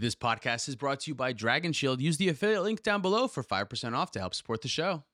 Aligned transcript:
This 0.00 0.14
podcast 0.14 0.66
is 0.66 0.76
brought 0.76 1.00
to 1.00 1.10
you 1.10 1.14
by 1.14 1.34
Dragon 1.34 1.74
Shield. 1.74 2.00
Use 2.00 2.16
the 2.16 2.30
affiliate 2.30 2.62
link 2.62 2.82
down 2.82 3.02
below 3.02 3.28
for 3.28 3.42
5% 3.42 3.94
off 3.94 4.10
to 4.12 4.18
help 4.18 4.34
support 4.34 4.62
the 4.62 4.68
show. 4.68 5.04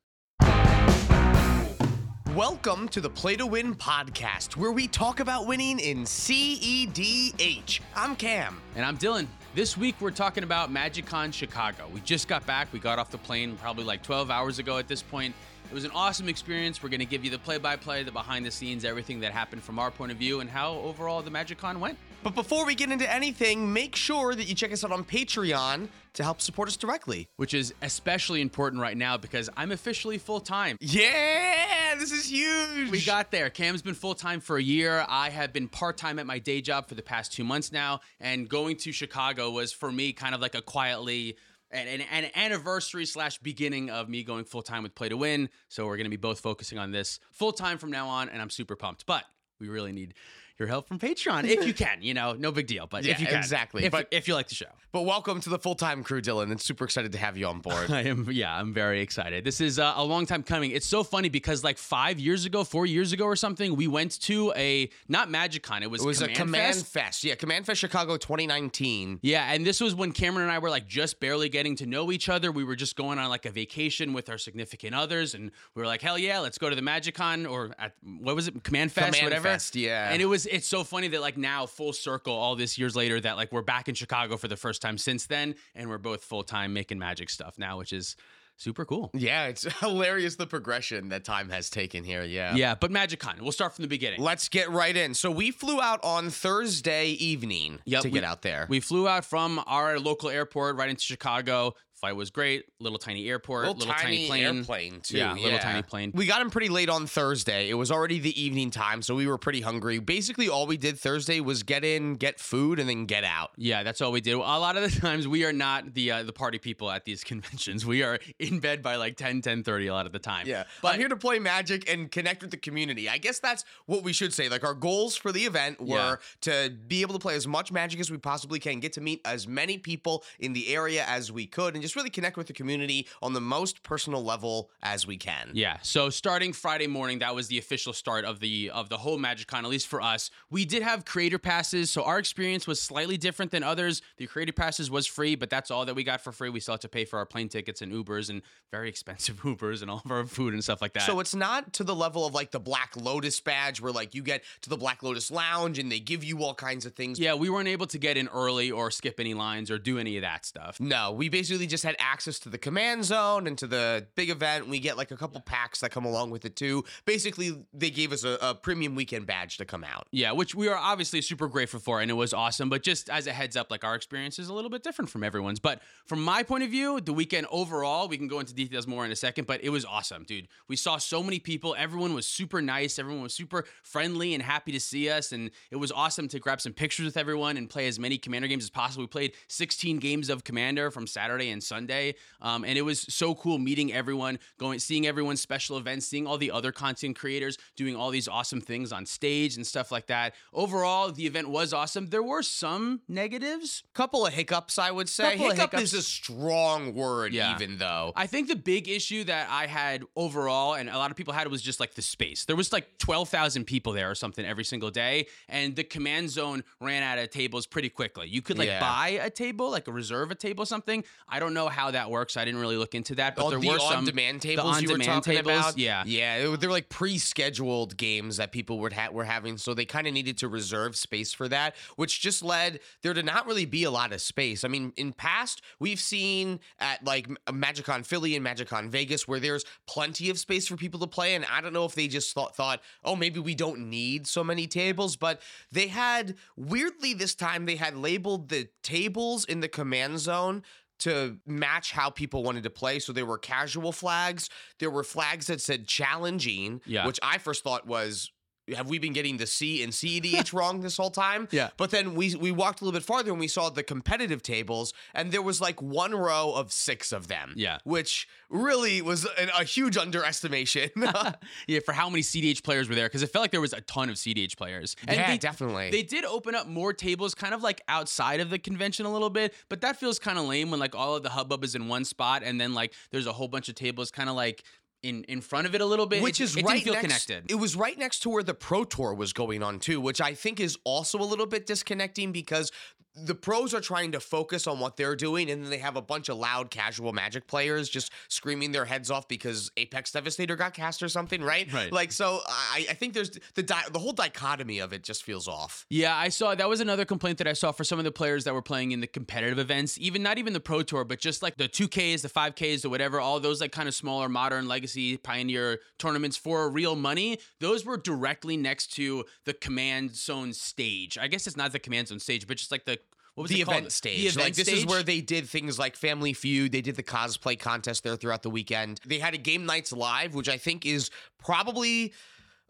Welcome 2.37 2.87
to 2.91 3.01
the 3.01 3.11
Play 3.11 3.35
to 3.35 3.47
Win 3.47 3.75
podcast, 3.75 4.57
where 4.57 4.71
we 4.71 4.87
talk 4.87 5.19
about 5.19 5.49
winning 5.49 5.81
in 5.81 6.05
CEDH. 6.05 7.81
I'm 7.97 8.15
Cam. 8.15 8.61
And 8.77 8.85
I'm 8.85 8.97
Dylan. 8.97 9.27
This 9.57 9.77
week 9.77 9.97
we're 10.01 10.13
talking 10.13 10.45
about 10.45 10.73
MagicCon 10.73 11.33
Chicago. 11.33 11.89
We 11.93 12.01
just 12.03 12.29
got 12.29 12.47
back. 12.47 12.73
We 12.73 12.79
got 12.79 13.01
off 13.01 13.11
the 13.11 13.19
plane 13.19 13.57
probably 13.57 13.83
like 13.83 14.05
12 14.05 14.31
hours 14.31 14.61
ago 14.61 14.79
at 14.79 14.87
this 14.87 15.03
point. 15.03 15.35
It 15.69 15.75
was 15.75 15.85
an 15.85 15.91
awesome 15.95 16.29
experience. 16.29 16.83
We're 16.83 16.91
going 16.91 17.01
to 17.01 17.07
give 17.07 17.25
you 17.25 17.31
the 17.31 17.39
play 17.39 17.59
by 17.59 17.75
play, 17.75 18.05
the 18.05 18.13
behind 18.13 18.47
the 18.47 18.51
scenes, 18.51 18.85
everything 18.85 19.21
that 19.21 19.33
happened 19.33 19.63
from 19.63 19.79
our 19.81 19.91
point 19.91 20.13
of 20.13 20.19
view, 20.19 20.41
and 20.41 20.49
how 20.49 20.75
overall 20.75 21.23
the 21.23 21.31
MagicCon 21.31 21.79
went. 21.81 21.99
But 22.23 22.35
before 22.35 22.65
we 22.65 22.75
get 22.75 22.91
into 22.91 23.13
anything, 23.13 23.73
make 23.73 23.97
sure 23.97 24.35
that 24.35 24.45
you 24.45 24.55
check 24.55 24.73
us 24.73 24.85
out 24.85 24.93
on 24.93 25.05
Patreon 25.05 25.89
to 26.15 26.23
help 26.23 26.41
support 26.41 26.69
us 26.69 26.77
directly. 26.77 27.29
Which 27.37 27.53
is 27.53 27.75
especially 27.83 28.41
important 28.41 28.81
right 28.81 28.97
now 28.97 29.17
because 29.17 29.51
I'm 29.57 29.73
officially 29.73 30.19
full 30.19 30.41
time. 30.41 30.77
Yeah, 30.81 31.95
this 31.99 32.13
is 32.13 32.31
huge. 32.31 32.91
We 32.91 33.05
got 33.05 33.31
there. 33.31 33.51
Cam's 33.51 33.83
been 33.83 33.95
full 33.95 34.15
time 34.15 34.41
for 34.41 34.57
a 34.57 34.63
year. 34.63 35.05
I 35.09 35.31
have 35.31 35.53
been 35.53 35.69
part 35.69 35.97
time 35.97 36.19
at 36.19 36.27
my 36.27 36.39
day 36.39 36.61
job 36.61 36.89
for 36.89 36.95
the 36.95 37.03
past 37.03 37.33
two 37.33 37.45
months 37.45 37.73
now. 37.73 38.01
And 38.21 38.49
going 38.49 38.77
to 38.79 38.93
Chicago 38.93 39.51
was 39.51 39.73
for 39.73 39.91
me 39.91 40.13
kind 40.13 40.35
of 40.35 40.41
like 40.41 40.55
a 40.55 40.63
quietly 40.63 41.37
an, 41.71 41.89
an, 41.89 42.01
an 42.01 42.31
anniversary 42.35 43.07
slash 43.07 43.39
beginning 43.39 43.91
of 43.91 44.09
me 44.09 44.23
going 44.23 44.45
full 44.45 44.63
time 44.63 44.83
with 44.83 44.95
Play 44.95 45.09
to 45.09 45.17
Win. 45.17 45.49
So 45.69 45.87
we're 45.87 45.97
going 45.97 46.05
to 46.05 46.11
be 46.11 46.17
both 46.17 46.41
focusing 46.41 46.79
on 46.79 46.93
this 46.93 47.19
full 47.33 47.53
time 47.53 47.79
from 47.79 47.91
now 47.91 48.09
on, 48.09 48.29
and 48.29 48.41
I'm 48.41 48.51
super 48.51 48.77
pumped. 48.77 49.07
But 49.07 49.25
we 49.61 49.69
really 49.69 49.93
need 49.93 50.15
your 50.59 50.69
help 50.69 50.89
from 50.89 50.99
Patreon 50.99 51.45
if 51.45 51.67
you 51.67 51.75
can. 51.75 51.99
You 52.03 52.15
know, 52.15 52.33
no 52.33 52.51
big 52.53 52.67
deal, 52.67 52.87
but 52.87 53.05
Yeah, 53.05 53.13
if 53.13 53.21
you 53.21 53.27
can, 53.27 53.37
exactly. 53.39 53.85
If, 53.85 53.93
But- 53.93 54.09
if 54.11 54.27
you 54.29 54.35
like 54.35 54.49
the 54.49 54.55
show. 54.55 54.67
But 54.93 55.03
welcome 55.03 55.41
to 55.43 55.51
the 55.51 55.59
full 55.59 55.75
time 55.75 56.03
crew, 56.03 56.23
Dylan. 56.23 56.51
And 56.51 56.59
super 56.59 56.85
excited 56.85 57.13
to 57.13 57.19
have 57.19 57.37
you 57.37 57.47
on 57.47 57.61
board. 57.61 57.91
I 57.91 58.03
am, 58.05 58.29
yeah, 58.31 58.57
I'm 58.59 58.73
very 58.73 59.03
excited. 59.03 59.45
This 59.45 59.61
is 59.61 59.79
uh, 59.79 59.93
a 59.97 60.03
long 60.05 60.25
time 60.25 60.43
coming. 60.43 60.71
It's 60.71 60.87
so 60.87 61.03
funny 61.05 61.29
because 61.29 61.63
like 61.63 61.77
five 61.77 62.19
years 62.19 62.47
ago, 62.47 62.65
four 62.65 62.87
years 62.87 63.13
ago 63.13 63.25
or 63.25 63.37
something, 63.37 63.77
we 63.77 63.89
went 63.89 64.19
to 64.23 64.53
a 64.57 64.89
not 65.09 65.29
MagicCon. 65.29 65.83
It 65.83 65.91
was 65.91 66.01
It 66.03 66.07
was 66.07 66.19
Command 66.21 66.37
a 66.37 66.41
Command 66.41 66.75
Fest. 66.77 66.87
Fest. 66.87 67.25
Yeah, 67.25 67.35
Command 67.35 67.67
Fest 67.67 67.79
Chicago 67.81 68.17
2019. 68.17 69.21
Yeah, 69.23 69.53
and 69.53 69.67
this 69.67 69.81
was 69.83 69.95
when 69.95 70.13
Cameron 70.13 70.45
and 70.45 70.53
I 70.53 70.61
were 70.61 70.71
like 70.71 70.87
just 70.87 71.21
barely 71.21 71.51
getting 71.51 71.77
to 71.77 71.87
know 71.87 72.11
each 72.11 72.31
other. 72.31 72.51
We 72.51 72.65
were 72.65 72.77
just 72.77 72.97
going 72.97 73.19
on 73.19 73.29
like 73.29 73.45
a 73.45 73.51
vacation 73.51 74.15
with 74.15 74.31
our 74.31 74.39
significant 74.39 74.95
others, 74.95 75.35
and 75.35 75.51
we 75.75 75.83
were 75.83 75.87
like, 75.87 76.01
"Hell 76.01 76.17
yeah, 76.19 76.39
let's 76.39 76.57
go 76.57 76.71
to 76.71 76.77
the 76.77 76.81
MagicCon 76.83 77.51
or 77.51 77.73
at 77.79 77.93
what 78.03 78.35
was 78.35 78.49
it, 78.49 78.63
Command 78.65 78.93
Fest, 78.93 79.09
Command 79.09 79.25
whatever." 79.25 79.49
Fest, 79.49 79.77
yeah. 79.77 80.11
And 80.11 80.23
it 80.23 80.27
was 80.27 80.46
it's 80.47 80.67
so 80.69 80.85
funny 80.85 81.09
that 81.09 81.21
like 81.21 81.37
now 81.37 81.67
full 81.67 81.93
circle, 81.93 82.33
all 82.35 82.57
this 82.57 82.79
years 82.79 82.97
later, 82.97 83.21
that 83.21 83.37
like 83.37 83.53
we're 83.53 83.63
back 83.63 83.89
in 83.89 83.95
Chicago 83.95 84.37
for 84.37 84.49
the 84.49 84.57
first 84.57 84.81
time 84.83 84.99
since 84.99 85.27
then, 85.27 85.55
and 85.75 85.89
we're 85.91 85.99
both 85.99 86.25
full 86.25 86.43
time 86.43 86.73
making 86.73 86.99
magic 86.99 87.31
stuff 87.31 87.59
now, 87.59 87.79
which 87.79 87.93
is 87.93 88.17
super 88.59 88.87
cool. 88.87 89.11
Yeah, 89.13 89.49
it's 89.49 89.65
hilarious 89.81 90.37
the 90.37 90.47
progression 90.47 91.11
that 91.11 91.25
time 91.25 91.51
has 91.51 91.69
taken 91.69 92.05
here. 92.05 92.23
Yeah. 92.25 92.55
Yeah, 92.55 92.75
but 92.75 92.91
MagicCon, 92.91 93.41
we'll 93.43 93.53
start 93.53 93.75
from 93.75 93.83
the 93.83 93.89
beginning. 93.89 94.23
Let's 94.23 94.49
get 94.49 94.71
right 94.71 94.97
in. 94.97 95.13
So 95.13 95.31
we 95.31 95.51
flew 95.51 95.79
out 95.81 96.01
on 96.03 96.31
Thursday 96.31 97.09
evening 97.11 97.81
Yep, 97.85 98.03
to 98.03 98.09
we- 98.09 98.13
get 98.15 98.25
out 98.25 98.41
there. 98.43 98.67
We 98.71 98.81
flew 98.81 99.07
out 99.07 99.27
from 99.27 99.63
our 99.67 99.99
local 100.01 100.31
airport 100.31 100.77
right 100.77 100.89
into 100.89 101.03
Chicago. 101.03 101.75
Flight 101.97 102.15
was 102.15 102.31
great. 102.31 102.65
Little 102.79 102.99
tiny 102.99 103.27
airport, 103.29 103.69
little, 103.69 103.87
tiny, 103.95 104.27
plane. 104.27 104.45
airplane 104.59 105.01
too. 105.01 105.17
Yeah, 105.17 105.33
little 105.33 105.59
tiny 105.59 105.83
plane. 105.83 106.13
We 106.15 106.27
got 106.27 106.43
him 106.43 106.51
pretty 106.51 106.69
late 106.69 106.91
on 106.91 107.07
Thursday. 107.07 107.71
It 107.71 107.75
was 107.75 107.91
already 107.91 108.19
the 108.19 108.39
evening 108.41 108.71
time, 108.71 109.01
so 109.01 109.15
we 109.15 109.27
were 109.27 109.39
pretty 109.39 109.63
hungry. 109.63 109.99
Basically, 109.99 110.49
all 110.49 110.67
we 110.67 110.77
did 110.77 110.99
Thursday 110.99 111.41
was 111.41 111.63
get 111.63 111.85
in, 111.85 112.15
get 112.17 112.39
food, 112.39 112.79
and 112.79 112.87
then 112.89 113.07
get 113.07 113.25
out. 113.25 113.53
Yeah, 113.57 113.83
that's 113.83 114.03
all 114.03 114.13
we 114.13 114.21
did. 114.21 114.35
A 114.35 114.39
lot 114.39 114.77
of 114.77 114.83
the 114.95 115.01
times 115.01 115.27
we 115.27 115.45
are 115.47 115.55
not 115.55 115.95
the 115.95 116.11
uh, 116.13 116.23
the 116.23 116.35
party 116.35 116.59
people 116.59 116.91
at 116.91 117.07
these 117.07 117.25
conventions. 117.25 117.87
We 117.87 118.03
are 118.03 118.19
in 118.39 118.61
bed 118.61 118.83
by 118.83 118.97
like 118.97 119.17
10, 119.17 119.41
10 119.41 119.63
30 119.63 119.87
a 119.87 119.95
lot 119.95 120.05
of 120.05 120.13
the 120.13 120.19
time. 120.19 120.47
Yeah, 120.47 120.65
But 120.83 120.93
I'm 120.95 121.01
here 121.01 121.09
to 121.09 121.17
play 121.17 121.39
Magic 121.39 121.91
and 121.91 122.11
connect 122.11 122.43
with 122.43 122.51
the 122.51 122.57
community. 122.59 123.09
I 123.09 123.17
guess 123.17 123.39
that's 123.39 123.65
what 123.87 124.03
we 124.05 124.13
should 124.13 124.35
say. 124.35 124.51
Like 124.51 124.65
our 124.65 124.75
goals 124.75 125.17
for 125.17 125.33
the 125.33 125.41
event 125.47 125.81
were 125.81 125.97
Yeah. 125.97 126.17
to 126.43 126.71
be 126.87 127.01
able 127.01 127.15
to 127.15 127.21
play 127.21 127.37
as 127.37 127.47
much 127.47 127.73
Magic 127.73 128.01
as 128.01 128.11
we 128.11 128.19
possibly 128.19 128.59
can, 128.59 128.81
get 128.81 128.93
to 128.95 129.01
meet 129.01 129.23
as 129.25 129.49
many 129.49 129.79
people 129.79 130.25
in 130.39 130.53
the 130.53 130.75
area 130.75 131.03
as 131.09 131.33
we 131.33 131.47
could, 131.47 131.75
and 131.75 131.86
just 131.87 131.97
really 131.97 132.11
connect 132.11 132.37
with 132.37 132.47
the 132.49 132.53
community 132.53 133.07
on 133.23 133.33
the 133.33 133.41
most 133.41 133.83
personal 133.83 134.23
level 134.23 134.71
as 134.83 135.07
we 135.07 135.17
can. 135.17 135.51
Yeah. 135.53 135.79
So 135.83 136.11
starting 136.11 136.53
Friday 136.53 136.87
morning, 136.87 137.21
that 137.21 137.35
was 137.35 137.49
the 137.49 137.59
official 137.59 137.93
start 137.93 138.25
of 138.25 138.41
the 138.41 138.71
of 138.71 138.89
the 138.89 138.97
whole 138.99 139.19
MagicCon, 139.19 139.61
at 139.61 139.69
least 139.69 139.87
for 139.87 140.03
us. 140.03 140.31
We 140.51 140.65
did 140.65 140.83
have 140.83 141.05
creator 141.05 141.39
passes, 141.39 141.91
so 141.91 142.03
our 142.03 142.19
experience 142.19 142.67
was 142.67 142.81
slightly 142.83 143.17
different 143.17 143.53
than 143.53 143.63
others. 143.63 144.03
The 144.17 144.27
creator 144.27 144.53
passes 144.53 144.91
was 144.91 145.07
free, 145.07 145.37
but 145.37 145.51
that's 145.51 145.71
all 145.71 145.85
that 145.85 145.95
we 145.95 146.05
got 146.05 146.21
for 146.21 146.33
free. 146.33 146.49
We 146.49 146.61
still 146.61 146.75
had 146.75 146.81
to 146.83 146.89
pay 146.89 147.05
for 147.05 147.19
our 147.19 147.27
plane 147.27 147.49
tickets 147.49 147.83
and 147.83 147.93
Ubers 147.93 148.31
and 148.31 148.43
very 148.71 148.89
expensive 148.89 149.41
Ubers 149.43 149.83
and 149.83 149.91
all 149.91 150.03
of 150.05 150.11
our 150.11 150.25
food 150.25 150.53
and 150.55 150.63
stuff 150.63 150.83
like 150.83 150.93
that. 150.95 151.05
So 151.05 151.21
it's 151.21 151.35
not 151.35 151.73
to 151.75 151.85
the 151.85 151.95
level 151.95 152.27
of 152.27 152.35
like 152.35 152.51
the 152.51 152.61
Black 152.61 152.97
Lotus 152.97 153.41
badge 153.41 153.81
where 153.81 153.93
like 153.93 154.15
you 154.15 154.23
get 154.23 154.43
to 154.63 154.71
the 154.71 154.77
Black 154.77 155.03
Lotus 155.03 155.31
lounge 155.31 155.79
and 155.79 155.91
they 155.91 156.01
give 156.01 156.25
you 156.25 156.43
all 156.43 156.55
kinds 156.55 156.87
of 156.87 156.95
things. 156.95 157.19
yeah, 157.19 157.35
we 157.35 157.49
weren't 157.49 157.69
able 157.69 157.87
to 157.87 157.99
get 157.99 158.17
in 158.17 158.29
early 158.29 158.71
or 158.71 158.91
skip 158.91 159.21
any 159.21 159.35
lines 159.35 159.71
or 159.71 159.79
do 159.79 159.99
any 159.99 160.17
of 160.17 160.23
that 160.23 160.45
stuff. 160.45 160.81
No, 160.81 161.13
we 161.13 161.29
basically 161.29 161.67
just 161.67 161.76
had 161.85 161.97
access 161.99 162.39
to 162.41 162.49
the 162.49 162.59
command 162.59 163.05
zone 163.05 163.47
and 163.47 163.57
to 163.59 163.67
the 163.67 164.07
big 164.15 164.31
event. 164.31 164.69
We 164.69 164.79
get 164.79 164.97
like 164.97 165.11
a 165.11 165.17
couple 165.17 165.41
packs 165.41 165.81
that 165.81 165.91
come 165.91 166.05
along 166.05 166.31
with 166.31 166.45
it 166.45 166.57
too. 166.57 166.85
Basically, 167.05 167.65
they 167.73 167.91
gave 167.91 168.13
us 168.13 168.25
a, 168.25 168.39
a 168.41 168.55
premium 168.55 168.95
weekend 168.95 169.27
badge 169.27 169.59
to 169.59 169.65
come 169.65 169.85
out. 169.85 170.07
Yeah, 170.11 170.33
which 170.33 170.55
we 170.55 170.69
are 170.69 170.77
obviously 170.77 171.21
super 171.23 171.49
grateful 171.49 171.81
for, 171.81 172.01
and 172.01 172.11
it 172.11 172.15
was 172.15 172.33
awesome. 172.33 172.69
But 172.69 172.83
just 172.83 173.09
as 173.11 173.27
a 173.27 173.33
heads 173.33 173.57
up, 173.57 173.71
like 173.71 173.85
our 173.85 173.95
experience 173.95 174.39
is 174.39 174.49
a 174.49 174.55
little 174.55 174.71
bit 174.71 174.83
different 174.83 175.11
from 175.11 175.25
everyone's. 175.25 175.61
But 175.61 175.81
from 176.05 176.23
my 176.23 176.43
point 176.43 176.65
of 176.65 176.71
view, 176.71 177.01
the 177.01 177.13
weekend 177.13 177.47
overall, 177.51 178.09
we 178.09 178.17
can 178.17 178.29
go 178.29 178.41
into 178.41 178.55
details 178.55 178.87
more 178.87 179.05
in 179.05 179.11
a 179.11 179.17
second, 179.17 179.47
but 179.47 179.63
it 179.63 179.71
was 179.71 179.85
awesome, 179.85 180.25
dude. 180.25 180.49
We 180.69 180.77
saw 180.77 180.99
so 180.99 181.23
many 181.23 181.39
people. 181.39 181.75
Everyone 181.79 182.15
was 182.15 182.27
super 182.27 182.63
nice. 182.63 182.99
Everyone 182.99 183.23
was 183.23 183.35
super 183.35 183.65
friendly 183.83 184.35
and 184.35 184.43
happy 184.43 184.73
to 184.73 184.81
see 184.81 185.09
us. 185.11 185.33
And 185.33 185.51
it 185.71 185.77
was 185.77 185.93
awesome 185.93 186.29
to 186.29 186.39
grab 186.39 186.61
some 186.61 186.73
pictures 186.73 187.05
with 187.07 187.17
everyone 187.17 187.57
and 187.57 187.69
play 187.69 187.87
as 187.87 187.99
many 187.99 188.19
Commander 188.19 188.49
games 188.49 188.65
as 188.65 188.71
possible. 188.71 189.05
We 189.05 189.09
played 189.09 189.33
16 189.49 189.99
games 189.99 190.29
of 190.29 190.45
Commander 190.45 190.91
from 190.91 191.07
Saturday 191.07 191.51
and 191.51 191.63
Sunday. 191.67 192.15
Um, 192.41 192.65
and 192.65 192.79
it 192.79 192.83
was 192.83 193.01
so 193.01 193.35
cool 193.35 193.59
meeting 193.59 193.93
everyone, 193.93 194.39
going, 194.59 194.79
seeing 194.79 195.07
everyone's 195.07 195.41
special 195.41 195.77
events, 195.79 196.07
seeing 196.07 196.27
all 196.27 196.39
the 196.39 196.51
other 196.51 196.73
content 196.73 197.17
creators 197.19 197.59
doing 197.77 197.97
all 197.97 198.11
these 198.11 198.29
awesome 198.29 198.61
things 198.61 198.93
on 198.93 199.05
stage 199.07 199.57
and 199.57 199.67
stuff 199.67 199.91
like 199.91 200.07
that. 200.07 200.35
Overall, 200.53 201.11
the 201.13 201.27
event 201.27 201.49
was 201.49 201.73
awesome. 201.73 202.07
There 202.09 202.23
were 202.23 202.43
some 202.43 203.01
negatives. 203.09 203.83
Couple 203.95 204.27
of 204.27 204.33
hiccups, 204.33 204.79
I 204.79 204.91
would 204.91 205.09
say. 205.09 205.33
Couple 205.33 205.51
Hiccup 205.51 205.71
hiccups. 205.73 205.93
is 205.93 205.95
a 205.95 206.03
strong 206.03 206.95
word, 206.95 207.33
Yeah. 207.33 207.55
even 207.55 207.79
though. 207.79 208.13
I 208.15 208.27
think 208.27 208.49
the 208.49 208.57
big 208.57 208.89
issue 208.89 209.25
that 209.25 209.49
I 209.51 209.67
had 209.67 210.05
overall, 210.15 210.75
and 210.75 210.89
a 210.89 210.99
lot 210.99 211.11
of 211.11 211.17
people 211.17 211.33
had, 211.35 211.49
was 211.49 211.63
just 211.63 211.81
like 211.81 211.95
the 211.95 212.03
space. 212.03 212.45
There 212.45 212.57
was 212.57 212.73
like 212.73 212.99
12,000 212.99 213.65
people 213.65 213.93
there 213.93 214.11
or 214.11 214.15
something 214.15 214.45
every 214.45 214.65
single 214.65 214.91
day, 214.91 215.27
and 215.49 215.75
the 215.75 215.85
command 215.85 216.31
zone 216.31 216.63
ran 216.81 217.03
out 217.03 217.19
of 217.19 217.31
tables 217.31 217.67
pretty 217.67 217.89
quickly. 217.89 218.29
You 218.29 218.43
could 218.43 218.59
like 218.59 218.69
Yeah. 218.69 218.81
buy 218.81 219.09
a 219.23 219.31
table, 219.31 219.71
like 219.71 219.87
reserve 219.87 220.31
a 220.31 220.35
table 220.35 220.63
or 220.63 220.67
something. 220.67 221.05
I 221.29 221.41
don't 221.41 221.55
know 221.57 221.69
how 221.69 221.91
that 221.91 222.09
works. 222.11 222.37
I 222.37 222.45
didn't 222.45 222.61
really 222.61 222.77
look 222.77 222.95
into 222.95 223.17
that, 223.17 223.35
but 223.35 223.45
Oh, 223.45 223.51
there 223.51 223.59
the 223.59 223.69
were 223.69 223.79
some 223.81 223.99
on-demand 223.99 224.41
the 224.41 224.49
tables 224.51 224.81
you 224.81 224.89
were 224.89 224.95
on-demand 224.95 225.25
talking 225.25 225.43
tables. 225.43 225.59
about. 225.59 225.79
Yeah, 225.79 226.05
yeah, 226.07 226.55
they're 226.57 226.71
like 226.71 226.89
pre-scheduled 226.89 227.97
games 227.97 228.37
that 228.37 228.53
people 228.53 228.79
would 228.81 228.93
ha- 228.93 229.09
were 229.11 229.25
having, 229.25 229.59
so 229.59 229.75
they 229.75 229.85
kind 229.85 230.07
of 230.07 230.13
needed 230.13 230.39
to 230.39 230.49
reserve 230.49 230.97
space 230.97 231.33
for 231.33 231.49
that, 231.49 231.75
which 231.97 232.21
just 232.21 232.43
led 232.43 232.81
there 233.03 233.15
to 233.15 233.23
not 233.23 233.47
really 233.47 233.65
be 233.67 233.83
a 233.85 233.91
lot 233.91 234.13
of 234.13 234.21
space. 234.21 234.63
I 234.65 234.69
mean, 234.69 234.93
in 234.97 235.13
past 235.13 235.63
we've 235.81 236.01
seen 236.01 236.61
at 236.79 237.03
like 237.05 237.27
MagicCon 237.47 238.07
Philly 238.07 238.37
and 238.37 238.47
MagicCon 238.47 238.89
Vegas 238.89 239.27
where 239.27 239.41
there's 239.41 239.65
plenty 239.89 240.31
of 240.31 240.39
space 240.39 240.69
for 240.69 240.77
people 240.77 241.01
to 241.01 241.07
play, 241.07 241.35
and 241.35 241.45
I 241.51 241.61
don't 241.61 241.73
know 241.73 241.85
if 241.85 241.95
they 241.95 242.07
just 242.09 242.33
thought 242.35 242.55
thought, 242.55 242.81
oh, 243.05 243.17
maybe 243.17 243.41
we 243.41 243.55
don't 243.55 243.89
need 243.91 244.27
so 244.27 244.45
many 244.45 244.67
tables, 244.67 245.17
but 245.17 245.41
they 245.73 245.89
had 245.89 246.37
weirdly 246.57 247.15
this 247.15 247.35
time 247.35 247.67
they 247.67 247.77
had 247.77 247.97
labeled 247.97 248.49
the 248.49 248.69
tables 248.83 249.45
in 249.45 249.61
the 249.61 249.69
command 249.69 250.19
zone 250.21 250.63
to 251.01 251.39
match 251.47 251.93
how 251.93 252.11
people 252.11 252.43
wanted 252.43 252.63
to 252.65 252.71
play. 252.71 252.99
So 252.99 253.13
there 253.13 253.27
were 253.27 253.39
casual 253.39 253.93
flags. 253.93 254.49
There 254.79 254.91
were 254.91 255.05
flags 255.05 255.47
that 255.49 255.61
said 255.61 255.87
challenging, 255.87 256.81
Yeah. 256.87 257.07
which 257.07 257.19
I 257.23 257.39
first 257.39 257.63
thought 257.65 257.87
was. 257.87 258.31
Have 258.75 258.89
we 258.89 258.99
been 258.99 259.13
getting 259.13 259.37
the 259.37 259.47
C 259.47 259.83
and 259.83 259.93
CEDH 259.93 260.53
wrong 260.55 260.81
this 260.81 260.97
whole 260.97 261.11
time? 261.11 261.47
Yeah. 261.53 261.71
But 261.77 261.91
then 261.91 262.15
we 262.15 262.35
we 262.35 262.51
walked 262.51 262.81
a 262.81 262.85
little 262.85 262.99
bit 262.99 263.05
farther 263.07 263.31
and 263.31 263.39
we 263.39 263.49
saw 263.49 263.71
the 263.71 263.83
competitive 263.83 264.43
tables, 264.43 264.93
and 265.15 265.31
there 265.31 265.43
was 265.43 265.61
like 265.61 265.81
one 265.81 266.15
row 266.15 266.53
of 266.55 266.73
six 266.73 267.13
of 267.13 267.29
them. 267.29 267.53
Yeah. 267.57 267.79
Which 267.85 268.27
really 268.51 269.03
was 269.03 269.25
an, 269.39 269.51
a 269.59 269.65
huge 269.65 269.97
underestimation. 269.97 270.91
yeah, 271.67 271.81
for 271.85 271.93
how 271.93 272.09
many 272.11 272.23
CDH 272.23 272.63
players 272.63 272.89
were 272.89 272.95
there? 272.95 273.07
Because 273.07 273.23
it 273.23 273.29
felt 273.33 273.43
like 273.43 273.51
there 273.53 273.61
was 273.61 273.73
a 273.73 273.81
ton 273.83 274.09
of 274.09 274.17
CDH 274.17 274.57
players. 274.57 274.97
And 275.07 275.17
Yeah, 275.17 275.31
they- 275.31 275.39
definitely. 275.39 275.91
They 275.91 276.03
did 276.03 276.25
open 276.25 276.55
up 276.55 276.67
more 276.67 276.93
tables, 276.93 277.35
kind 277.35 277.55
of 277.55 277.63
like 277.63 277.81
outside 277.89 278.41
of 278.41 278.51
the 278.51 278.59
convention 278.59 279.07
a 279.07 279.13
little 279.13 279.31
bit, 279.31 279.55
but 279.69 279.81
that 279.83 279.97
feels 279.97 280.19
kind 280.19 280.39
of 280.39 280.45
lame 280.47 280.71
when 280.71 280.81
like 280.81 280.95
all 280.95 281.15
of 281.17 281.23
the 281.23 281.31
hubbub 281.31 281.63
is 281.65 281.75
in 281.75 281.89
one 281.89 282.05
spot, 282.05 282.43
and 282.45 282.61
then 282.61 282.75
like 282.75 282.93
there's 283.11 283.27
a 283.27 283.33
whole 283.33 283.49
bunch 283.49 283.69
of 283.69 283.75
tables 283.75 284.11
kind 284.11 284.29
of 284.29 284.37
like 284.37 284.65
in 285.03 285.25
in 285.25 285.41
front 285.41 285.67
of 285.67 285.75
it 285.75 285.81
a 285.81 285.85
little 285.87 286.07
bit, 286.07 286.23
which 286.23 286.41
It- 286.41 286.45
is 286.45 286.57
it 286.57 286.65
right 286.65 286.75
didn't 286.75 286.85
feel 286.85 286.93
next, 286.95 287.27
connected. 287.27 287.51
It 287.51 287.57
was 287.57 287.77
right 287.77 287.99
next 287.99 288.21
to 288.21 288.29
where 288.31 288.43
the 288.43 288.55
Pro 288.55 288.85
Tour 288.85 289.15
was 289.15 289.33
going 289.33 289.63
on 289.63 289.79
too, 289.79 290.01
which 290.01 290.21
I 290.21 290.35
think 290.35 290.59
is 290.61 290.79
also 290.85 291.19
a 291.19 291.25
little 291.25 291.47
bit 291.47 291.67
disconnecting 291.67 292.33
because 292.33 292.73
the 293.17 293.35
pros 293.35 293.73
are 293.73 293.81
trying 293.81 294.13
to 294.13 294.21
focus 294.21 294.67
on 294.67 294.79
what 294.79 294.97
they're 294.97 295.17
doing, 295.17 295.51
and 295.51 295.63
then 295.63 295.71
they 295.71 295.79
have 295.79 295.97
a 295.97 296.03
bunch 296.03 296.29
of 296.29 296.37
loud 296.37 296.71
casual 296.71 297.13
Magic 297.13 297.47
players 297.47 297.89
just 297.89 298.13
screaming 298.29 298.73
their 298.73 298.85
heads 298.85 299.11
off 299.11 299.27
because 299.27 299.71
Apex 299.77 300.13
Devastator 300.13 300.55
got 300.55 300.75
cast 300.75 301.03
or 301.03 301.09
something, 301.09 301.43
right? 301.43 301.73
Right. 301.73 301.91
Like 301.93 302.13
so, 302.13 302.41
I, 302.47 302.87
I 302.91 302.95
think 302.95 303.15
there's 303.15 303.31
the 303.55 303.63
di- 303.63 303.85
the 303.91 303.99
whole 303.99 304.13
dichotomy 304.13 304.81
of 304.81 304.93
it 304.93 305.03
just 305.03 305.23
feels 305.23 305.49
off. 305.49 305.87
Yeah, 305.89 306.15
I 306.15 306.29
saw 306.29 306.55
that 306.55 306.69
was 306.69 306.81
another 306.81 307.05
complaint 307.05 307.39
that 307.39 307.47
I 307.47 307.55
saw 307.55 307.73
for 307.73 307.85
some 307.85 307.99
of 307.99 308.05
the 308.05 308.13
players 308.13 308.45
that 308.45 308.55
were 308.55 308.63
playing 308.63 308.93
in 308.93 309.01
the 309.01 309.07
competitive 309.07 309.59
events, 309.59 309.99
even 309.99 310.23
not 310.23 310.39
even 310.39 310.53
the 310.53 310.61
Pro 310.61 310.83
Tour, 310.83 311.05
but 311.05 311.19
just 311.19 311.43
like 311.43 311.57
the 311.57 311.69
2Ks, 311.69 312.23
the 312.23 312.29
5Ks, 312.29 312.85
or 312.85 312.91
whatever, 312.91 313.21
all 313.21 313.41
those 313.41 313.61
like 313.61 313.73
kind 313.73 313.89
of 313.89 313.95
smaller 313.95 314.29
modern 314.29 314.69
legacy 314.69 315.17
pioneer 315.17 315.81
tournaments 315.99 316.37
for 316.37 316.69
real 316.69 316.97
money. 316.97 317.39
Those 317.61 317.85
were 317.85 317.97
directly 317.97 318.57
next 318.57 318.89
to 318.95 319.25
the 319.45 319.55
command 319.55 320.15
zone 320.15 320.53
stage. 320.53 321.17
I 321.19 321.29
guess 321.29 321.47
it's 321.47 321.57
not 321.57 321.73
the 321.73 321.79
command 321.79 322.09
zone 322.09 322.21
stage, 322.21 322.47
but 322.47 322.57
just 322.57 322.71
like 322.71 322.85
the 322.85 322.99
what 323.37 323.43
was 323.43 323.51
the 323.51 323.61
it 323.61 323.65
called? 323.65 323.77
event 323.77 323.93
stage. 323.93 324.17
The 324.23 324.27
event 324.29 324.45
like 324.47 324.55
this 324.55 324.69
is 324.69 324.87
where 324.87 325.03
they 325.03 325.21
did 325.21 325.47
things 325.47 325.79
like 325.79 325.95
Family 325.95 326.33
Feud. 326.33 326.73
They 326.73 326.81
did 326.81 326.97
the 326.97 327.03
cosplay 327.03 327.59
contest 327.59 328.03
there 328.03 328.17
throughout 328.17 328.43
the 328.43 328.49
weekend. 328.49 328.99
They 329.07 329.19
had 329.19 329.35
a 329.35 329.39
game 329.39 329.67
nights 329.67 329.93
live, 329.93 330.35
which 330.35 330.49
I 330.49 330.57
think 330.57 330.85
is 330.87 331.11
probably. 331.39 332.13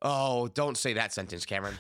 Oh, 0.09 0.47
don't 0.55 0.77
say 0.77 0.93
that 0.93 1.13
sentence, 1.13 1.45
Cameron. 1.45 1.75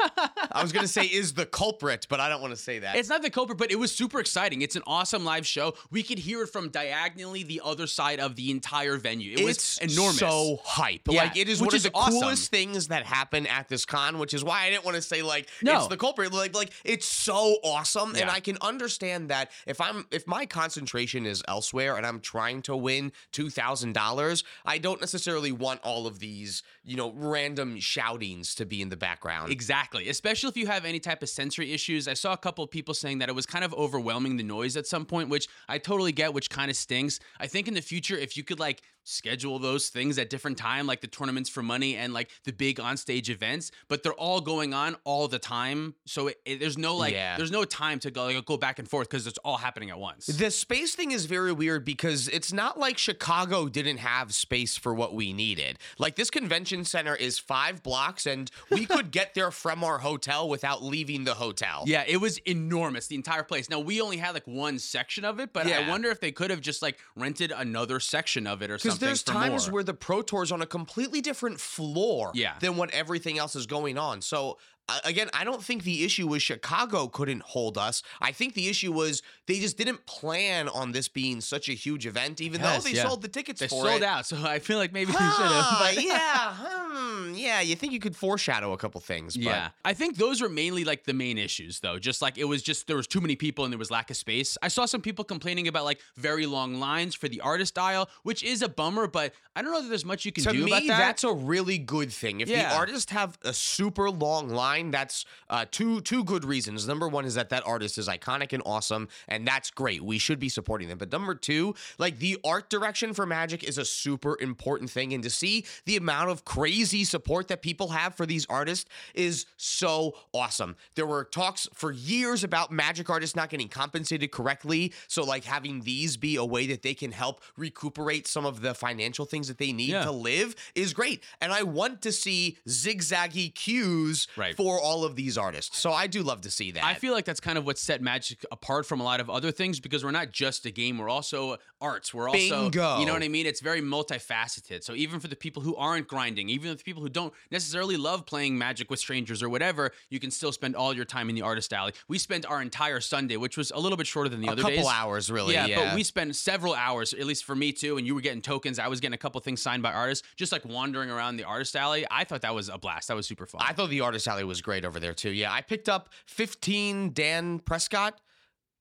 I 0.50 0.61
was 0.61 0.73
gonna 0.73 0.88
say 0.88 1.02
is 1.12 1.34
the 1.34 1.46
culprit, 1.46 2.06
but 2.11 2.19
I 2.19 2.28
don't 2.28 2.40
want 2.40 2.52
to 2.52 2.61
say 2.61 2.81
that. 2.81 2.96
It's 2.96 3.08
not 3.08 3.23
the 3.23 3.31
culprit, 3.31 3.56
but 3.56 3.70
it 3.70 3.78
was 3.78 3.94
super 3.94 4.19
exciting. 4.19 4.62
It's 4.62 4.75
an 4.75 4.82
awesome 4.84 5.25
live 5.25 5.46
show. 5.46 5.75
We 5.93 6.02
could 6.02 6.19
hear 6.19 6.43
it 6.43 6.49
from 6.49 6.70
diagonally 6.70 7.44
the 7.44 7.61
other 7.64 7.87
side 7.87 8.19
of 8.19 8.34
the 8.34 8.50
entire 8.50 8.96
venue. 8.96 9.34
It 9.34 9.40
it's 9.43 9.81
was 9.81 9.93
enormous. 9.93 10.19
so 10.19 10.58
hype. 10.64 11.02
Yeah, 11.08 11.23
like 11.23 11.37
it 11.37 11.49
is 11.49 11.61
which 11.61 11.69
one 11.69 11.76
is 11.76 11.87
of 11.87 11.93
the 11.93 11.99
awesome. 11.99 12.20
coolest 12.20 12.50
things 12.50 12.88
that 12.88 13.06
happen 13.06 13.46
at 13.46 13.69
this 13.69 13.84
con, 13.87 14.19
which 14.19 14.34
is 14.34 14.43
why 14.43 14.64
I 14.64 14.70
didn't 14.70 14.84
want 14.84 14.96
to 14.96 15.02
say 15.02 15.23
like 15.23 15.49
No. 15.62 15.78
it's 15.78 15.87
the 15.87 15.96
culprit. 15.96 16.32
Like 16.32 16.56
like 16.56 16.70
it's 16.84 17.06
so 17.06 17.58
awesome, 17.62 18.17
and 18.17 18.28
I 18.28 18.40
can 18.40 18.58
understand 18.61 19.28
that 19.28 19.52
if 19.69 19.81
I'm 19.81 20.05
if 20.11 20.26
my 20.26 20.46
concentration 20.46 21.26
is 21.26 21.44
elsewhere 21.46 21.96
and 21.96 22.05
I'm 22.05 22.19
trying 22.19 22.62
to 22.62 22.76
win 22.76 23.12
two 23.31 23.50
thousand 23.50 23.93
dollars, 23.93 24.43
I 24.64 24.78
don't 24.78 25.00
necessarily 25.00 25.52
want 25.52 25.81
all 25.84 26.08
of 26.08 26.19
these 26.19 26.64
you 26.82 26.96
know 26.96 27.12
random 27.14 27.78
shoutings 28.16 28.54
to 28.54 28.64
be 28.64 28.82
in 28.82 28.88
the 28.88 28.96
background. 28.96 29.52
Exactly. 29.52 30.08
Especially 30.08 30.48
if 30.48 30.56
you 30.56 30.66
have 30.66 30.84
any 30.84 30.98
type 30.98 31.22
of 31.22 31.28
sensory 31.28 31.72
issues. 31.72 32.08
I 32.08 32.14
saw 32.14 32.32
a 32.32 32.36
couple 32.36 32.64
of 32.64 32.70
people 32.70 32.94
saying 32.94 33.18
that 33.18 33.28
it 33.28 33.34
was 33.34 33.46
kind 33.46 33.64
of 33.64 33.74
overwhelming 33.74 34.36
the 34.36 34.42
noise 34.42 34.76
at 34.76 34.86
some 34.86 35.04
point, 35.04 35.28
which 35.28 35.48
I 35.68 35.78
totally 35.78 36.12
get, 36.12 36.32
which 36.32 36.50
kind 36.50 36.70
of 36.70 36.76
stings. 36.76 37.20
I 37.38 37.46
think 37.46 37.68
in 37.68 37.74
the 37.74 37.82
future, 37.82 38.16
if 38.16 38.36
you 38.36 38.44
could 38.44 38.58
like 38.58 38.82
schedule 39.11 39.58
those 39.61 39.88
things 39.88 40.19
at 40.19 40.29
different 40.29 40.58
time, 40.58 40.87
like 40.87 41.00
the 41.00 41.06
tournaments 41.06 41.49
for 41.49 41.62
money 41.62 41.97
and 41.97 42.12
like 42.12 42.29
the 42.44 42.53
big 42.53 42.81
on-stage 42.81 43.31
events, 43.31 43.70
but 43.88 44.03
they're 44.03 44.12
all 44.14 44.41
going 44.41 44.75
on 44.75 44.97
all 45.05 45.29
the 45.29 45.38
time. 45.38 45.94
So 46.06 46.26
it, 46.29 46.41
it- 46.44 46.61
there's 46.61 46.76
no 46.76 46.97
like, 46.97 47.12
Yeah. 47.14 47.37
there's 47.37 47.53
no 47.53 47.64
time 47.64 48.00
to 48.00 48.11
go 48.11 48.25
like, 48.26 48.44
go 48.44 48.56
back 48.56 48.79
and 48.81 48.88
forth 48.88 49.08
because 49.08 49.26
it's 49.29 49.38
all 49.44 49.58
happening 49.58 49.91
at 49.91 49.99
once. 49.99 50.26
The 50.26 50.50
space 50.50 50.94
thing 50.97 51.12
is 51.12 51.26
very 51.26 51.53
weird 51.53 51.85
because 51.85 52.26
it's 52.29 52.53
not 52.53 52.79
like 52.79 52.99
Chicago 52.99 53.69
didn't 53.69 53.99
have 53.99 54.35
space 54.35 54.76
for 54.76 54.93
what 54.93 55.14
we 55.14 55.32
needed. 55.32 55.79
Like 55.99 56.17
this 56.17 56.29
convention 56.31 56.85
center 56.85 57.14
is 57.14 57.38
five 57.38 57.82
blocks 57.85 58.26
and 58.26 58.50
we 58.70 58.87
could 58.93 59.12
get 59.12 59.35
there 59.35 59.52
from 59.52 59.85
our 59.85 59.99
hotel 59.99 60.49
without 60.49 60.82
leaving 60.82 61.23
the 61.25 61.35
hotel. 61.35 61.85
Yeah, 61.87 62.02
it 62.09 62.17
was 62.17 62.38
enormous, 62.38 63.06
the 63.06 63.14
entire 63.14 63.44
place. 63.44 63.70
Now 63.70 63.79
we 63.79 64.00
only 64.00 64.17
had 64.17 64.35
like 64.35 64.47
one 64.49 64.81
section 64.81 65.25
of 65.25 65.38
it, 65.38 65.52
but 65.52 65.69
yeah. 65.69 65.79
I 65.87 65.88
wonder 65.88 66.11
if 66.11 66.20
they 66.20 66.32
could 66.32 66.50
have 66.50 66.61
just 66.61 66.82
like 66.82 66.99
rented 67.14 67.52
another 67.56 68.00
section 68.00 68.47
of 68.49 68.62
it 68.62 68.70
or 68.70 68.79
Because 68.98 69.22
there's 69.22 69.22
times 69.22 69.66
more. 69.69 69.75
where 69.75 69.82
the 69.84 69.94
Pro 69.94 70.22
Tour 70.22 70.43
is 70.43 70.52
on 70.52 70.62
a 70.62 70.66
completely 70.66 71.20
different 71.20 71.60
floor 71.60 72.31
Yeah. 72.34 72.54
than 72.60 72.76
what 72.76 72.90
everything 72.90 73.38
else 73.38 73.54
is 73.56 73.66
going 73.66 73.98
on. 73.98 74.22
So, 74.22 74.58
again, 75.05 75.29
I 75.35 75.44
don't 75.44 75.62
think 75.62 75.83
the 75.85 76.05
issue 76.05 76.27
was 76.29 76.43
Chicago 76.43 77.09
couldn't 77.09 77.43
hold 77.43 77.77
us. 77.77 78.03
I 78.21 78.33
think 78.33 78.55
the 78.55 78.69
issue 78.69 78.93
was 78.93 79.23
they 79.47 79.59
just 79.59 79.77
didn't 79.77 80.06
plan 80.06 80.69
on 80.69 80.93
this 80.93 81.09
being 81.09 81.41
such 81.41 81.69
a 81.69 81.73
huge 81.73 82.06
event, 82.06 82.41
even 82.41 82.61
Yes, 82.61 82.85
though 82.85 82.91
they 82.91 82.97
yeah. 82.97 83.03
sold 83.09 83.23
the 83.23 83.29
tickets 83.29 83.61
They 83.61 83.69
for 83.69 83.85
sold 83.87 84.03
it. 84.03 84.03
out, 84.05 84.27
so 84.27 84.37
I 84.44 84.59
feel 84.59 84.79
like 84.79 84.93
maybe 84.93 85.12
they 85.12 85.19
should 85.19 85.25
have. 85.25 85.94
yeah, 86.03 86.55
hmm, 86.56 87.35
yeah. 87.35 87.61
You 87.61 87.75
think 87.77 87.93
you 87.93 88.00
could 88.00 88.15
foreshadow 88.17 88.73
a 88.73 88.77
couple 88.77 89.00
things? 89.00 89.37
But 89.37 89.44
Yeah, 89.44 89.69
I 89.85 89.93
think 89.94 90.17
those 90.17 90.41
were 90.41 90.49
mainly 90.49 90.85
like 90.85 91.05
the 91.05 91.12
main 91.15 91.38
issues, 91.38 91.81
though. 91.81 91.99
Just 91.99 92.23
like 92.23 92.38
it 92.38 92.44
was 92.44 92.62
just 92.62 92.87
there 92.87 92.97
was 92.97 93.06
too 93.06 93.21
many 93.21 93.37
people 93.37 93.65
and 93.65 93.73
there 93.73 93.79
was 93.79 93.91
lack 93.91 94.11
of 94.11 94.17
space. 94.17 94.56
I 94.62 94.69
saw 94.69 94.87
some 94.87 95.00
people 95.00 95.25
complaining 95.25 95.69
about 95.69 95.85
like 95.85 96.00
very 96.17 96.47
long 96.47 96.77
lines 96.77 97.15
for 97.15 97.29
the 97.29 97.41
artist 97.41 97.79
aisle, 97.79 98.09
which 98.23 98.43
is 98.44 98.62
a 98.62 98.69
bummer. 98.69 99.06
But 99.06 99.33
I 99.56 99.62
don't 99.62 99.73
know 99.73 99.83
that 99.83 99.88
there's 99.88 100.05
much 100.05 100.25
you 100.25 100.33
can 100.33 100.44
to 100.44 100.53
do 100.53 100.65
me, 100.65 100.71
about 100.71 100.87
that. 100.87 100.99
that's 100.99 101.25
a 101.25 101.33
really 101.33 101.79
good 101.79 102.12
thing. 102.12 102.41
If 102.41 102.49
Yeah. 102.49 102.69
the 102.71 102.77
artists 102.77 103.11
have 103.12 103.38
a 103.43 103.53
super 103.53 104.11
long 104.11 104.49
line, 104.50 104.75
that's 104.84 105.25
uh, 105.50 105.64
two 105.70 106.00
two 106.02 106.23
good 106.25 106.44
reasons. 106.44 106.87
Number 106.87 107.08
one 107.08 107.25
is 107.25 107.34
that 107.34 107.49
that 107.50 107.67
artist 107.67 107.99
is 107.99 108.08
iconic 108.08 108.52
and 108.52 108.62
awesome, 108.67 109.08
and 109.28 109.46
that's 109.46 109.70
great. 109.70 110.02
We 110.02 110.19
should 110.19 110.38
be 110.38 110.49
supporting 110.49 110.88
them. 110.88 110.99
But 110.99 111.11
number 111.12 111.34
two, 111.34 111.75
like 111.99 112.19
the 112.19 112.38
art 112.44 112.69
direction 112.70 113.12
for 113.14 113.26
Magic 113.26 113.64
is 113.64 113.78
a 113.78 113.84
super 113.84 114.37
important 114.40 114.90
thing, 114.90 115.12
and 115.14 115.23
to 115.25 115.31
see 115.31 115.64
the 115.84 115.96
amount 115.96 116.31
of 116.31 116.44
crazy 116.44 117.05
support 117.05 117.49
that 117.49 117.62
people 117.62 117.88
have 117.88 118.14
for 118.14 118.26
these 118.26 118.46
artists 118.49 118.88
is 119.14 119.46
so 119.56 120.14
awesome. 120.32 120.76
There 120.94 121.06
were 121.06 121.25
talks 121.25 121.69
for 121.75 121.90
years 121.93 122.44
about 122.44 122.70
Magic 122.70 123.08
artists 123.11 123.34
not 123.37 123.49
getting 123.50 123.69
compensated 123.69 124.31
correctly, 124.31 124.93
so 125.08 125.25
like 125.25 125.44
having 125.44 125.81
these 125.82 126.17
be 126.17 126.37
a 126.37 126.44
way 126.44 126.67
that 126.69 126.82
they 126.82 126.94
can 126.94 127.12
help 127.12 127.40
recuperate 127.56 128.26
some 128.26 128.44
of 128.44 128.61
the 128.61 128.75
financial 128.75 129.25
things 129.25 129.49
that 129.49 129.58
they 129.58 129.73
need 129.73 129.90
Yeah. 129.90 130.05
to 130.05 130.11
live 130.12 130.55
is 130.75 130.93
great. 130.93 131.23
And 131.40 131.52
I 131.52 131.62
want 131.62 132.02
to 132.02 132.12
see 132.12 132.58
zigzaggy 132.69 133.55
cues 133.55 134.26
Right. 134.37 134.56
for 134.56 134.65
all 134.80 135.04
of 135.04 135.16
these 135.16 135.38
artists. 135.38 135.78
So 135.78 135.92
I 135.92 136.06
do 136.06 136.22
love 136.22 136.40
to 136.42 136.50
see 136.50 136.70
that. 136.72 136.84
I 136.84 136.94
feel 136.94 137.12
like 137.12 137.24
that's 137.24 137.40
kind 137.40 137.56
of 137.58 137.64
what 137.66 137.78
set 137.78 138.02
Magic 138.02 138.44
apart 138.50 138.86
from 138.86 139.00
a 139.00 139.04
lot 139.04 139.20
of 139.20 139.30
other 139.30 139.50
things 139.52 139.80
because 139.80 140.04
we're 140.04 140.10
not 140.10 140.30
just 140.32 140.66
a 140.66 140.70
game, 140.70 140.98
we're 140.98 141.08
also 141.08 141.56
arts. 141.80 142.12
We're 142.12 142.28
also, 142.28 142.64
Bingo. 142.70 142.98
you 142.98 143.06
know 143.06 143.12
what 143.12 143.22
I 143.22 143.28
mean? 143.28 143.46
It's 143.46 143.60
very 143.60 143.80
multifaceted. 143.80 144.82
So 144.82 144.94
even 144.94 145.20
for 145.20 145.28
the 145.28 145.36
people 145.36 145.62
who 145.62 145.76
aren't 145.76 146.08
grinding, 146.08 146.48
even 146.48 146.70
the 146.76 146.82
people 146.82 147.02
who 147.02 147.08
don't 147.08 147.32
necessarily 147.50 147.96
love 147.96 148.26
playing 148.26 148.56
Magic 148.58 148.90
with 148.90 148.98
strangers 148.98 149.42
or 149.42 149.48
whatever, 149.48 149.92
you 150.10 150.18
can 150.20 150.30
still 150.30 150.52
spend 150.52 150.74
all 150.76 150.94
your 150.94 151.04
time 151.04 151.28
in 151.28 151.34
the 151.34 151.42
artist 151.42 151.72
alley. 151.72 151.92
We 152.08 152.18
spent 152.18 152.46
our 152.46 152.62
entire 152.62 153.00
Sunday, 153.00 153.36
which 153.36 153.56
was 153.56 153.70
a 153.70 153.78
little 153.78 153.96
bit 153.98 154.06
shorter 154.06 154.28
than 154.28 154.40
the 154.40 154.48
a 154.48 154.52
other 154.52 154.62
couple 154.62 154.76
days. 154.78 154.86
hours, 154.86 155.30
really. 155.30 155.54
yeah, 155.54 155.66
Yeah, 155.66 155.84
but 155.90 155.94
we 155.94 156.02
spent 156.02 156.34
several 156.36 156.74
hours, 156.74 157.12
at 157.12 157.24
least 157.26 157.44
for 157.44 157.54
me 157.54 157.72
too, 157.72 157.98
and 157.98 158.06
you 158.06 158.14
were 158.14 158.20
getting 158.20 158.42
tokens. 158.42 158.78
I 158.78 158.88
was 158.88 159.00
getting 159.00 159.14
a 159.14 159.18
couple 159.18 159.40
things 159.40 159.60
signed 159.62 159.82
by 159.82 159.92
artists, 159.92 160.26
just 160.36 160.52
like 160.52 160.64
wandering 160.64 161.10
around 161.10 161.36
the 161.36 161.44
artist 161.44 161.76
alley. 161.76 162.06
I 162.10 162.24
thought 162.24 162.42
that 162.42 162.54
was 162.54 162.68
a 162.68 162.78
blast. 162.78 163.08
That 163.08 163.16
was 163.16 163.26
super 163.26 163.46
fun. 163.46 163.60
I 163.64 163.72
thought 163.72 163.90
the 163.90 164.00
artist 164.00 164.26
alley 164.28 164.44
was 164.44 164.56
great 164.61 164.85
over 164.85 165.00
there 165.00 165.14
too. 165.14 165.31
Yeah, 165.31 165.53
I 165.53 165.61
picked 165.62 165.88
up 165.88 166.11
15 166.26 167.12
Dan 167.12 167.58
Prescott. 167.61 168.20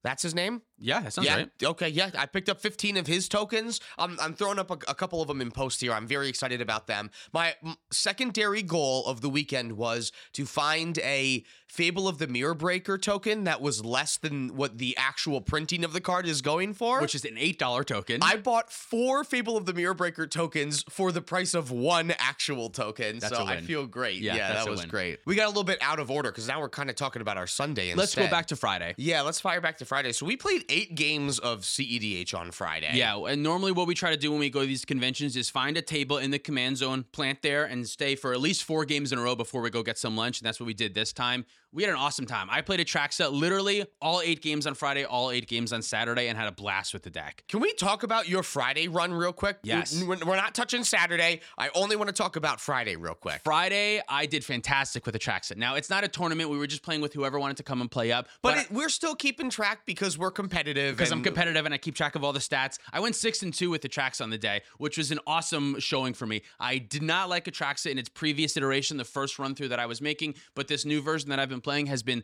That's 0.02 0.22
his 0.22 0.34
name. 0.34 0.62
Yeah, 0.78 1.00
that 1.00 1.12
sounds 1.12 1.26
yeah. 1.26 1.36
right. 1.36 1.50
Okay. 1.62 1.88
Yeah. 1.88 2.10
I 2.16 2.26
picked 2.26 2.48
up 2.48 2.60
15 2.60 2.96
of 2.96 3.06
his 3.06 3.28
tokens. 3.28 3.80
I'm, 3.98 4.18
I'm 4.20 4.34
throwing 4.34 4.58
up 4.58 4.70
a, 4.70 4.78
a 4.90 4.94
couple 4.94 5.22
of 5.22 5.28
them 5.28 5.40
in 5.40 5.50
post 5.50 5.80
here. 5.80 5.92
I'm 5.92 6.06
very 6.06 6.28
excited 6.28 6.60
about 6.60 6.86
them. 6.86 7.10
My 7.32 7.54
secondary 7.90 8.62
goal 8.62 9.06
of 9.06 9.20
the 9.20 9.28
weekend 9.28 9.72
was 9.72 10.12
to 10.34 10.44
find 10.44 10.98
a 10.98 11.44
Fable 11.68 12.06
of 12.06 12.18
the 12.18 12.28
Mirror 12.28 12.54
Breaker 12.54 12.96
token 12.96 13.44
that 13.44 13.60
was 13.60 13.84
less 13.84 14.16
than 14.16 14.56
what 14.56 14.78
the 14.78 14.96
actual 14.96 15.40
printing 15.40 15.84
of 15.84 15.92
the 15.92 16.00
card 16.00 16.26
is 16.26 16.40
going 16.40 16.74
for. 16.74 17.00
Which 17.00 17.14
is 17.14 17.24
an 17.24 17.36
eight 17.36 17.58
dollar 17.58 17.82
token. 17.82 18.20
I 18.22 18.36
bought 18.36 18.72
four 18.72 19.24
Fable 19.24 19.56
of 19.56 19.66
the 19.66 19.74
Mirror 19.74 19.94
Breaker 19.94 20.26
tokens 20.28 20.84
for 20.88 21.10
the 21.10 21.20
price 21.20 21.54
of 21.54 21.72
one 21.72 22.14
actual 22.18 22.70
token. 22.70 23.18
That's 23.18 23.36
so 23.36 23.44
I 23.44 23.60
feel 23.60 23.86
great. 23.86 24.20
Yeah, 24.20 24.36
Yeah, 24.36 24.52
that 24.52 24.68
was 24.68 24.80
win. 24.80 24.88
great. 24.88 25.18
We 25.26 25.34
got 25.34 25.46
a 25.46 25.48
little 25.48 25.64
bit 25.64 25.78
out 25.82 25.98
of 25.98 26.10
order 26.10 26.30
because 26.30 26.46
now 26.46 26.60
we're 26.60 26.68
kind 26.68 26.88
of 26.88 26.94
talking 26.94 27.20
about 27.20 27.36
our 27.36 27.48
Sunday 27.48 27.90
instead. 27.90 27.98
Let's 27.98 28.14
go 28.14 28.28
back 28.28 28.46
to 28.46 28.56
Friday. 28.56 28.94
Yeah, 28.96 29.22
let's 29.22 29.40
fire 29.40 29.60
back 29.60 29.78
to 29.78 29.84
Friday. 29.84 30.12
So 30.12 30.24
we 30.24 30.36
played 30.36 30.65
eight 30.68 30.94
games 30.94 31.38
of 31.38 31.60
CEDH 31.60 32.34
on 32.38 32.50
Friday. 32.50 32.90
Yeah, 32.94 33.16
and 33.26 33.42
normally 33.42 33.72
what 33.72 33.86
we 33.86 33.94
try 33.94 34.10
to 34.10 34.16
do 34.16 34.30
when 34.30 34.40
we 34.40 34.50
go 34.50 34.60
to 34.60 34.66
these 34.66 34.84
conventions 34.84 35.36
is 35.36 35.50
find 35.50 35.76
a 35.76 35.82
table 35.82 36.18
in 36.18 36.30
the 36.30 36.38
command 36.38 36.76
zone, 36.78 37.04
plant 37.12 37.42
there, 37.42 37.64
and 37.64 37.86
stay 37.88 38.14
for 38.16 38.32
at 38.32 38.40
least 38.40 38.64
four 38.64 38.84
games 38.84 39.12
in 39.12 39.18
a 39.18 39.22
row 39.22 39.34
before 39.34 39.60
we 39.62 39.70
go 39.70 39.82
get 39.82 39.98
some 39.98 40.16
lunch. 40.16 40.40
And 40.40 40.46
that's 40.46 40.60
what 40.60 40.66
we 40.66 40.74
did 40.74 40.94
this 40.94 41.12
time. 41.12 41.44
We 41.72 41.82
had 41.82 41.90
an 41.90 41.96
awesome 41.98 42.24
time. 42.24 42.48
I 42.50 42.62
played 42.62 42.80
Atraxa 42.80 43.30
literally 43.30 43.84
all 44.00 44.22
eight 44.22 44.40
games 44.40 44.66
on 44.66 44.72
Friday, 44.74 45.04
all 45.04 45.30
eight 45.30 45.46
games 45.46 45.74
on 45.74 45.82
Saturday, 45.82 46.28
and 46.28 46.38
had 46.38 46.48
a 46.48 46.52
blast 46.52 46.94
with 46.94 47.02
the 47.02 47.10
deck. 47.10 47.44
Can 47.48 47.60
we 47.60 47.74
talk 47.74 48.02
about 48.02 48.28
your 48.28 48.42
Friday 48.42 48.88
run 48.88 49.12
real 49.12 49.32
quick? 49.32 49.58
Yes. 49.62 50.02
We're 50.02 50.16
not 50.36 50.54
touching 50.54 50.84
Saturday. 50.84 51.40
I 51.58 51.68
only 51.74 51.96
want 51.96 52.08
to 52.08 52.14
talk 52.14 52.36
about 52.36 52.60
Friday 52.60 52.96
real 52.96 53.12
quick. 53.14 53.42
Friday, 53.44 54.00
I 54.08 54.24
did 54.24 54.42
fantastic 54.42 55.04
with 55.04 55.12
the 55.12 55.18
Atraxa. 55.18 55.56
Now, 55.56 55.74
it's 55.74 55.90
not 55.90 56.02
a 56.02 56.08
tournament. 56.08 56.48
We 56.48 56.56
were 56.56 56.66
just 56.66 56.82
playing 56.82 57.02
with 57.02 57.12
whoever 57.12 57.38
wanted 57.38 57.58
to 57.58 57.62
come 57.62 57.82
and 57.82 57.90
play 57.90 58.10
up. 58.10 58.28
But 58.40 58.56
I- 58.56 58.60
it, 58.62 58.70
we're 58.70 58.88
still 58.88 59.14
keeping 59.14 59.50
track 59.50 59.80
because 59.84 60.16
we're 60.16 60.30
competitive. 60.64 60.96
because 60.96 61.12
I'm 61.12 61.22
competitive 61.22 61.64
and 61.64 61.74
I 61.74 61.78
keep 61.78 61.94
track 61.94 62.14
of 62.14 62.24
all 62.24 62.32
the 62.32 62.38
stats. 62.40 62.78
I 62.92 63.00
went 63.00 63.14
six 63.14 63.42
and 63.42 63.52
two 63.52 63.70
with 63.70 63.82
the 63.82 63.88
Traxa 63.88 64.22
on 64.22 64.30
the 64.30 64.38
day, 64.38 64.62
which 64.78 64.98
was 64.98 65.10
an 65.10 65.20
awesome 65.26 65.78
showing 65.78 66.14
for 66.14 66.26
me. 66.26 66.42
I 66.58 66.78
did 66.78 67.02
not 67.02 67.28
like 67.28 67.44
Atraxa 67.44 67.90
in 67.90 67.98
its 67.98 68.08
previous 68.08 68.56
iteration, 68.56 68.96
the 68.96 69.04
first 69.04 69.38
run 69.38 69.54
through 69.54 69.68
that 69.68 69.78
I 69.78 69.86
was 69.86 70.00
making, 70.00 70.34
but 70.54 70.68
this 70.68 70.84
new 70.84 71.00
version 71.02 71.30
that 71.30 71.38
I've 71.38 71.48
been 71.48 71.60
playing 71.60 71.86
has 71.86 72.02
been 72.02 72.22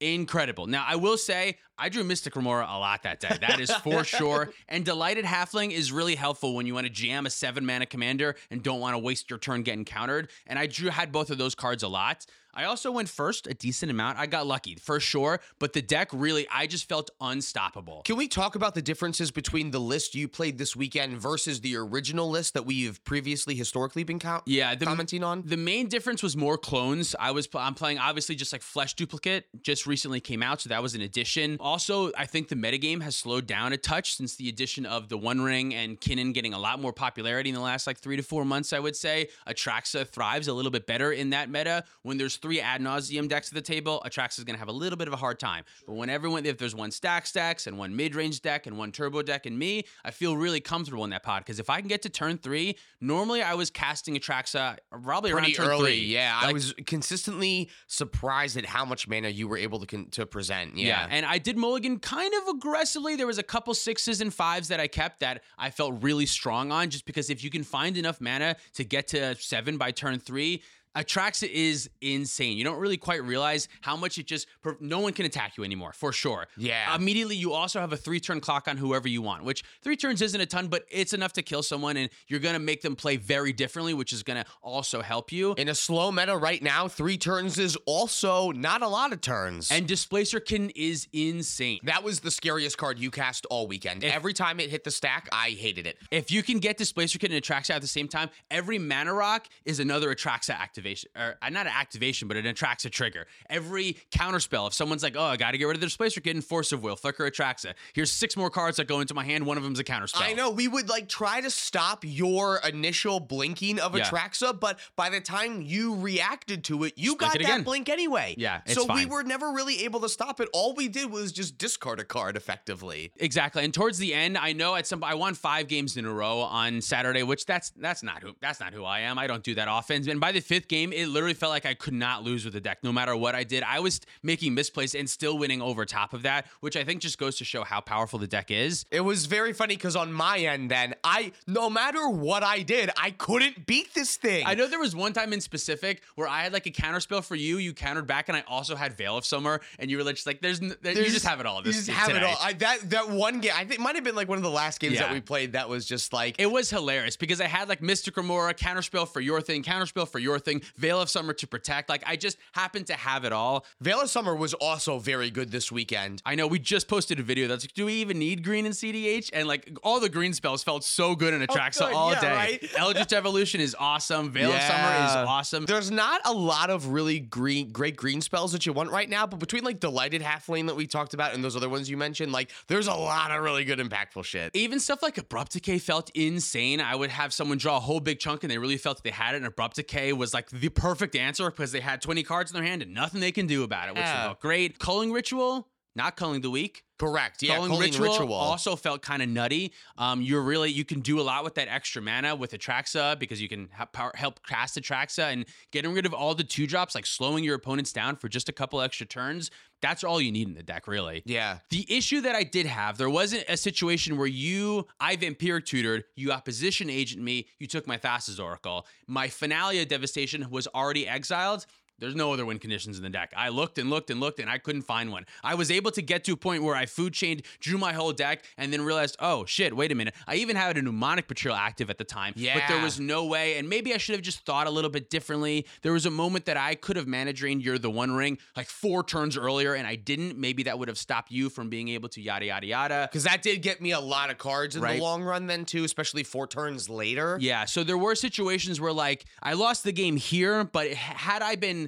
incredible. 0.00 0.66
Now, 0.66 0.84
I 0.86 0.96
will 0.96 1.16
say 1.16 1.58
I 1.76 1.88
drew 1.88 2.04
Mystic 2.04 2.36
Remora 2.36 2.66
a 2.68 2.78
lot 2.78 3.02
that 3.02 3.20
day. 3.20 3.36
That 3.40 3.60
is 3.60 3.70
for 3.70 4.04
sure. 4.18 4.50
And 4.68 4.84
Delighted 4.84 5.24
Halfling 5.24 5.72
is 5.72 5.90
really 5.90 6.14
helpful 6.14 6.54
when 6.54 6.66
you 6.66 6.74
want 6.74 6.86
to 6.86 6.92
jam 6.92 7.26
a 7.26 7.30
seven 7.30 7.66
mana 7.66 7.86
commander 7.86 8.36
and 8.50 8.62
don't 8.62 8.80
want 8.80 8.94
to 8.94 8.98
waste 8.98 9.28
your 9.30 9.38
turn 9.40 9.62
getting 9.62 9.84
countered. 9.84 10.30
And 10.46 10.58
I 10.58 10.66
drew 10.66 10.90
had 10.90 11.10
both 11.10 11.30
of 11.30 11.38
those 11.38 11.54
cards 11.54 11.82
a 11.82 11.88
lot. 11.88 12.26
I 12.58 12.64
also 12.64 12.90
went 12.90 13.08
first 13.08 13.46
a 13.46 13.54
decent 13.54 13.88
amount. 13.88 14.18
I 14.18 14.26
got 14.26 14.44
lucky 14.44 14.74
for 14.74 14.98
sure, 14.98 15.38
but 15.60 15.74
the 15.74 15.80
deck 15.80 16.08
really, 16.12 16.44
I 16.52 16.66
just 16.66 16.88
felt 16.88 17.08
unstoppable. 17.20 18.02
Can 18.04 18.16
we 18.16 18.26
talk 18.26 18.56
about 18.56 18.74
the 18.74 18.82
differences 18.82 19.30
between 19.30 19.70
the 19.70 19.78
list 19.78 20.16
you 20.16 20.26
played 20.26 20.58
this 20.58 20.74
weekend 20.74 21.18
versus 21.18 21.60
the 21.60 21.76
original 21.76 22.28
list 22.28 22.54
that 22.54 22.66
we've 22.66 23.02
previously 23.04 23.54
historically 23.54 24.02
been 24.02 24.18
co- 24.18 24.42
Yeah, 24.44 24.74
the, 24.74 24.86
commenting 24.86 25.22
on? 25.22 25.44
the 25.46 25.56
main 25.56 25.86
difference 25.86 26.20
was 26.20 26.36
more 26.36 26.58
clones. 26.58 27.14
I 27.20 27.30
was 27.30 27.48
I'm 27.54 27.74
playing 27.74 27.98
obviously 28.00 28.34
just 28.34 28.52
like 28.52 28.62
Flesh 28.62 28.94
Duplicate 28.94 29.44
just 29.62 29.86
recently 29.86 30.18
came 30.18 30.42
out, 30.42 30.60
so 30.60 30.68
that 30.70 30.82
was 30.82 30.96
an 30.96 31.02
addition. 31.02 31.58
Also, 31.60 32.10
I 32.18 32.26
think 32.26 32.48
the 32.48 32.56
metagame 32.56 33.02
has 33.02 33.14
slowed 33.14 33.46
down 33.46 33.72
a 33.72 33.76
touch 33.76 34.16
since 34.16 34.34
the 34.34 34.48
addition 34.48 34.84
of 34.84 35.08
the 35.08 35.16
One 35.16 35.40
Ring 35.42 35.76
and 35.76 36.00
Kinnan 36.00 36.34
getting 36.34 36.54
a 36.54 36.58
lot 36.58 36.80
more 36.80 36.92
popularity 36.92 37.50
in 37.50 37.54
the 37.54 37.60
last 37.60 37.86
like 37.86 37.98
three 37.98 38.16
to 38.16 38.22
four 38.24 38.44
months. 38.44 38.72
I 38.72 38.80
would 38.80 38.96
say 38.96 39.28
Atraxa 39.46 40.08
thrives 40.08 40.48
a 40.48 40.52
little 40.52 40.72
bit 40.72 40.88
better 40.88 41.12
in 41.12 41.30
that 41.30 41.48
meta. 41.50 41.84
When 42.02 42.18
there's 42.18 42.36
three 42.36 42.47
ad 42.60 42.80
nauseam 42.80 43.28
decks 43.28 43.48
at 43.48 43.54
the 43.54 43.60
table, 43.62 44.02
Atraxa 44.04 44.38
is 44.38 44.44
going 44.44 44.54
to 44.54 44.58
have 44.58 44.68
a 44.68 44.72
little 44.72 44.96
bit 44.96 45.08
of 45.08 45.14
a 45.14 45.16
hard 45.16 45.38
time. 45.38 45.64
But 45.86 45.94
when 45.94 46.08
everyone, 46.10 46.46
if 46.46 46.58
there's 46.58 46.74
one 46.74 46.90
stack 46.90 47.26
stacks 47.26 47.66
and 47.66 47.78
one 47.78 47.94
mid 47.94 48.14
range 48.14 48.40
deck 48.42 48.66
and 48.66 48.78
one 48.78 48.92
turbo 48.92 49.22
deck 49.22 49.46
and 49.46 49.58
me, 49.58 49.84
I 50.04 50.10
feel 50.10 50.36
really 50.36 50.60
comfortable 50.60 51.04
in 51.04 51.10
that 51.10 51.22
pod 51.22 51.42
because 51.44 51.58
if 51.60 51.68
I 51.70 51.80
can 51.80 51.88
get 51.88 52.02
to 52.02 52.08
turn 52.10 52.38
three, 52.38 52.76
normally 53.00 53.42
I 53.42 53.54
was 53.54 53.70
casting 53.70 54.16
Atraxa 54.16 54.78
probably 55.02 55.30
around 55.32 55.52
turn 55.52 55.68
early, 55.68 55.98
three. 55.98 56.06
yeah. 56.06 56.38
I 56.40 56.52
was 56.52 56.74
consistently 56.86 57.68
surprised 57.86 58.56
at 58.56 58.64
how 58.66 58.84
much 58.84 59.06
mana 59.08 59.28
you 59.28 59.48
were 59.48 59.56
able 59.58 59.80
to 59.80 59.86
con- 59.86 60.08
to 60.12 60.26
present. 60.26 60.76
Yeah. 60.76 60.88
Yeah. 60.88 61.06
and 61.10 61.26
I 61.26 61.38
did 61.38 61.56
mulligan 61.56 61.98
kind 61.98 62.32
of 62.34 62.48
aggressively. 62.54 63.16
There 63.16 63.26
was 63.26 63.38
a 63.38 63.42
couple 63.42 63.74
sixes 63.74 64.20
and 64.20 64.32
fives 64.32 64.68
that 64.68 64.80
I 64.80 64.86
kept 64.86 65.20
that 65.20 65.42
I 65.58 65.70
felt 65.70 66.02
really 66.02 66.26
strong 66.26 66.72
on, 66.72 66.90
just 66.90 67.04
because 67.04 67.30
if 67.30 67.42
you 67.44 67.50
can 67.50 67.62
find 67.64 67.96
enough 67.96 68.20
mana 68.20 68.56
to 68.74 68.84
get 68.84 69.08
to 69.08 69.34
seven 69.36 69.76
by 69.78 69.90
turn 69.90 70.18
three. 70.18 70.62
Atraxa 70.98 71.48
is 71.48 71.88
insane. 72.00 72.58
You 72.58 72.64
don't 72.64 72.78
really 72.80 72.96
quite 72.96 73.22
realize 73.22 73.68
how 73.82 73.96
much 73.96 74.18
it 74.18 74.26
just. 74.26 74.48
No 74.80 74.98
one 74.98 75.12
can 75.12 75.26
attack 75.26 75.56
you 75.56 75.62
anymore, 75.62 75.92
for 75.92 76.12
sure. 76.12 76.48
Yeah. 76.56 76.94
Immediately, 76.94 77.36
you 77.36 77.52
also 77.52 77.78
have 77.80 77.92
a 77.92 77.96
three 77.96 78.18
turn 78.18 78.40
clock 78.40 78.66
on 78.66 78.76
whoever 78.76 79.06
you 79.06 79.22
want, 79.22 79.44
which 79.44 79.62
three 79.80 79.96
turns 79.96 80.20
isn't 80.22 80.40
a 80.40 80.46
ton, 80.46 80.66
but 80.66 80.84
it's 80.90 81.12
enough 81.12 81.32
to 81.34 81.42
kill 81.42 81.62
someone, 81.62 81.96
and 81.96 82.10
you're 82.26 82.40
going 82.40 82.54
to 82.54 82.58
make 82.60 82.82
them 82.82 82.96
play 82.96 83.16
very 83.16 83.52
differently, 83.52 83.94
which 83.94 84.12
is 84.12 84.24
going 84.24 84.42
to 84.42 84.50
also 84.60 85.00
help 85.00 85.30
you. 85.30 85.54
In 85.54 85.68
a 85.68 85.74
slow 85.74 86.10
meta 86.10 86.36
right 86.36 86.62
now, 86.62 86.88
three 86.88 87.16
turns 87.16 87.58
is 87.58 87.76
also 87.86 88.50
not 88.50 88.82
a 88.82 88.88
lot 88.88 89.12
of 89.12 89.20
turns. 89.20 89.70
And 89.70 89.86
Displacer 89.86 90.40
Kitten 90.40 90.70
is 90.74 91.06
insane. 91.12 91.78
that 91.84 92.02
was 92.02 92.20
the 92.20 92.30
scariest 92.30 92.76
card 92.76 92.98
you 92.98 93.10
cast 93.12 93.46
all 93.46 93.68
weekend. 93.68 94.02
Every 94.02 94.32
time 94.32 94.58
it 94.58 94.68
hit 94.68 94.82
the 94.82 94.90
stack, 94.90 95.28
I 95.30 95.50
hated 95.50 95.86
it. 95.86 95.96
If 96.10 96.32
you 96.32 96.42
can 96.42 96.58
get 96.58 96.76
Displacer 96.76 97.18
Kitten 97.18 97.36
and 97.36 97.44
Atraxa 97.44 97.70
at 97.70 97.82
the 97.82 97.86
same 97.86 98.08
time, 98.08 98.30
every 98.50 98.78
mana 98.78 99.14
rock 99.14 99.46
is 99.64 99.78
another 99.78 100.12
Atraxa 100.12 100.58
activation. 100.58 100.87
Or 101.16 101.36
uh, 101.42 101.48
not 101.50 101.66
an 101.66 101.72
activation, 101.74 102.28
but 102.28 102.36
it 102.36 102.44
Atraxa 102.44 102.90
trigger. 102.90 103.26
Every 103.50 103.96
counterspell, 104.10 104.68
if 104.68 104.74
someone's 104.74 105.02
like, 105.02 105.16
oh, 105.16 105.22
I 105.24 105.36
got 105.36 105.50
to 105.52 105.58
get 105.58 105.64
rid 105.66 105.76
of 105.76 105.80
the 105.80 105.86
Displacer 105.86 106.20
Kitten 106.20 106.38
and 106.38 106.44
Force 106.44 106.72
of 106.72 106.82
Will, 106.82 106.96
Flicker 106.96 107.28
Atraxa. 107.30 107.74
Here's 107.92 108.10
six 108.10 108.36
more 108.36 108.50
cards 108.50 108.76
that 108.78 108.86
go 108.86 109.00
into 109.00 109.14
my 109.14 109.24
hand. 109.24 109.44
One 109.46 109.56
of 109.56 109.62
them's 109.62 109.78
a 109.78 109.84
counterspell. 109.84 110.22
I 110.22 110.32
know 110.32 110.50
we 110.50 110.68
would 110.68 110.88
like 110.88 111.08
try 111.08 111.40
to 111.40 111.50
stop 111.50 112.04
your 112.04 112.60
initial 112.68 113.20
blinking 113.20 113.80
of 113.80 113.96
Yeah. 113.96 114.04
Atraxa, 114.08 114.58
but 114.58 114.78
by 114.96 115.10
the 115.10 115.20
time 115.20 115.62
you 115.62 115.94
reacted 115.96 116.64
to 116.64 116.84
it, 116.84 116.94
you 116.96 117.10
Just 117.12 117.18
got 117.18 117.34
it 117.36 117.38
that 117.42 117.44
again. 117.44 117.62
blink 117.64 117.88
anyway. 117.88 118.34
Yeah, 118.38 118.60
so 118.66 118.86
we 118.92 119.06
were 119.06 119.22
never 119.22 119.50
really 119.52 119.84
able 119.84 120.00
to 120.00 120.08
stop 120.08 120.40
it. 120.40 120.48
All 120.52 120.74
we 120.74 120.88
did 120.88 121.10
was 121.10 121.32
just 121.32 121.58
discard 121.58 122.00
a 122.00 122.04
card 122.04 122.36
effectively. 122.36 123.12
Exactly. 123.16 123.64
And 123.64 123.74
towards 123.74 123.98
the 123.98 124.14
end, 124.14 124.38
I 124.38 124.52
know 124.52 124.74
at 124.76 124.86
some 124.86 125.02
I 125.02 125.14
won 125.14 125.34
five 125.34 125.68
games 125.68 125.96
in 125.96 126.04
a 126.04 126.12
row 126.12 126.40
on 126.40 126.80
Saturday, 126.80 127.22
which 127.22 127.46
that's 127.46 127.70
that's 127.70 128.02
not 128.02 128.22
who 128.22 128.34
that's 128.40 128.60
not 128.60 128.72
who 128.72 128.84
I 128.84 129.00
am. 129.00 129.18
I 129.18 129.26
don't 129.26 129.42
do 129.42 129.54
that 129.56 129.68
often. 129.68 130.08
And 130.08 130.20
by 130.20 130.32
the 130.32 130.40
fifth 130.40 130.67
game, 130.68 130.92
it 130.92 131.08
literally 131.08 131.34
felt 131.34 131.50
like 131.50 131.66
I 131.66 131.74
could 131.74 131.94
not 131.94 132.22
lose 132.22 132.44
with 132.44 132.54
the 132.54 132.60
deck, 132.60 132.78
no 132.82 132.92
matter 132.92 133.16
what 133.16 133.34
I 133.34 133.44
did. 133.44 133.62
I 133.62 133.80
was 133.80 134.00
making 134.22 134.54
misplays 134.54 134.98
and 134.98 135.08
still 135.08 135.38
winning 135.38 135.60
over 135.62 135.84
top 135.84 136.12
of 136.12 136.22
that, 136.22 136.46
which 136.60 136.76
I 136.76 136.84
think 136.84 137.00
just 137.00 137.18
goes 137.18 137.36
to 137.38 137.44
show 137.44 137.64
how 137.64 137.80
powerful 137.80 138.18
the 138.18 138.26
deck 138.26 138.50
is. 138.50 138.84
It 138.90 139.00
was 139.00 139.26
very 139.26 139.52
funny 139.52 139.76
because 139.76 139.96
on 139.96 140.12
my 140.12 140.38
end, 140.38 140.70
then 140.70 140.94
I 141.04 141.32
no 141.46 141.68
matter 141.70 142.08
what 142.08 142.42
I 142.42 142.62
did, 142.62 142.90
I 142.96 143.10
couldn't 143.10 143.66
beat 143.66 143.94
this 143.94 144.16
thing. 144.16 144.44
I 144.46 144.54
know 144.54 144.66
there 144.66 144.78
was 144.78 144.94
one 144.94 145.12
time 145.12 145.32
in 145.32 145.40
specific 145.40 146.02
where 146.14 146.28
I 146.28 146.42
had 146.42 146.52
like 146.52 146.66
a 146.66 146.70
counter 146.70 147.00
spell 147.00 147.22
for 147.22 147.34
you, 147.34 147.58
you 147.58 147.72
countered 147.72 148.06
back, 148.06 148.28
and 148.28 148.36
I 148.36 148.44
also 148.46 148.76
had 148.76 148.92
Veil 148.96 149.16
of 149.16 149.24
Summer, 149.24 149.60
and 149.78 149.90
you 149.90 149.98
were 149.98 150.04
just 150.12 150.26
like, 150.26 150.40
"There's, 150.40 150.60
n- 150.60 150.74
there, 150.82 150.92
you 150.92 151.04
just 151.10 151.26
have 151.26 151.40
it 151.40 151.46
all." 151.46 151.62
This 151.62 151.76
you 151.76 151.82
just 151.82 151.98
have 151.98 152.14
it 152.16 152.22
all. 152.22 152.36
I, 152.40 152.52
that 152.54 152.90
that 152.90 153.10
one 153.10 153.40
game, 153.40 153.52
I 153.54 153.64
think, 153.64 153.80
might 153.80 153.94
have 153.94 154.04
been 154.04 154.14
like 154.16 154.28
one 154.28 154.38
of 154.38 154.44
the 154.44 154.50
last 154.50 154.80
games 154.80 154.98
that 154.98 155.12
we 155.12 155.20
played. 155.20 155.52
That 155.52 155.68
was 155.68 155.86
just 155.86 156.12
like 156.12 156.36
It 156.38 156.50
was 156.50 156.70
hilarious 156.70 157.16
because 157.16 157.40
I 157.40 157.46
had 157.46 157.68
like 157.68 157.82
Mystic 157.82 158.16
Remora, 158.16 158.54
counterspell 158.54 159.08
for 159.08 159.20
your 159.20 159.40
thing, 159.40 159.62
counterspell 159.62 160.08
for 160.08 160.18
your 160.18 160.38
thing, 160.38 160.57
Veil 160.76 161.00
of 161.00 161.08
Summer 161.10 161.32
to 161.34 161.46
protect. 161.46 161.88
Like 161.88 162.02
I 162.06 162.16
just 162.16 162.36
happen 162.52 162.84
to 162.84 162.94
have 162.94 163.24
it 163.24 163.32
all. 163.32 163.64
Veil 163.80 164.00
of 164.00 164.10
Summer 164.10 164.34
was 164.34 164.54
also 164.54 164.98
very 164.98 165.30
good 165.30 165.50
this 165.50 165.70
weekend. 165.72 166.22
I 166.26 166.34
know 166.34 166.46
we 166.46 166.58
just 166.58 166.88
posted 166.88 167.18
a 167.20 167.22
video 167.22 167.48
that's 167.48 167.64
like, 167.64 167.74
do 167.74 167.86
we 167.86 167.94
even 167.94 168.18
need 168.18 168.44
green 168.44 168.66
in 168.66 168.72
CDH? 168.72 169.30
And 169.32 169.46
like 169.48 169.70
all 169.82 170.00
the 170.00 170.08
green 170.08 170.32
spells 170.34 170.62
felt 170.62 170.84
so 170.84 171.14
good 171.14 171.34
in 171.34 171.42
Atraxa 171.42 171.82
Oh, 171.82 171.86
good. 171.88 171.94
all 171.94 172.12
Yeah, 172.12 172.20
day. 172.20 172.34
right? 172.34 172.70
Eldritch 172.78 173.12
Evolution 173.12 173.60
is 173.60 173.76
awesome. 173.78 174.30
Veil 174.30 174.52
of 174.52 174.60
Summer 174.62 175.04
is 175.06 175.16
awesome. 175.28 175.64
There's 175.66 175.90
not 175.90 176.20
a 176.24 176.32
lot 176.32 176.70
of 176.70 176.88
really 176.88 177.20
green, 177.20 177.70
great 177.72 177.96
green 177.96 178.20
spells 178.20 178.52
that 178.52 178.66
you 178.66 178.72
want 178.72 178.90
right 178.90 179.08
now, 179.08 179.26
but 179.26 179.38
between 179.38 179.64
like 179.64 179.80
Delighted 179.80 180.22
Halfling 180.22 180.66
that 180.66 180.76
we 180.76 180.86
talked 180.86 181.14
about 181.14 181.34
and 181.34 181.42
those 181.44 181.56
other 181.56 181.68
ones 181.68 181.88
you 181.90 181.96
mentioned, 181.96 182.32
like 182.32 182.50
there's 182.68 182.86
a 182.86 182.94
lot 182.94 183.30
of 183.30 183.42
really 183.42 183.64
good 183.64 183.78
impactful 183.78 184.24
shit. 184.24 184.50
Even 184.54 184.80
stuff 184.80 185.02
like 185.02 185.18
Abrupt 185.18 185.52
Decay 185.52 185.78
felt 185.78 186.10
insane. 186.14 186.80
I 186.80 186.94
would 186.94 187.10
have 187.10 187.32
someone 187.32 187.58
draw 187.58 187.76
a 187.76 187.80
whole 187.80 188.00
big 188.00 188.18
chunk 188.18 188.44
and 188.44 188.50
they 188.50 188.58
really 188.58 188.76
felt 188.78 188.98
that 188.98 189.04
they 189.04 189.10
had 189.10 189.34
it. 189.34 189.38
And 189.38 189.46
Abrupt 189.46 189.76
Decay 189.76 190.12
was 190.12 190.34
like 190.34 190.47
the 190.52 190.68
perfect 190.68 191.14
answer 191.16 191.50
because 191.50 191.72
they 191.72 191.80
had 191.80 192.00
20 192.00 192.22
cards 192.22 192.50
in 192.50 192.54
their 192.54 192.64
hand 192.64 192.82
and 192.82 192.94
nothing 192.94 193.20
they 193.20 193.32
can 193.32 193.46
do 193.46 193.62
about 193.64 193.88
it, 193.88 193.94
which 193.94 194.02
Yeah. 194.04 194.24
felt 194.24 194.40
great. 194.40 194.78
Culling 194.78 195.12
Ritual, 195.12 195.68
not 195.94 196.16
Culling 196.16 196.40
the 196.40 196.50
Weak. 196.50 196.84
Correct. 196.98 197.42
Yeah, 197.42 197.56
Culling 197.56 197.70
Culling 197.70 197.92
ritual, 197.92 198.12
Ritual. 198.12 198.34
also 198.34 198.74
felt 198.74 199.02
kind 199.02 199.22
of 199.22 199.28
nutty. 199.28 199.72
Um, 199.96 200.20
you're 200.20 200.42
really 200.42 200.70
you 200.70 200.84
can 200.84 201.00
do 201.00 201.20
a 201.20 201.22
lot 201.22 201.44
with 201.44 201.54
that 201.54 201.68
extra 201.68 202.02
mana 202.02 202.34
with 202.34 202.52
Atraxa 202.52 203.18
because 203.18 203.40
you 203.40 203.48
can 203.48 203.68
ha- 203.72 203.86
power, 203.86 204.12
help 204.14 204.44
cast 204.46 204.76
Atraxa 204.76 205.32
and 205.32 205.46
getting 205.70 205.92
rid 205.92 206.06
of 206.06 206.12
all 206.12 206.34
the 206.34 206.44
two 206.44 206.66
drops, 206.66 206.94
like 206.94 207.06
slowing 207.06 207.44
your 207.44 207.54
opponents 207.54 207.92
down 207.92 208.16
for 208.16 208.28
just 208.28 208.48
a 208.48 208.52
couple 208.52 208.80
extra 208.80 209.06
turns. 209.06 209.50
That's 209.80 210.02
all 210.02 210.20
you 210.20 210.32
need 210.32 210.48
in 210.48 210.54
the 210.54 210.62
deck, 210.64 210.88
really. 210.88 211.22
yeah. 211.24 211.58
The 211.70 211.86
issue 211.88 212.20
that 212.22 212.34
I 212.34 212.42
did 212.42 212.66
have, 212.66 212.98
there 212.98 213.08
wasn't 213.08 213.44
a 213.48 213.56
situation 213.56 214.16
where 214.16 214.26
you, 214.26 214.88
I 214.98 215.14
vampiric 215.14 215.66
tutored, 215.66 216.02
you 216.16 216.32
opposition 216.32 216.90
agent 216.90 217.22
me, 217.22 217.46
you 217.60 217.68
took 217.68 217.86
my 217.86 217.96
Thassa's 217.96 218.40
Oracle. 218.40 218.86
My 219.06 219.28
finale 219.28 219.80
of 219.80 219.86
devastation 219.86 220.50
was 220.50 220.66
already 220.74 221.06
exiled. 221.06 221.64
There's 221.98 222.14
no 222.14 222.32
other 222.32 222.44
win 222.46 222.58
conditions 222.58 222.96
in 222.96 223.02
the 223.02 223.10
deck. 223.10 223.32
I 223.36 223.48
looked 223.48 223.78
and 223.78 223.90
looked 223.90 224.10
and 224.10 224.20
looked 224.20 224.38
and 224.40 224.48
I 224.48 224.58
couldn't 224.58 224.82
find 224.82 225.10
one. 225.10 225.26
I 225.42 225.54
was 225.54 225.70
able 225.70 225.90
to 225.92 226.02
get 226.02 226.24
to 226.24 226.32
a 226.32 226.36
point 226.36 226.62
where 226.62 226.74
I 226.76 226.86
food 226.86 227.12
chained, 227.12 227.42
drew 227.60 227.78
my 227.78 227.92
whole 227.92 228.12
deck, 228.12 228.44
and 228.56 228.72
then 228.72 228.82
realized, 228.82 229.16
oh 229.20 229.44
shit, 229.44 229.74
wait 229.76 229.90
a 229.92 229.94
minute. 229.94 230.14
I 230.26 230.36
even 230.36 230.56
had 230.56 230.76
a 230.76 230.82
Mnemonic 230.82 231.28
Betrayal 231.28 231.56
active 231.56 231.90
at 231.90 231.98
the 231.98 232.04
time. 232.04 232.34
But 232.36 232.62
there 232.68 232.82
was 232.82 233.00
no 233.00 233.24
way, 233.26 233.58
and 233.58 233.68
maybe 233.68 233.94
I 233.94 233.98
should 233.98 234.14
have 234.14 234.22
just 234.22 234.44
thought 234.44 234.66
a 234.66 234.70
little 234.70 234.90
bit 234.90 235.10
differently. 235.10 235.66
There 235.82 235.92
was 235.92 236.06
a 236.06 236.10
moment 236.10 236.44
that 236.46 236.56
I 236.56 236.74
could 236.74 236.96
have 236.96 237.06
mana 237.06 237.32
drained 237.32 237.62
you're 237.62 237.78
the 237.78 237.90
one 237.90 238.12
ring 238.12 238.38
like 238.56 238.68
four 238.68 239.02
turns 239.02 239.36
earlier, 239.36 239.74
and 239.74 239.86
I 239.86 239.96
didn't. 239.96 240.38
Maybe 240.38 240.62
that 240.64 240.78
would 240.78 240.88
have 240.88 240.98
stopped 240.98 241.30
you 241.30 241.48
from 241.50 241.68
being 241.68 241.88
able 241.88 242.08
to 242.10 242.20
yada 242.20 242.46
yada 242.46 242.66
yada. 242.66 243.08
Because 243.10 243.24
that 243.24 243.42
did 243.42 243.62
get 243.62 243.80
me 243.80 243.92
a 243.92 244.00
lot 244.00 244.30
of 244.30 244.38
cards 244.38 244.76
in 244.76 244.82
Right. 244.82 244.96
the 244.96 245.02
long 245.02 245.22
run, 245.22 245.46
then 245.46 245.64
too, 245.64 245.84
especially 245.84 246.22
four 246.22 246.46
turns 246.46 246.88
later. 246.88 247.38
Yeah, 247.40 247.64
so 247.64 247.82
there 247.84 247.98
were 247.98 248.14
situations 248.14 248.80
where 248.80 248.92
like 248.92 249.24
I 249.42 249.54
lost 249.54 249.84
the 249.84 249.92
game 249.92 250.16
here, 250.16 250.64
but 250.64 250.92
had 250.92 251.42
I 251.42 251.56
been 251.56 251.87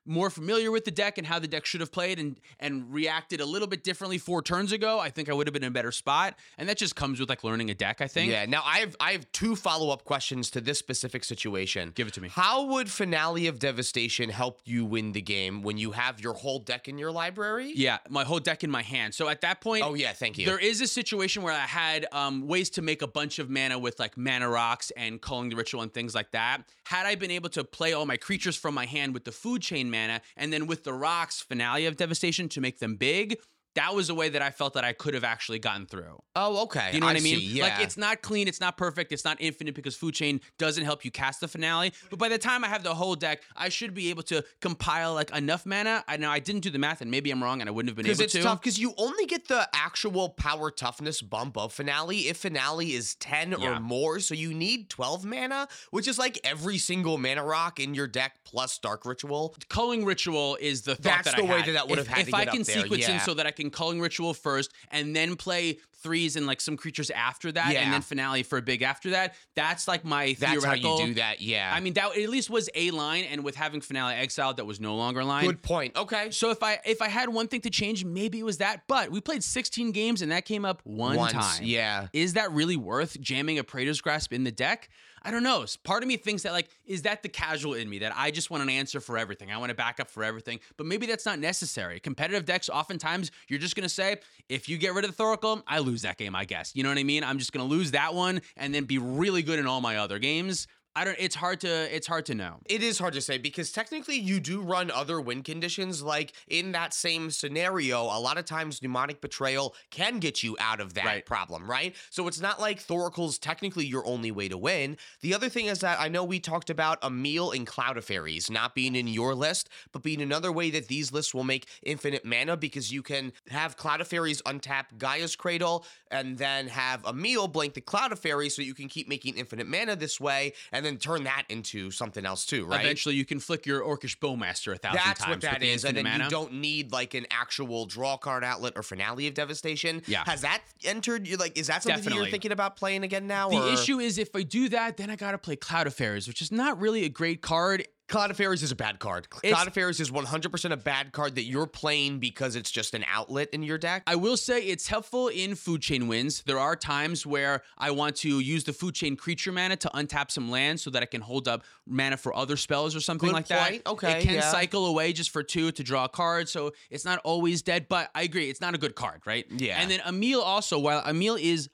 more 0.05 0.29
familiar 0.29 0.71
with 0.71 0.85
the 0.85 0.91
deck 0.91 1.17
and 1.17 1.27
how 1.27 1.39
the 1.39 1.47
deck 1.47 1.65
should 1.65 1.81
have 1.81 1.91
played 1.91 2.19
and 2.19 2.39
and 2.59 2.91
reacted 2.93 3.39
a 3.41 3.45
little 3.45 3.67
bit 3.67 3.83
differently 3.83 4.17
four 4.17 4.41
turns 4.41 4.71
ago, 4.71 4.99
I 4.99 5.09
think 5.09 5.29
I 5.29 5.33
would 5.33 5.47
have 5.47 5.53
been 5.53 5.63
in 5.63 5.67
a 5.69 5.71
better 5.71 5.91
spot. 5.91 6.35
And 6.57 6.67
that 6.69 6.77
just 6.77 6.95
comes 6.95 7.19
with 7.19 7.29
like 7.29 7.43
learning 7.43 7.69
a 7.69 7.73
deck, 7.73 8.01
I 8.01 8.07
think. 8.07 8.31
Yeah. 8.31 8.45
Now 8.45 8.63
I 8.65 8.79
have 8.79 8.95
I 8.99 9.11
have 9.11 9.31
two 9.31 9.55
follow 9.55 9.91
up 9.91 10.03
questions 10.03 10.49
to 10.51 10.61
this 10.61 10.79
specific 10.79 11.23
situation. 11.23 11.91
Give 11.93 12.07
it 12.07 12.13
to 12.15 12.21
me. 12.21 12.29
How 12.29 12.65
would 12.65 12.89
Finale 12.89 13.47
of 13.47 13.59
Devastation 13.59 14.29
help 14.29 14.59
you 14.65 14.85
win 14.85 15.11
the 15.11 15.21
game 15.21 15.61
when 15.61 15.77
you 15.77 15.91
have 15.91 16.19
your 16.19 16.33
whole 16.33 16.59
deck 16.59 16.87
in 16.87 16.97
your 16.97 17.11
library? 17.11 17.71
Yeah, 17.75 17.99
my 18.09 18.23
whole 18.23 18.39
deck 18.39 18.63
in 18.63 18.71
my 18.71 18.81
hand. 18.81 19.13
So 19.13 19.29
at 19.29 19.41
that 19.41 19.61
point, 19.61 19.83
Oh 19.85 19.93
yeah, 19.93 20.13
thank 20.13 20.37
you. 20.37 20.45
There 20.45 20.59
is 20.59 20.81
a 20.81 20.87
situation 20.87 21.43
where 21.43 21.53
I 21.53 21.59
had 21.59 22.07
um, 22.11 22.47
ways 22.47 22.69
to 22.71 22.81
make 22.81 23.01
a 23.01 23.07
bunch 23.07 23.39
of 23.39 23.49
mana 23.49 23.77
with 23.77 23.99
like 23.99 24.17
mana 24.17 24.49
rocks 24.49 24.91
and 24.97 25.21
calling 25.21 25.49
the 25.49 25.55
ritual 25.55 25.81
and 25.81 25.93
things 25.93 26.15
like 26.15 26.31
that. 26.31 26.63
Had 26.85 27.05
I 27.05 27.15
been 27.15 27.31
able 27.31 27.49
to 27.49 27.63
play 27.63 27.93
all 27.93 28.05
my 28.05 28.17
creatures 28.17 28.55
from 28.55 28.73
my 28.73 28.85
hand 28.85 29.13
with 29.13 29.25
the 29.25 29.31
food 29.31 29.61
chain 29.61 29.90
mana 29.91 30.21
and 30.35 30.51
then 30.51 30.67
with 30.67 30.83
the 30.83 30.93
rocks 30.93 31.41
finale 31.41 31.85
of 31.85 31.97
devastation 31.97 32.49
to 32.49 32.61
make 32.61 32.79
them 32.79 32.95
big, 32.95 33.37
that 33.75 33.95
was 33.95 34.09
a 34.09 34.15
way 34.15 34.29
that 34.29 34.41
I 34.41 34.51
felt 34.51 34.73
that 34.73 34.83
I 34.83 34.93
could 34.93 35.13
have 35.13 35.23
actually 35.23 35.59
gotten 35.59 35.85
through. 35.85 36.21
Oh, 36.35 36.63
okay. 36.63 36.91
You 36.93 36.99
know 36.99 37.05
what 37.05 37.15
I, 37.15 37.19
mean? 37.19 37.39
see, 37.39 37.45
Yeah. 37.45 37.63
Like 37.65 37.79
it's 37.81 37.97
not 37.97 38.21
clean, 38.21 38.47
it's 38.47 38.59
not 38.59 38.77
perfect, 38.77 39.11
it's 39.11 39.23
not 39.25 39.37
infinite 39.39 39.75
because 39.75 39.95
Food 39.95 40.13
Chain 40.13 40.41
doesn't 40.57 40.83
help 40.83 41.05
you 41.05 41.11
cast 41.11 41.39
the 41.41 41.47
finale. 41.47 41.93
But 42.09 42.19
by 42.19 42.29
the 42.29 42.37
time 42.37 42.63
I 42.63 42.67
have 42.67 42.83
the 42.83 42.93
whole 42.95 43.15
deck, 43.15 43.41
I 43.55 43.69
should 43.69 43.93
be 43.93 44.09
able 44.09 44.23
to 44.23 44.43
compile 44.59 45.13
like 45.13 45.35
enough 45.35 45.65
mana. 45.65 46.03
I 46.07 46.17
know 46.17 46.29
I 46.29 46.39
didn't 46.39 46.61
do 46.61 46.69
the 46.69 46.79
math, 46.79 47.01
and 47.01 47.09
maybe 47.09 47.31
I'm 47.31 47.41
wrong, 47.43 47.61
and 47.61 47.69
I 47.69 47.71
wouldn't 47.71 47.89
have 47.89 47.95
been 47.95 48.05
able 48.05 48.17
because 48.17 48.35
able 48.35 48.39
it's 48.39 48.45
tough 48.51 48.61
because 48.61 48.79
you 48.79 48.93
only 48.97 49.25
get 49.25 49.47
the 49.47 49.67
actual 49.73 50.29
power 50.29 50.69
toughness 50.71 51.21
bump 51.21 51.57
of 51.57 51.71
finale 51.73 52.27
if 52.27 52.37
finale 52.37 52.93
is 52.93 53.15
10 53.15 53.55
Yeah. 53.59 53.77
or 53.77 53.79
more 53.79 54.19
so 54.19 54.33
you 54.33 54.53
need 54.53 54.89
12 54.89 55.25
mana 55.25 55.67
which 55.91 56.07
is 56.07 56.17
like 56.17 56.39
every 56.43 56.77
single 56.77 57.17
mana 57.17 57.43
rock 57.43 57.79
in 57.79 57.93
your 57.93 58.07
deck 58.07 58.37
plus 58.43 58.77
dark 58.79 59.05
ritual 59.05 59.55
culling 59.69 60.05
ritual 60.05 60.57
is 60.59 60.81
the 60.83 60.95
thought 60.95 61.03
That's 61.23 61.31
that 61.31 61.37
the 61.37 61.43
I 61.43 61.49
way 61.51 61.57
had. 61.59 61.67
that 61.67 61.71
that 61.73 61.87
would 61.89 61.99
if, 61.99 62.07
have 62.07 62.17
had 62.17 62.27
if 62.27 62.31
to 62.31 62.35
I 62.37 62.45
can 62.45 62.63
there, 62.63 62.81
sequence 62.81 63.05
in 63.07 63.11
yeah. 63.15 63.19
so 63.21 63.33
that 63.35 63.45
I 63.45 63.51
can 63.51 63.60
culling 63.69 63.99
ritual 64.01 64.33
first 64.33 64.71
and 64.89 65.15
then 65.15 65.35
play 65.35 65.77
threes 66.01 66.35
and 66.35 66.47
like 66.47 66.59
some 66.59 66.75
creatures 66.75 67.11
after 67.11 67.51
that, 67.51 67.71
Yeah. 67.73 67.81
and 67.81 67.93
then 67.93 68.01
finale 68.01 68.41
for 68.41 68.57
a 68.57 68.61
big 68.61 68.81
after 68.81 69.11
that. 69.11 69.35
That's 69.55 69.87
like 69.87 70.03
my 70.03 70.35
that's 70.39 70.65
how 70.65 70.73
you 70.73 70.97
do 71.05 71.13
that 71.15 71.41
yeah 71.41 71.71
I 71.71 71.79
mean, 71.79 71.93
that 71.93 72.17
at 72.17 72.29
least 72.29 72.49
was 72.49 72.69
a 72.73 72.89
line, 72.89 73.23
and 73.25 73.43
with 73.43 73.53
having 73.55 73.81
finale 73.81 74.15
exiled, 74.15 74.57
that 74.57 74.65
was 74.65 74.79
no 74.79 74.95
longer 74.95 75.19
a 75.19 75.25
line. 75.25 75.45
good 75.45 75.61
point 75.61 75.95
okay 75.95 76.31
So 76.31 76.49
if 76.49 76.63
I 76.63 76.79
if 76.85 77.01
I 77.03 77.07
had 77.07 77.29
one 77.29 77.47
thing 77.47 77.61
to 77.61 77.69
change, 77.69 78.03
maybe 78.03 78.39
it 78.39 78.43
was 78.45 78.57
that. 78.57 78.81
But 78.87 79.11
we 79.11 79.21
played 79.21 79.43
16 79.43 79.91
games, 79.91 80.23
and 80.23 80.31
that 80.31 80.45
came 80.45 80.65
up 80.65 80.81
one 80.85 81.17
Once, 81.17 81.33
time. 81.33 81.63
yeah 81.63 82.07
Is 82.13 82.33
that 82.33 82.51
really 82.51 82.77
worth 82.77 83.19
jamming 83.21 83.59
a 83.59 83.63
Praetor's 83.63 84.01
Grasp 84.01 84.33
in 84.33 84.43
the 84.43 84.51
deck? 84.51 84.89
I 85.23 85.31
don't 85.31 85.43
know. 85.43 85.65
Part 85.83 86.03
of 86.03 86.07
me 86.07 86.17
thinks 86.17 86.43
that 86.43 86.51
like, 86.51 86.69
is 86.85 87.03
that 87.03 87.21
the 87.21 87.29
casual 87.29 87.75
in 87.75 87.89
me 87.89 87.99
that 87.99 88.13
I 88.15 88.31
just 88.31 88.49
want 88.49 88.63
an 88.63 88.69
answer 88.69 88.99
for 88.99 89.17
everything? 89.17 89.51
I 89.51 89.57
want 89.57 89.71
a 89.71 89.75
backup 89.75 90.09
for 90.09 90.23
everything. 90.23 90.59
But 90.77 90.87
maybe 90.87 91.05
that's 91.05 91.25
not 91.25 91.39
necessary. 91.39 91.99
Competitive 91.99 92.45
decks, 92.45 92.69
oftentimes 92.69 93.31
you're 93.47 93.59
just 93.59 93.75
gonna 93.75 93.89
say, 93.89 94.17
if 94.49 94.67
you 94.67 94.77
get 94.77 94.93
rid 94.93 95.05
of 95.05 95.15
the 95.15 95.23
Thoracle, 95.23 95.61
I 95.67 95.79
lose 95.79 96.01
that 96.01 96.17
game, 96.17 96.35
I 96.35 96.45
guess. 96.45 96.75
You 96.75 96.83
know 96.83 96.89
what 96.89 96.97
I 96.97 97.03
mean? 97.03 97.23
I'm 97.23 97.37
just 97.37 97.53
gonna 97.53 97.65
lose 97.65 97.91
that 97.91 98.13
one 98.13 98.41
and 98.57 98.73
then 98.73 98.85
be 98.85 98.97
really 98.97 99.43
good 99.43 99.59
in 99.59 99.67
all 99.67 99.81
my 99.81 99.97
other 99.97 100.17
games. 100.17 100.67
I 100.93 101.05
don't 101.05 101.15
it's 101.19 101.35
hard 101.35 101.61
to 101.61 101.95
it's 101.95 102.07
hard 102.07 102.25
to 102.25 102.35
know. 102.35 102.59
It 102.65 102.83
is 102.83 102.99
hard 102.99 103.13
to 103.13 103.21
say 103.21 103.37
because 103.37 103.71
technically 103.71 104.17
you 104.17 104.41
do 104.41 104.61
run 104.61 104.91
other 104.91 105.21
win 105.21 105.41
conditions. 105.41 106.03
Like 106.03 106.33
in 106.49 106.73
that 106.73 106.93
same 106.93 107.31
scenario, 107.31 108.03
a 108.03 108.19
lot 108.19 108.37
of 108.37 108.43
times 108.43 108.81
mnemonic 108.81 109.21
betrayal 109.21 109.73
can 109.89 110.19
get 110.19 110.43
you 110.43 110.57
out 110.59 110.81
of 110.81 110.93
that 110.95 111.05
Right. 111.05 111.25
problem, 111.25 111.69
right? 111.69 111.95
So 112.09 112.27
it's 112.27 112.41
not 112.41 112.59
like 112.59 112.81
Thoracle's 112.81 113.37
technically 113.37 113.85
your 113.85 114.05
only 114.05 114.31
way 114.31 114.49
to 114.49 114.57
win. 114.57 114.97
The 115.21 115.33
other 115.33 115.47
thing 115.47 115.67
is 115.67 115.79
that 115.79 115.99
I 115.99 116.09
know 116.09 116.25
we 116.25 116.39
talked 116.41 116.69
about 116.69 117.01
Emiel 117.01 117.55
in 117.55 117.65
Cloud 117.65 117.97
of 117.97 118.03
Fairies 118.03 118.51
not 118.51 118.75
being 118.75 118.95
in 118.95 119.07
your 119.07 119.33
list, 119.33 119.69
but 119.93 120.03
being 120.03 120.21
another 120.21 120.51
way 120.51 120.71
that 120.71 120.89
these 120.89 121.13
lists 121.13 121.33
will 121.33 121.45
make 121.45 121.67
infinite 121.83 122.25
mana 122.25 122.57
because 122.57 122.91
you 122.91 123.01
can 123.01 123.31
have 123.49 123.77
Cloud 123.77 124.01
of 124.01 124.07
Fairies 124.09 124.41
untap 124.41 124.97
Gaia's 124.97 125.37
Cradle 125.37 125.85
and 126.09 126.37
then 126.37 126.67
have 126.67 127.01
Emiel 127.03 127.49
blank 127.49 127.75
the 127.75 127.81
Cloud 127.81 128.11
of 128.11 128.19
Fairies 128.19 128.55
so 128.55 128.61
you 128.61 128.73
can 128.73 128.89
keep 128.89 129.07
making 129.07 129.35
infinite 129.37 129.67
mana 129.67 129.95
this 129.95 130.19
way 130.19 130.51
and 130.71 130.80
then 130.85 130.97
turn 130.97 131.23
that 131.23 131.43
into 131.49 131.91
something 131.91 132.25
else 132.25 132.45
too, 132.45 132.65
right? 132.65 132.81
Eventually 132.81 133.15
you 133.15 133.25
can 133.25 133.39
flick 133.39 133.65
your 133.65 133.81
Orcish 133.81 134.17
Bowmaster 134.17 134.73
a 134.73 134.77
thousand 134.77 135.01
That's 135.03 135.19
times. 135.21 135.29
what 135.29 135.35
with 135.37 135.41
that 135.41 135.59
the 135.59 135.69
is, 135.69 135.85
and 135.85 135.97
then 135.97 136.05
infinite 136.05 136.25
you 136.25 136.29
don't 136.29 136.53
need 136.53 136.91
like 136.91 137.13
an 137.13 137.25
actual 137.31 137.85
draw 137.85 138.17
card 138.17 138.43
outlet 138.43 138.73
or 138.75 138.83
finale 138.83 139.27
of 139.27 139.33
devastation. 139.33 140.01
Yeah. 140.07 140.23
has 140.25 140.41
that 140.41 140.61
entered? 140.83 141.27
You 141.27 141.37
like, 141.37 141.57
is 141.57 141.67
that 141.67 141.83
something 141.83 141.97
Definitely. 141.97 142.23
you're 142.23 142.31
thinking 142.31 142.51
about 142.51 142.75
playing 142.75 143.03
again 143.03 143.27
now? 143.27 143.49
The 143.49 143.69
or? 143.69 143.73
issue 143.73 143.99
is 143.99 144.17
if 144.17 144.35
I 144.35 144.43
do 144.43 144.69
that, 144.69 144.97
then 144.97 145.09
I 145.09 145.15
gotta 145.15 145.37
play 145.37 145.55
Cloud 145.55 145.87
of 145.87 145.93
Fairies, 145.93 146.27
which 146.27 146.41
is 146.41 146.51
not 146.51 146.79
really 146.79 147.05
a 147.05 147.09
great 147.09 147.41
card. 147.41 147.87
Cloud 148.11 148.29
of 148.29 148.35
Fairies 148.37 148.61
is 148.61 148.71
a 148.71 148.75
bad 148.75 148.99
card. 148.99 149.27
It's- 149.41 149.53
Cloud 149.53 149.67
of 149.67 149.73
Fairies 149.73 149.99
is 150.01 150.11
100% 150.11 150.71
a 150.73 150.77
bad 150.77 151.13
card 151.13 151.35
that 151.35 151.43
you're 151.45 151.65
playing 151.65 152.19
because 152.19 152.57
it's 152.57 152.69
just 152.69 152.93
an 152.93 153.05
outlet 153.07 153.49
in 153.53 153.63
your 153.63 153.77
deck. 153.77 154.03
I 154.05 154.15
will 154.17 154.35
say 154.35 154.61
it's 154.63 154.87
helpful 154.87 155.29
in 155.29 155.55
food 155.55 155.81
chain 155.81 156.09
wins. 156.09 156.43
There 156.45 156.59
are 156.59 156.75
times 156.75 157.25
where 157.25 157.63
I 157.77 157.91
want 157.91 158.17
to 158.17 158.39
use 158.41 158.65
the 158.65 158.73
food 158.73 158.95
chain 158.95 159.15
creature 159.15 159.53
mana 159.53 159.77
to 159.77 159.89
untap 159.95 160.29
some 160.29 160.51
land 160.51 160.81
so 160.81 160.89
that 160.89 161.01
I 161.01 161.05
can 161.05 161.21
hold 161.21 161.47
up 161.47 161.63
mana 161.87 162.17
for 162.17 162.35
other 162.35 162.57
spells 162.57 162.95
or 162.95 162.99
something 162.99 163.29
Good 163.29 163.33
like 163.33 163.47
point. 163.47 163.83
that. 163.85 163.89
Okay, 163.91 164.19
It 164.19 164.23
can 164.25 164.33
yeah. 164.35 164.51
cycle 164.51 164.87
away 164.87 165.13
just 165.13 165.29
for 165.31 165.41
two 165.41 165.71
to 165.71 165.81
draw 165.83 166.03
a 166.03 166.09
card, 166.09 166.49
so 166.49 166.73
it's 166.89 167.05
not 167.05 167.19
always 167.23 167.61
dead, 167.61 167.87
but 167.87 168.11
I 168.13 168.23
agree, 168.23 168.49
it's 168.49 168.61
not 168.61 168.75
a 168.75 168.77
good 168.77 168.93
card, 168.95 169.21
right? 169.25 169.45
Yeah. 169.49 169.79
And 169.81 169.89
then 169.89 170.01
Emiel 170.01 170.41
also, 170.43 170.77
while 170.77 171.01
Emiel 171.03 171.39
is 171.41 171.69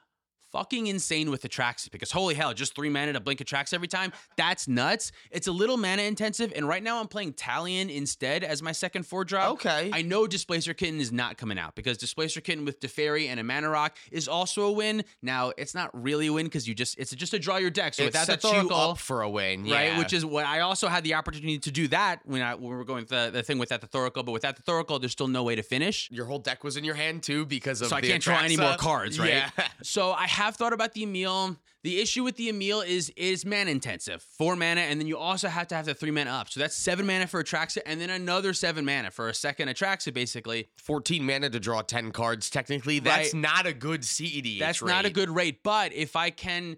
fucking 0.51 0.88
insane 0.88 1.30
with 1.30 1.44
Atraxa 1.44 1.92
because 1.92 2.12
holy 2.12 2.36
hell, 2.36 2.54
just 2.54 2.75
three 2.75 2.89
mana 2.89 3.13
to 3.13 3.20
blink 3.20 3.39
Atraxa 3.39 3.74
every 3.74 3.88
time. 3.88 4.12
That's 4.38 4.68
nuts. 4.68 5.12
It's 5.32 5.48
a 5.48 5.51
little 5.51 5.77
mana 5.77 6.04
intensive, 6.04 6.54
and 6.56 6.68
right 6.68 6.84
now 6.84 7.00
I'm 7.00 7.08
playing 7.08 7.34
Talion 7.34 7.94
instead 7.94 8.44
as 8.44 8.62
my 8.62 8.72
second 8.72 9.06
four 9.06 9.24
drop. 9.25 9.54
Okay. 9.54 9.89
I 9.94 10.01
know 10.01 10.27
Displacer 10.27 10.74
Kitten 10.74 11.00
is 11.00 11.12
not 11.12 11.38
coming 11.38 11.60
out 11.60 11.75
because 11.75 11.98
Displacer 11.98 12.42
Kitten 12.42 12.66
with 12.66 12.80
Defairy 12.80 13.27
and 13.27 13.39
a 13.39 13.44
Mana 13.44 13.70
Rock 13.70 13.98
is 14.12 14.27
also 14.27 14.63
a 14.63 14.72
win. 14.72 15.04
Now 15.22 15.51
it's 15.58 15.75
not 15.75 15.89
really 15.94 16.27
a 16.27 16.34
win 16.34 16.46
because 16.46 16.68
you 16.68 16.74
just 16.74 16.98
it's 16.98 17.13
just 17.16 17.32
to 17.32 17.39
draw 17.39 17.58
your 17.58 17.70
deck. 17.70 17.94
So 17.94 18.04
it 18.04 18.08
without 18.08 18.27
the 18.27 18.34
sets 18.34 18.44
you 18.44 18.70
up 18.70 18.98
for 18.98 19.21
a 19.21 19.30
win, 19.30 19.69
right? 19.69 19.98
Which 19.98 20.13
is 20.13 20.26
what 20.26 20.45
I 20.45 20.62
also 20.62 20.88
had 20.88 21.04
the 21.04 21.13
opportunity 21.15 21.60
to 21.60 21.71
do 21.71 21.88
that 21.89 22.21
when 22.26 22.41
I 22.41 22.56
when 22.56 22.69
we 22.69 22.76
were 22.76 22.86
going 22.86 23.02
with 23.02 23.10
the, 23.10 23.30
the 23.32 23.43
thing 23.43 23.60
without 23.60 23.82
the 23.82 23.88
Thoracle, 23.88 24.26
but 24.26 24.32
without 24.32 24.56
the 24.56 24.62
Thoracle, 24.63 25.00
there's 25.00 25.12
still 25.12 25.28
no 25.28 25.43
way 25.43 25.56
to 25.56 25.63
finish. 25.63 26.10
your 26.12 26.26
whole 26.26 26.39
deck 26.39 26.63
was 26.63 26.78
in 26.78 26.84
your 26.84 26.95
hand 26.95 27.24
too 27.24 27.45
because 27.45 27.82
of 27.82 27.86
the. 27.86 27.89
So 27.89 27.95
I 27.95 28.02
can't 28.02 28.21
draw 28.24 28.39
any 28.39 28.58
more 28.58 28.76
cards, 28.78 29.19
right? 29.19 29.30
Yeah. 29.30 29.50
So 29.84 30.12
I 30.12 30.28
have 30.38 30.56
thought 30.56 30.73
about 30.73 30.93
the 30.93 31.06
Emiel. 31.06 31.58
The 31.84 32.00
issue 32.00 32.23
with 32.23 32.36
the 32.36 32.52
Emiel 32.52 32.86
is 32.86 33.10
is 33.15 33.45
mana 33.45 33.71
intensive, 33.71 34.21
four 34.21 34.56
mana, 34.56 34.82
and 34.82 35.00
then 35.00 35.08
you 35.08 35.17
also 35.17 35.47
have 35.47 35.67
to 35.69 35.76
have 35.76 35.86
the 35.86 35.93
three 35.93 36.12
mana 36.12 36.32
up. 36.32 36.50
So 36.50 36.60
that's 36.60 36.76
seven 36.76 37.06
mana 37.08 37.28
for 37.28 37.43
Atraxa, 37.43 37.80
and 37.86 38.00
then 38.00 38.10
another 38.10 38.54
seven 38.54 38.86
mana 38.86 39.10
for 39.10 39.30
a 39.30 39.34
second 39.34 39.69
Atraxa, 39.69 40.13
basically. 40.13 40.69
14 40.78 41.26
mana 41.26 41.50
to 41.50 41.60
draw 41.60 41.82
10 41.82 42.12
cards. 42.12 42.50
Technically, 42.50 43.00
that's 43.00 43.34
Right. 43.34 43.41
not 43.41 43.65
a 43.65 43.73
good 43.73 44.04
CED. 44.04 44.60
That's 44.60 44.84
not 44.84 45.06
a 45.06 45.10
good 45.10 45.30
rate. 45.30 45.63
But 45.63 45.93
if 45.93 46.15
I 46.15 46.30
can. 46.30 46.78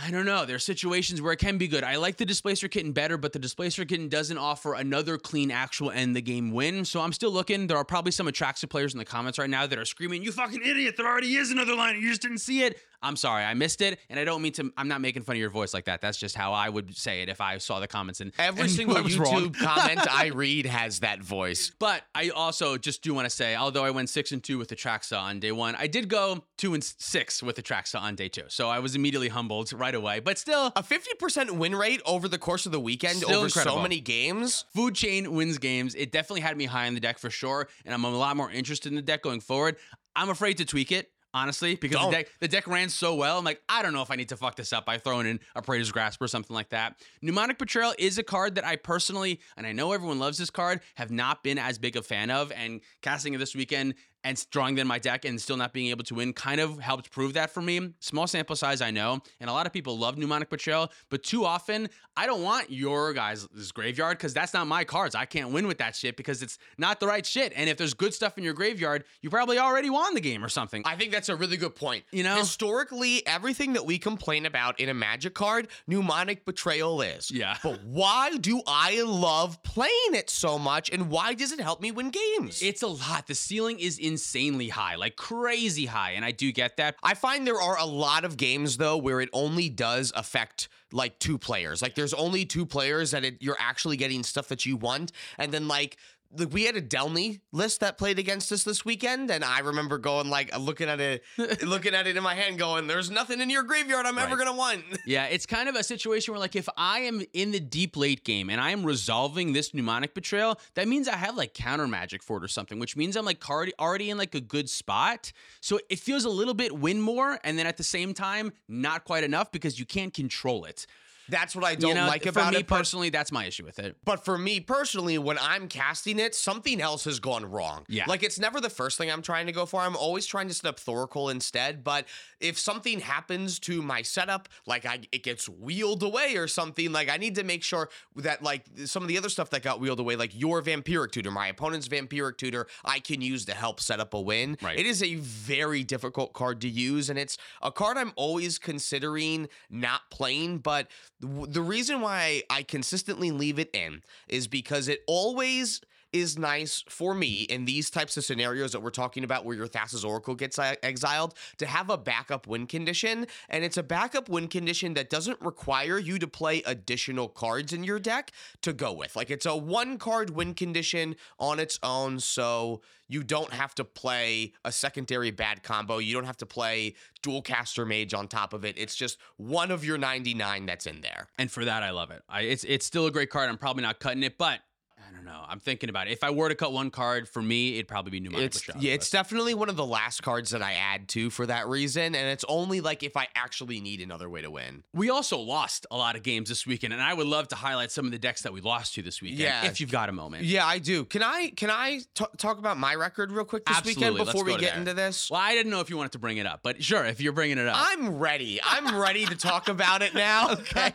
I 0.00 0.10
don't 0.10 0.24
know. 0.24 0.46
There 0.46 0.56
are 0.56 0.60
situations 0.60 1.20
where 1.20 1.32
it 1.32 1.38
can 1.38 1.58
be 1.58 1.68
good. 1.68 1.84
I 1.84 1.96
like 1.96 2.16
the 2.16 2.24
Displacer 2.24 2.66
Kitten 2.66 2.92
better, 2.92 3.18
but 3.18 3.32
the 3.32 3.38
Displacer 3.38 3.84
Kitten 3.84 4.08
doesn't 4.08 4.38
offer 4.38 4.74
another 4.74 5.18
clean, 5.18 5.50
actual 5.50 5.90
end 5.90 6.16
the 6.16 6.22
game 6.22 6.50
win. 6.50 6.84
So 6.84 7.00
I'm 7.00 7.12
still 7.12 7.30
looking. 7.30 7.66
There 7.66 7.76
are 7.76 7.84
probably 7.84 8.12
some 8.12 8.26
Atraxa 8.26 8.70
players 8.70 8.94
in 8.94 8.98
the 8.98 9.04
comments 9.04 9.38
right 9.38 9.50
now 9.50 9.66
that 9.66 9.78
are 9.78 9.84
screaming, 9.84 10.22
You 10.22 10.32
fucking 10.32 10.62
idiot. 10.64 10.96
There 10.96 11.06
already 11.06 11.34
is 11.34 11.50
another 11.50 11.74
line. 11.74 12.00
You 12.00 12.08
just 12.08 12.22
didn't 12.22 12.38
see 12.38 12.62
it. 12.62 12.78
I'm 13.02 13.16
sorry. 13.16 13.44
I 13.44 13.54
missed 13.54 13.80
it. 13.80 13.98
And 14.08 14.18
I 14.18 14.24
don't 14.24 14.42
mean 14.42 14.52
to, 14.52 14.72
I'm 14.76 14.88
not 14.88 15.00
making 15.00 15.22
fun 15.22 15.36
of 15.36 15.40
your 15.40 15.50
voice 15.50 15.74
like 15.74 15.86
that. 15.86 16.00
That's 16.00 16.18
just 16.18 16.36
how 16.36 16.52
I 16.52 16.68
would 16.68 16.96
say 16.96 17.22
it 17.22 17.28
if 17.28 17.40
I 17.40 17.58
saw 17.58 17.80
the 17.80 17.88
comments. 17.88 18.20
And 18.20 18.32
Every 18.38 18.62
and 18.62 18.70
single 18.78 18.96
I 18.96 19.00
was 19.00 19.18
wrong. 19.18 19.50
YouTube 19.50 19.58
comment 19.58 20.00
I 20.10 20.28
read 20.28 20.66
has 20.66 21.00
that 21.00 21.20
voice. 21.22 21.72
But 21.78 22.02
I 22.14 22.30
also 22.30 22.76
just 22.78 23.02
do 23.02 23.14
want 23.14 23.26
to 23.26 23.30
say, 23.30 23.54
although 23.56 23.84
I 23.84 23.90
went 23.90 24.08
six 24.10 24.32
and 24.32 24.42
two 24.42 24.58
with 24.58 24.68
the 24.68 24.76
Traxa 24.76 25.18
on 25.20 25.40
day 25.40 25.52
one, 25.52 25.74
I 25.76 25.86
did 25.86 26.08
go 26.08 26.44
two 26.58 26.74
and 26.74 26.82
six 26.82 27.42
with 27.42 27.56
the 27.56 27.62
Traxa 27.62 28.00
on 28.00 28.14
day 28.14 28.28
two. 28.28 28.44
So 28.48 28.68
I 28.68 28.78
was 28.78 28.94
immediately 28.94 29.28
humbled 29.28 29.72
right 29.72 29.94
away. 29.94 30.20
But 30.20 30.38
still, 30.38 30.72
A 30.76 30.82
50% 30.82 31.50
win 31.52 31.74
rate 31.74 32.00
over 32.06 32.28
the 32.28 32.38
course 32.38 32.66
of 32.66 32.72
the 32.72 32.80
weekend 32.80 33.24
over 33.24 33.46
incredible. 33.46 33.76
so 33.76 33.82
many 33.82 34.00
games. 34.00 34.64
Food 34.74 34.94
Chain 34.94 35.32
wins 35.32 35.58
games. 35.58 35.94
It 35.94 36.12
definitely 36.12 36.40
had 36.40 36.56
me 36.56 36.64
high 36.64 36.86
on 36.86 36.94
the 36.94 37.00
deck 37.00 37.18
for 37.18 37.30
sure, 37.30 37.68
and 37.84 37.94
I'm 37.94 38.04
a 38.04 38.10
lot 38.10 38.36
more 38.36 38.50
interested 38.50 38.90
in 38.90 38.96
the 38.96 39.02
deck 39.02 39.22
going 39.22 39.40
forward. 39.40 39.76
I'm 40.14 40.28
afraid 40.28 40.58
to 40.58 40.64
tweak 40.64 40.92
it. 40.92 41.10
Honestly, 41.34 41.76
because 41.76 42.04
the 42.04 42.10
deck, 42.10 42.28
the 42.40 42.48
deck 42.48 42.66
ran 42.66 42.90
so 42.90 43.14
well, 43.14 43.38
I'm 43.38 43.44
like, 43.44 43.62
I 43.66 43.82
don't 43.82 43.94
know 43.94 44.02
if 44.02 44.10
I 44.10 44.16
need 44.16 44.28
to 44.28 44.36
fuck 44.36 44.54
this 44.54 44.72
up 44.72 44.84
by 44.84 44.98
throwing 44.98 45.26
in 45.26 45.40
a 45.56 45.62
Praetor's 45.62 45.90
Grasp 45.90 46.20
or 46.20 46.28
something 46.28 46.54
like 46.54 46.68
that. 46.70 46.96
Mnemonic 47.22 47.58
Betrayal 47.58 47.94
is 47.98 48.18
a 48.18 48.22
card 48.22 48.56
that 48.56 48.66
I 48.66 48.76
personally, 48.76 49.40
and 49.56 49.66
I 49.66 49.72
know 49.72 49.92
everyone 49.92 50.18
loves 50.18 50.36
this 50.36 50.50
card, 50.50 50.80
have 50.96 51.10
not 51.10 51.42
been 51.42 51.58
as 51.58 51.78
big 51.78 51.96
a 51.96 52.02
fan 52.02 52.30
of. 52.30 52.52
And 52.52 52.82
casting 53.00 53.32
it 53.32 53.38
this 53.38 53.54
weekend 53.54 53.94
and 54.24 54.44
drawing 54.50 54.74
them 54.74 54.86
my 54.86 54.98
deck 54.98 55.24
and 55.24 55.40
still 55.40 55.56
not 55.56 55.72
being 55.72 55.88
able 55.88 56.04
to 56.04 56.14
win 56.14 56.32
kind 56.32 56.60
of 56.60 56.78
helped 56.78 57.10
prove 57.10 57.34
that 57.34 57.50
for 57.50 57.60
me. 57.60 57.92
Small 58.00 58.26
sample 58.26 58.56
size, 58.56 58.80
I 58.80 58.90
know, 58.90 59.20
and 59.40 59.50
a 59.50 59.52
lot 59.52 59.66
of 59.66 59.72
people 59.72 59.98
love 59.98 60.16
Mnemonic 60.18 60.50
Betrayal, 60.50 60.90
but 61.08 61.22
too 61.22 61.44
often 61.44 61.88
I 62.16 62.26
don't 62.26 62.42
want 62.42 62.70
your 62.70 63.14
guys' 63.14 63.46
graveyard 63.72 64.18
because 64.18 64.34
that's 64.34 64.52
not 64.52 64.66
my 64.66 64.84
cards. 64.84 65.14
I 65.14 65.24
can't 65.24 65.50
win 65.50 65.66
with 65.66 65.78
that 65.78 65.96
shit 65.96 66.16
because 66.16 66.42
it's 66.42 66.58
not 66.76 67.00
the 67.00 67.06
right 67.06 67.24
shit. 67.24 67.52
And 67.56 67.70
if 67.70 67.78
there's 67.78 67.94
good 67.94 68.12
stuff 68.12 68.36
in 68.36 68.44
your 68.44 68.52
graveyard, 68.52 69.04
you 69.22 69.30
probably 69.30 69.58
already 69.58 69.88
won 69.88 70.14
the 70.14 70.20
game 70.20 70.44
or 70.44 70.50
something. 70.50 70.82
I 70.84 70.96
think 70.96 71.10
that's 71.10 71.30
a 71.30 71.36
really 71.36 71.56
good 71.56 71.74
point. 71.74 72.04
You 72.10 72.22
know? 72.22 72.36
historically, 72.36 73.26
everything 73.26 73.72
that 73.72 73.86
we 73.86 73.98
complain 73.98 74.44
about 74.44 74.78
in 74.78 74.90
a 74.90 74.94
magic 74.94 75.32
card, 75.34 75.68
mnemonic 75.86 76.44
betrayal 76.44 77.00
is. 77.00 77.30
Yeah. 77.30 77.56
But 77.62 77.82
why 77.84 78.36
do 78.36 78.60
I 78.66 79.02
love 79.02 79.62
playing 79.62 79.90
it 80.12 80.28
so 80.28 80.58
much 80.58 80.90
and 80.90 81.08
why 81.08 81.32
does 81.32 81.52
it 81.52 81.60
help 81.60 81.80
me 81.80 81.92
win 81.92 82.10
games? 82.10 82.62
It's 82.62 82.82
a 82.82 82.88
lot. 82.88 83.26
The 83.26 83.34
ceiling 83.34 83.78
is 83.78 83.98
insanely 84.12 84.68
high, 84.68 84.94
like 84.96 85.16
crazy 85.16 85.86
high. 85.86 86.12
And 86.12 86.24
I 86.24 86.30
do 86.30 86.52
get 86.52 86.76
that. 86.76 86.96
I 87.02 87.14
find 87.14 87.46
there 87.46 87.60
are 87.60 87.78
a 87.78 87.86
lot 87.86 88.24
of 88.24 88.36
games 88.36 88.76
though 88.76 88.96
where 88.96 89.20
it 89.20 89.30
only 89.32 89.68
does 89.68 90.12
affect 90.14 90.68
like 90.92 91.18
two 91.18 91.38
players. 91.38 91.82
Like 91.82 91.94
there's 91.94 92.14
only 92.14 92.44
two 92.44 92.66
players 92.66 93.10
that 93.12 93.24
it, 93.24 93.36
you're 93.40 93.56
actually 93.58 93.96
getting 93.96 94.22
stuff 94.22 94.48
that 94.48 94.66
you 94.66 94.76
want, 94.76 95.12
and 95.38 95.50
then 95.52 95.66
like 95.66 95.96
like, 96.36 96.52
we 96.52 96.64
had 96.64 96.76
a 96.76 96.82
Delny 96.82 97.40
list 97.52 97.80
that 97.80 97.98
played 97.98 98.18
against 98.18 98.50
us 98.52 98.62
this 98.64 98.84
weekend, 98.84 99.30
and 99.30 99.44
I 99.44 99.60
remember 99.60 99.98
going 99.98 100.30
like 100.30 100.56
looking 100.58 100.88
at 100.88 101.00
it, 101.00 101.22
looking 101.62 101.94
at 101.94 102.06
it 102.06 102.16
in 102.16 102.22
my 102.22 102.34
hand, 102.34 102.58
going, 102.58 102.86
"There's 102.86 103.10
nothing 103.10 103.40
in 103.40 103.50
your 103.50 103.62
graveyard 103.62 104.06
I'm 104.06 104.18
ever 104.18 104.36
gonna 104.36 104.54
want." 104.54 104.84
Yeah, 105.06 105.24
it's 105.26 105.46
kind 105.46 105.68
of 105.68 105.74
a 105.74 105.82
situation 105.82 106.32
where, 106.32 106.38
like, 106.40 106.54
if 106.54 106.68
I 106.76 107.00
am 107.00 107.22
in 107.32 107.50
the 107.50 107.60
deep 107.60 107.96
late 107.96 108.24
game 108.24 108.50
and 108.50 108.60
I 108.60 108.70
am 108.70 108.84
resolving 108.84 109.52
this 109.52 109.74
mnemonic 109.74 110.14
betrayal, 110.14 110.58
that 110.74 110.86
means 110.86 111.08
I 111.08 111.16
have 111.16 111.36
like 111.36 111.54
counter 111.54 111.86
magic 111.88 112.22
for 112.22 112.38
it 112.38 112.44
or 112.44 112.48
something, 112.48 112.78
which 112.78 112.96
means 112.96 113.16
I'm 113.16 113.24
like 113.24 113.48
already 113.50 113.72
already 113.78 114.10
in 114.10 114.18
like 114.18 114.34
a 114.34 114.40
good 114.40 114.70
spot. 114.70 115.32
So 115.60 115.80
it 115.90 115.98
feels 115.98 116.24
a 116.24 116.30
little 116.30 116.54
bit 116.54 116.78
win 116.78 117.00
more, 117.00 117.38
and 117.44 117.58
then 117.58 117.66
at 117.66 117.76
the 117.76 117.84
same 117.84 118.14
time, 118.14 118.52
not 118.68 119.04
quite 119.04 119.24
enough 119.24 119.50
because 119.50 119.78
you 119.78 119.86
can't 119.86 120.14
control 120.14 120.64
it. 120.64 120.86
That's 121.28 121.54
what 121.54 121.64
I 121.64 121.74
don't 121.74 121.90
you 121.90 121.94
know, 121.94 122.06
like 122.06 122.22
for 122.24 122.30
about 122.30 122.52
me 122.52 122.60
it. 122.60 122.66
but- 122.66 122.76
personally, 122.76 123.10
that's 123.10 123.32
my 123.32 123.46
issue 123.46 123.64
with 123.64 123.78
it. 123.78 123.96
But 124.04 124.24
for 124.24 124.36
me 124.38 124.60
personally, 124.60 125.18
when 125.18 125.38
I'm 125.38 125.68
casting 125.68 126.18
it, 126.18 126.34
something 126.34 126.80
else 126.80 127.04
has 127.04 127.20
gone 127.20 127.44
wrong. 127.44 127.84
Yeah. 127.88 128.04
Like 128.06 128.22
it's 128.22 128.38
never 128.38 128.60
the 128.60 128.70
first 128.70 128.98
thing 128.98 129.10
I'm 129.10 129.22
trying 129.22 129.46
to 129.46 129.52
go 129.52 129.66
for. 129.66 129.80
I'm 129.80 129.96
always 129.96 130.26
trying 130.26 130.48
to 130.48 130.54
set 130.54 130.68
up 130.68 130.78
Thoracle 130.78 131.30
instead. 131.30 131.84
But 131.84 132.06
if 132.40 132.58
something 132.58 133.00
happens 133.00 133.58
to 133.60 133.82
my 133.82 134.02
setup, 134.02 134.48
like 134.66 134.84
I 134.86 135.00
it 135.12 135.22
gets 135.22 135.48
wheeled 135.48 136.02
away 136.02 136.36
or 136.36 136.48
something, 136.48 136.92
like 136.92 137.08
I 137.08 137.16
need 137.16 137.36
to 137.36 137.44
make 137.44 137.62
sure 137.62 137.88
that 138.16 138.42
like 138.42 138.64
some 138.84 139.02
of 139.02 139.08
the 139.08 139.18
other 139.18 139.28
stuff 139.28 139.50
that 139.50 139.62
got 139.62 139.80
wheeled 139.80 140.00
away, 140.00 140.16
like 140.16 140.38
your 140.38 140.62
vampiric 140.62 141.12
tutor, 141.12 141.30
my 141.30 141.46
opponent's 141.48 141.88
vampiric 141.88 142.36
tutor, 142.38 142.66
I 142.84 142.98
can 143.00 143.20
use 143.20 143.44
to 143.46 143.54
help 143.54 143.80
set 143.80 144.00
up 144.00 144.14
a 144.14 144.20
win. 144.20 144.56
Right. 144.62 144.78
It 144.78 144.86
is 144.86 145.02
a 145.02 145.14
very 145.16 145.84
difficult 145.84 146.32
card 146.32 146.60
to 146.62 146.68
use, 146.68 147.10
and 147.10 147.18
it's 147.18 147.36
a 147.62 147.70
card 147.70 147.96
I'm 147.96 148.12
always 148.16 148.58
considering 148.58 149.48
not 149.70 150.10
playing. 150.10 150.58
But 150.58 150.88
the 151.22 151.62
reason 151.62 152.00
why 152.00 152.42
I 152.50 152.64
consistently 152.64 153.30
leave 153.30 153.58
it 153.58 153.70
in 153.72 154.02
is 154.28 154.48
because 154.48 154.88
it 154.88 155.02
always 155.06 155.80
is 156.12 156.38
nice 156.38 156.84
for 156.88 157.14
me 157.14 157.42
in 157.42 157.64
these 157.64 157.90
types 157.90 158.16
of 158.16 158.24
scenarios 158.24 158.72
that 158.72 158.80
we're 158.80 158.90
talking 158.90 159.24
about 159.24 159.44
where 159.44 159.56
your 159.56 159.66
Thassa's 159.66 160.04
Oracle 160.04 160.34
gets 160.34 160.58
uh, 160.58 160.74
exiled 160.82 161.34
to 161.58 161.66
have 161.66 161.90
a 161.90 161.98
backup 161.98 162.46
win 162.46 162.66
condition. 162.66 163.26
And 163.48 163.64
it's 163.64 163.76
a 163.76 163.82
backup 163.82 164.28
win 164.28 164.48
condition 164.48 164.94
that 164.94 165.10
doesn't 165.10 165.40
require 165.40 165.98
you 165.98 166.18
to 166.18 166.26
play 166.26 166.62
additional 166.66 167.28
cards 167.28 167.72
in 167.72 167.84
your 167.84 167.98
deck 167.98 168.32
to 168.62 168.72
go 168.72 168.92
with. 168.92 169.16
Like 169.16 169.30
it's 169.30 169.46
a 169.46 169.56
one 169.56 169.98
card 169.98 170.30
win 170.30 170.54
condition 170.54 171.16
on 171.38 171.58
its 171.58 171.78
own. 171.82 172.20
So 172.20 172.82
you 173.08 173.22
don't 173.22 173.52
have 173.52 173.74
to 173.74 173.84
play 173.84 174.52
a 174.64 174.72
secondary 174.72 175.30
bad 175.30 175.62
combo. 175.62 175.98
You 175.98 176.14
don't 176.14 176.24
have 176.24 176.38
to 176.38 176.46
play 176.46 176.94
Dualcaster 177.22 177.86
Mage 177.86 178.14
on 178.14 178.26
top 178.28 178.52
of 178.52 178.64
it. 178.64 178.76
It's 178.78 178.96
just 178.96 179.18
one 179.36 179.70
of 179.70 179.84
your 179.84 179.98
99 179.98 180.66
that's 180.66 180.86
in 180.86 181.02
there. 181.02 181.28
And 181.38 181.50
for 181.50 181.64
that, 181.64 181.82
I 181.82 181.90
love 181.90 182.10
it. 182.10 182.22
I, 182.28 182.42
it's 182.42 182.64
it's 182.64 182.86
still 182.86 183.06
a 183.06 183.10
great 183.10 183.30
card. 183.30 183.50
I'm 183.50 183.58
probably 183.58 183.82
not 183.82 184.00
cutting 184.00 184.22
it, 184.22 184.38
but 184.38 184.60
I 185.08 185.14
don't 185.14 185.24
know. 185.24 185.42
I'm 185.48 185.60
thinking 185.60 185.88
about 185.90 186.06
it. 186.08 186.12
If 186.12 186.24
I 186.24 186.30
were 186.30 186.48
to 186.48 186.54
cut 186.54 186.72
one 186.72 186.90
card 186.90 187.28
for 187.28 187.42
me, 187.42 187.74
it'd 187.74 187.88
probably 187.88 188.10
be 188.10 188.20
Mnemonic 188.20 188.46
It's 188.46 188.68
yeah, 188.78 188.94
it's 188.94 189.10
definitely 189.10 189.54
one 189.54 189.68
of 189.68 189.76
the 189.76 189.84
last 189.86 190.22
cards 190.22 190.50
that 190.50 190.62
I 190.62 190.74
add 190.74 191.08
to 191.08 191.30
for 191.30 191.46
that 191.46 191.68
reason, 191.68 192.14
and 192.14 192.28
it's 192.28 192.44
only 192.48 192.80
like 192.80 193.02
if 193.02 193.16
I 193.16 193.28
actually 193.34 193.80
need 193.80 194.00
another 194.00 194.28
way 194.28 194.42
to 194.42 194.50
win. 194.50 194.84
We 194.94 195.10
also 195.10 195.38
lost 195.38 195.86
a 195.90 195.96
lot 195.96 196.16
of 196.16 196.22
games 196.22 196.48
this 196.48 196.66
weekend, 196.66 196.92
and 196.92 197.02
I 197.02 197.14
would 197.14 197.26
love 197.26 197.48
to 197.48 197.56
highlight 197.56 197.90
some 197.90 198.04
of 198.06 198.12
the 198.12 198.18
decks 198.18 198.42
that 198.42 198.52
we 198.52 198.60
lost 198.60 198.94
to 198.94 199.02
this 199.02 199.20
weekend. 199.20 199.40
Yeah. 199.40 199.64
if 199.66 199.80
you've 199.80 199.90
got 199.92 200.08
a 200.08 200.12
moment. 200.12 200.44
Yeah, 200.44 200.66
I 200.66 200.78
do. 200.78 201.04
Can 201.04 201.22
I 201.22 201.50
can 201.56 201.70
I 201.70 202.00
t- 202.14 202.24
talk 202.36 202.58
about 202.58 202.78
my 202.78 202.94
record 202.94 203.30
real 203.32 203.44
quick 203.44 203.64
this 203.66 203.76
Absolutely. 203.76 204.10
weekend 204.10 204.26
before 204.26 204.44
we 204.44 204.52
get 204.52 204.70
there. 204.70 204.78
into 204.78 204.94
this? 204.94 205.30
Well, 205.30 205.40
I 205.40 205.54
didn't 205.54 205.70
know 205.70 205.80
if 205.80 205.90
you 205.90 205.96
wanted 205.96 206.12
to 206.12 206.18
bring 206.18 206.36
it 206.38 206.46
up, 206.46 206.60
but 206.62 206.82
sure, 206.82 207.04
if 207.04 207.20
you're 207.20 207.32
bringing 207.32 207.58
it 207.58 207.66
up. 207.66 207.76
I'm 207.78 208.18
ready. 208.18 208.60
I'm 208.64 208.96
ready 208.98 209.24
to 209.26 209.36
talk 209.36 209.68
about 209.68 210.02
it 210.02 210.14
now. 210.14 210.50
Okay. 210.62 210.92